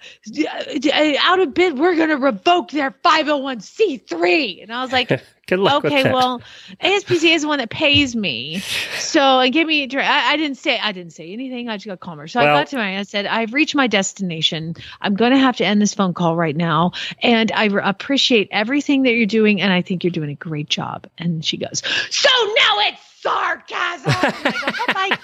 [0.47, 1.79] uh, out of bid.
[1.79, 5.09] We're going to revoke their 501c3, and I was like.
[5.49, 6.41] Good luck okay, well,
[6.81, 8.61] ASPCA is the one that pays me.
[8.99, 9.89] So and give me.
[9.93, 10.79] I, I didn't say.
[10.79, 11.69] I didn't say anything.
[11.69, 12.29] I just got calmer.
[12.29, 12.97] So I got to my.
[12.99, 14.77] I said, I've reached my destination.
[15.01, 16.93] I'm going to have to end this phone call right now.
[17.21, 20.69] And I re- appreciate everything that you're doing, and I think you're doing a great
[20.69, 21.09] job.
[21.19, 24.13] And she goes, So now it's sarcasm.
[24.53, 25.19] Go, "Bye-bye."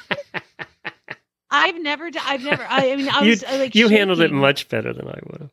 [1.50, 2.10] I've never.
[2.20, 2.64] I've never.
[2.64, 5.40] I, I mean, I was uh, like, you handled it much better than I would
[5.40, 5.50] have.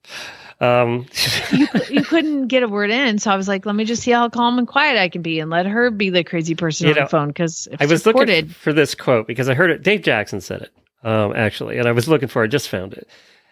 [0.60, 1.06] Um,
[1.52, 3.20] you, you couldn't get a word in.
[3.20, 5.40] So I was like, let me just see how calm and quiet I can be
[5.40, 8.06] and let her be the crazy person You on know, the phone because I was
[8.06, 9.84] looking for this quote because I heard it.
[9.84, 10.72] Dave Jackson said it,
[11.04, 12.50] um, actually, and I was looking for it.
[12.50, 13.08] Just found it.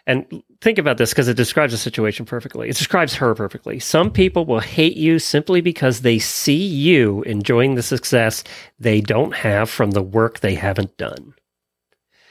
[0.06, 2.68] And think about this because it describes the situation perfectly.
[2.68, 3.80] It describes her perfectly.
[3.80, 8.44] Some people will hate you simply because they see you enjoying the success
[8.80, 11.34] they don't have from the work they haven't done.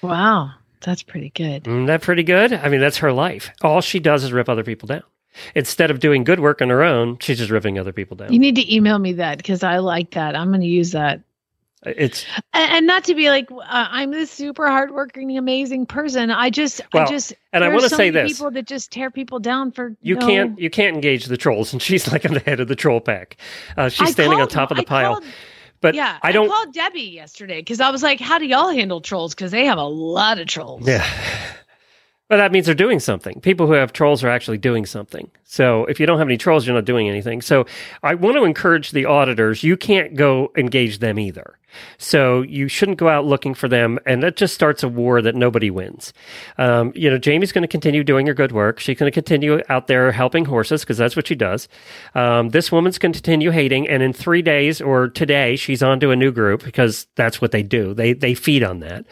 [0.03, 1.67] Wow, that's pretty good.
[1.67, 2.53] Isn't that pretty good?
[2.53, 3.51] I mean, that's her life.
[3.63, 5.03] All she does is rip other people down.
[5.55, 8.33] Instead of doing good work on her own, she's just ripping other people down.
[8.33, 10.37] You need to email me that because I like that.
[10.37, 11.21] I'm going to use that.
[11.85, 16.31] It's And, and not to be like, uh, I'm this super hardworking, amazing person.
[16.31, 18.31] I just, I just, and I are wanna so say this.
[18.33, 21.73] people that just tear people down for you no- can't you can't engage the trolls,
[21.73, 23.37] and she's like on the head of the troll pack.
[23.77, 25.15] Uh, she's I standing on top of the I pile.
[25.15, 25.25] called-
[25.83, 26.47] but yeah, I don't.
[26.47, 29.35] I called Debbie yesterday because I was like, "How do y'all handle trolls?
[29.35, 31.07] Because they have a lot of trolls." Yeah.
[32.29, 33.43] But that means they're doing something.
[33.43, 35.31] People who have trolls are actually doing something.
[35.53, 37.43] So if you don't have any trolls, you're not doing anything.
[37.43, 37.67] So
[38.03, 39.63] I want to encourage the auditors.
[39.63, 41.59] You can't go engage them either.
[41.99, 45.35] So you shouldn't go out looking for them, and that just starts a war that
[45.35, 46.13] nobody wins.
[46.59, 48.81] Um, you know, Jamie's going to continue doing her good work.
[48.81, 51.69] She's going to continue out there helping horses because that's what she does.
[52.15, 56.01] Um, this woman's going to continue hating, and in three days or today, she's on
[56.01, 57.95] to a new group because that's what they do.
[57.95, 59.07] They they feed on that.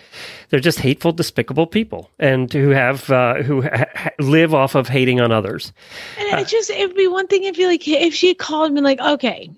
[0.50, 5.20] They're just hateful, despicable people, and who have uh, who ha- live off of hating
[5.20, 5.72] on others.
[6.18, 9.00] And it just it'd be one thing if you like if she called me like,
[9.00, 9.50] okay,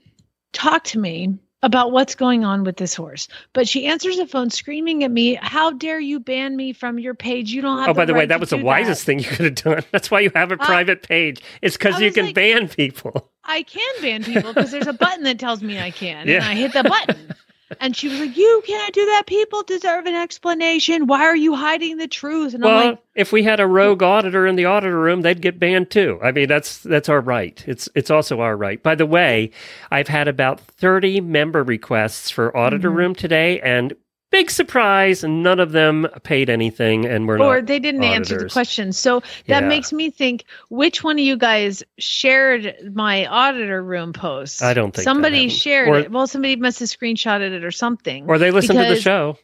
[0.52, 3.28] talk to me about what's going on with this horse.
[3.52, 7.14] But she answers the phone screaming at me, How dare you ban me from your
[7.14, 7.52] page?
[7.52, 9.44] You don't have Oh, by the way, that was the wisest that." thing you could
[9.44, 9.82] have done.
[9.92, 11.40] That's why you have a I- private page.
[11.60, 13.30] It's because you can like- ban people.
[13.44, 16.26] I can ban people because there's a button that tells me I can.
[16.26, 16.36] Yeah.
[16.36, 17.34] And I hit the button.
[17.80, 19.24] And she was like, You can't do that.
[19.26, 21.06] People deserve an explanation.
[21.06, 22.54] Why are you hiding the truth?
[22.54, 25.40] And I'm Well, like, if we had a rogue auditor in the auditor room, they'd
[25.42, 26.18] get banned too.
[26.22, 27.62] I mean, that's that's our right.
[27.66, 28.82] It's it's also our right.
[28.82, 29.50] By the way,
[29.90, 32.96] I've had about thirty member requests for auditor Mm-hmm.
[32.96, 33.94] room today, and
[34.32, 38.52] big surprise, none of them paid anything, and we're or they didn't answer the auditors.
[38.52, 38.92] question.
[38.92, 39.60] So Yeah.
[39.60, 44.62] that makes me think which one of you guys shared my auditor room post?
[44.62, 46.10] I don't think somebody shared Or- it.
[46.10, 48.24] Well, somebody must have screenshotted it or something.
[48.28, 49.38] Or they listened to the show.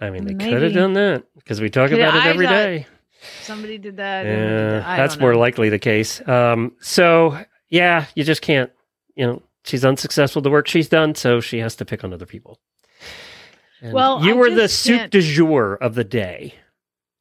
[0.00, 2.86] I mean, they could have done that because we talk about it I every.
[3.42, 4.24] Somebody did that.
[4.24, 4.96] did Yeah, that.
[4.96, 6.26] That's more likely the case.
[6.28, 7.38] Um, so
[7.70, 8.70] yeah, you just can't.
[9.16, 12.26] You know, she's unsuccessful the work she's done, so she has to pick on other
[12.26, 12.58] people.
[13.84, 16.54] And Well, you I were the soup can't- du jour of the day.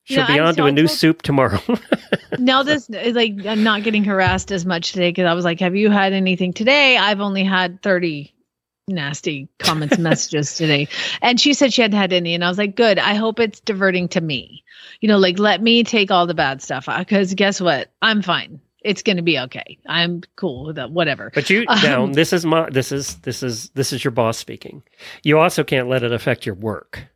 [0.05, 1.61] She'll Yeah, be I'm on to so- a I new told- soup tomorrow.
[2.39, 5.75] now this like I'm not getting harassed as much today because I was like, "Have
[5.75, 8.33] you had anything today?" I've only had thirty
[8.87, 10.87] nasty comments messages today,
[11.21, 12.97] and she said she hadn't had any, and I was like, "Good.
[12.99, 14.63] I hope it's diverting to me.
[15.01, 17.89] You know, like let me take all the bad stuff uh, because guess what?
[18.01, 18.59] I'm fine.
[18.83, 19.77] It's going to be okay.
[19.87, 20.91] I'm cool with that.
[20.91, 24.11] Whatever." but you Um, now this is my this is this is this is your
[24.11, 24.83] boss speaking.
[25.23, 27.07] You also can't let it affect your work.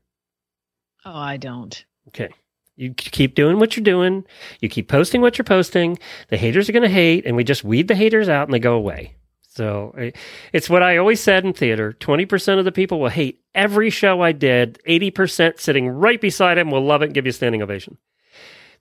[1.06, 1.86] Oh, I don't.
[2.10, 2.30] Okay.
[2.76, 4.24] You keep doing what you're doing.
[4.62, 5.98] You keep posting what you're posting.
[6.30, 8.60] The haters are going to hate, and we just weed the haters out and they
[8.60, 9.16] go away.
[9.58, 10.12] So
[10.54, 14.22] it's what I always said in theater 20% of the people will hate every show
[14.22, 14.80] I did.
[14.88, 17.98] 80% sitting right beside him will love it and give you a standing ovation.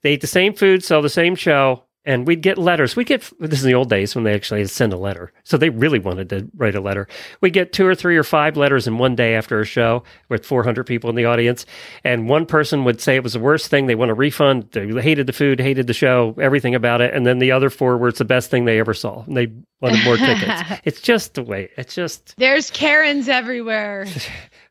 [0.03, 2.95] They eat the same food, sell the same show, and we'd get letters.
[2.95, 4.97] We get this is in the old days when they actually had to send a
[4.97, 5.33] letter.
[5.43, 7.07] So they really wanted to write a letter.
[7.41, 10.45] We get two or three or five letters in one day after a show with
[10.45, 11.65] 400 people in the audience,
[12.03, 13.85] and one person would say it was the worst thing.
[13.85, 14.69] They want a refund.
[14.71, 17.97] They hated the food, hated the show, everything about it, and then the other four
[17.97, 19.23] were it's the best thing they ever saw.
[19.23, 19.51] And they
[19.81, 20.63] wanted more tickets.
[20.85, 21.69] It's just the way.
[21.77, 22.35] It's just.
[22.37, 24.07] There's Karens everywhere.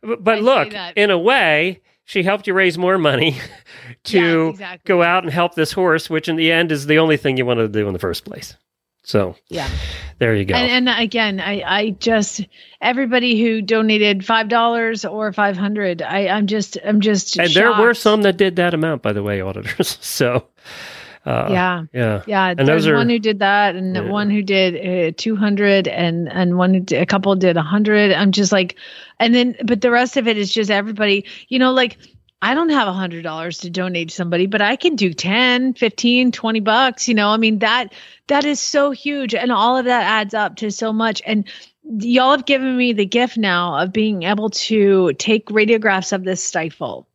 [0.00, 3.36] But, but I look, in a way, she helped you raise more money
[4.04, 4.88] to Yeah, exactly.
[4.88, 7.44] go out and help this horse, which in the end is the only thing you
[7.44, 8.56] wanted to do in the first place.
[9.04, 9.68] So Yeah.
[10.18, 10.54] there you go.
[10.56, 12.44] And, and again, I, I just
[12.80, 17.38] everybody who donated five dollars or five hundred, I, I'm just, I'm just.
[17.38, 19.98] And there were some that did that amount, by the way, auditors.
[20.02, 20.48] So,
[21.26, 22.22] uh, yeah, yeah.
[22.26, 22.48] yeah.
[22.50, 24.02] and There's those are- one who did that, and Yeah.
[24.02, 28.12] one who did uh, two hundred, and and one did, a couple did a hundred.
[28.12, 28.76] I'm just like,
[29.18, 31.26] and then, but the rest of it is just everybody.
[31.48, 31.98] You know, like.
[32.42, 35.72] I don't have a hundred dollars to donate to somebody, but I can do 10,
[35.72, 37.08] 15, 20 bucks.
[37.08, 37.94] You know, I mean, that,
[38.26, 39.34] that is so huge.
[39.34, 41.22] And all of that adds up to so much.
[41.24, 41.48] And
[41.82, 46.44] y'all have given me the gift now of being able to take radiographs of this
[46.44, 47.08] stifle.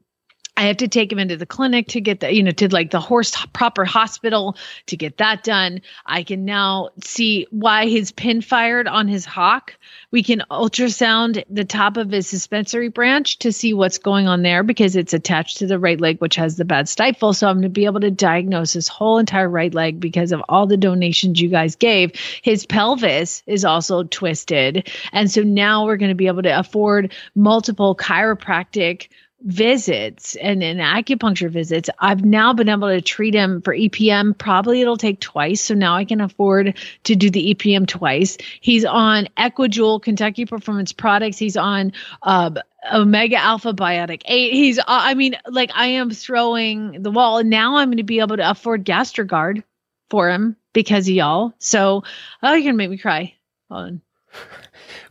[0.57, 2.91] I have to take him into the clinic to get the, you know, to like
[2.91, 4.57] the horse proper hospital
[4.87, 5.81] to get that done.
[6.05, 9.75] I can now see why his pin fired on his hock.
[10.11, 14.61] We can ultrasound the top of his suspensory branch to see what's going on there
[14.61, 17.33] because it's attached to the right leg, which has the bad stifle.
[17.33, 20.43] So I'm going to be able to diagnose his whole entire right leg because of
[20.49, 22.11] all the donations you guys gave.
[22.43, 24.91] His pelvis is also twisted.
[25.13, 29.07] And so now we're going to be able to afford multiple chiropractic
[29.43, 31.89] visits and, and acupuncture visits.
[31.99, 34.37] I've now been able to treat him for EPM.
[34.37, 35.61] Probably it'll take twice.
[35.61, 38.37] So now I can afford to do the EPM twice.
[38.59, 41.37] He's on Equijewel Kentucky Performance Products.
[41.37, 42.51] He's on uh,
[42.91, 44.53] Omega Alpha Biotic 8.
[44.53, 47.39] He's, uh, I mean, like I am throwing the wall.
[47.39, 49.63] And now I'm going to be able to afford Gastrogard
[50.09, 51.53] for him because of y'all.
[51.59, 52.03] So,
[52.43, 53.35] oh, you're going to make me cry.
[53.69, 54.01] Hold on.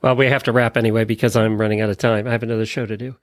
[0.03, 2.27] Well, we have to wrap anyway because I'm running out of time.
[2.27, 3.17] I have another show to do.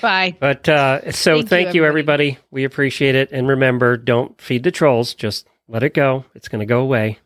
[0.00, 0.36] Bye.
[0.40, 2.28] But uh, so Thank you, thank, you, everybody.
[2.30, 2.46] everybody.
[2.50, 3.30] We appreciate it.
[3.32, 5.14] And remember, don't feed the trolls.
[5.14, 6.24] Just let it go.
[6.34, 7.18] It's going to go away.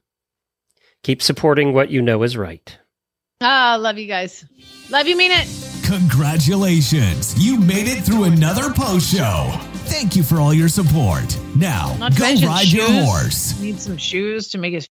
[1.04, 2.78] Keep supporting what you know is right.
[3.40, 4.44] Ah, love you guys.
[4.90, 5.46] Love you, mean it.
[5.84, 7.32] Congratulations.
[7.38, 9.52] You made it through another post show.
[9.86, 11.38] Thank you for all your support.
[11.54, 13.58] Now, Not go mention ride your horse.
[13.60, 14.84] Need some shoes to make his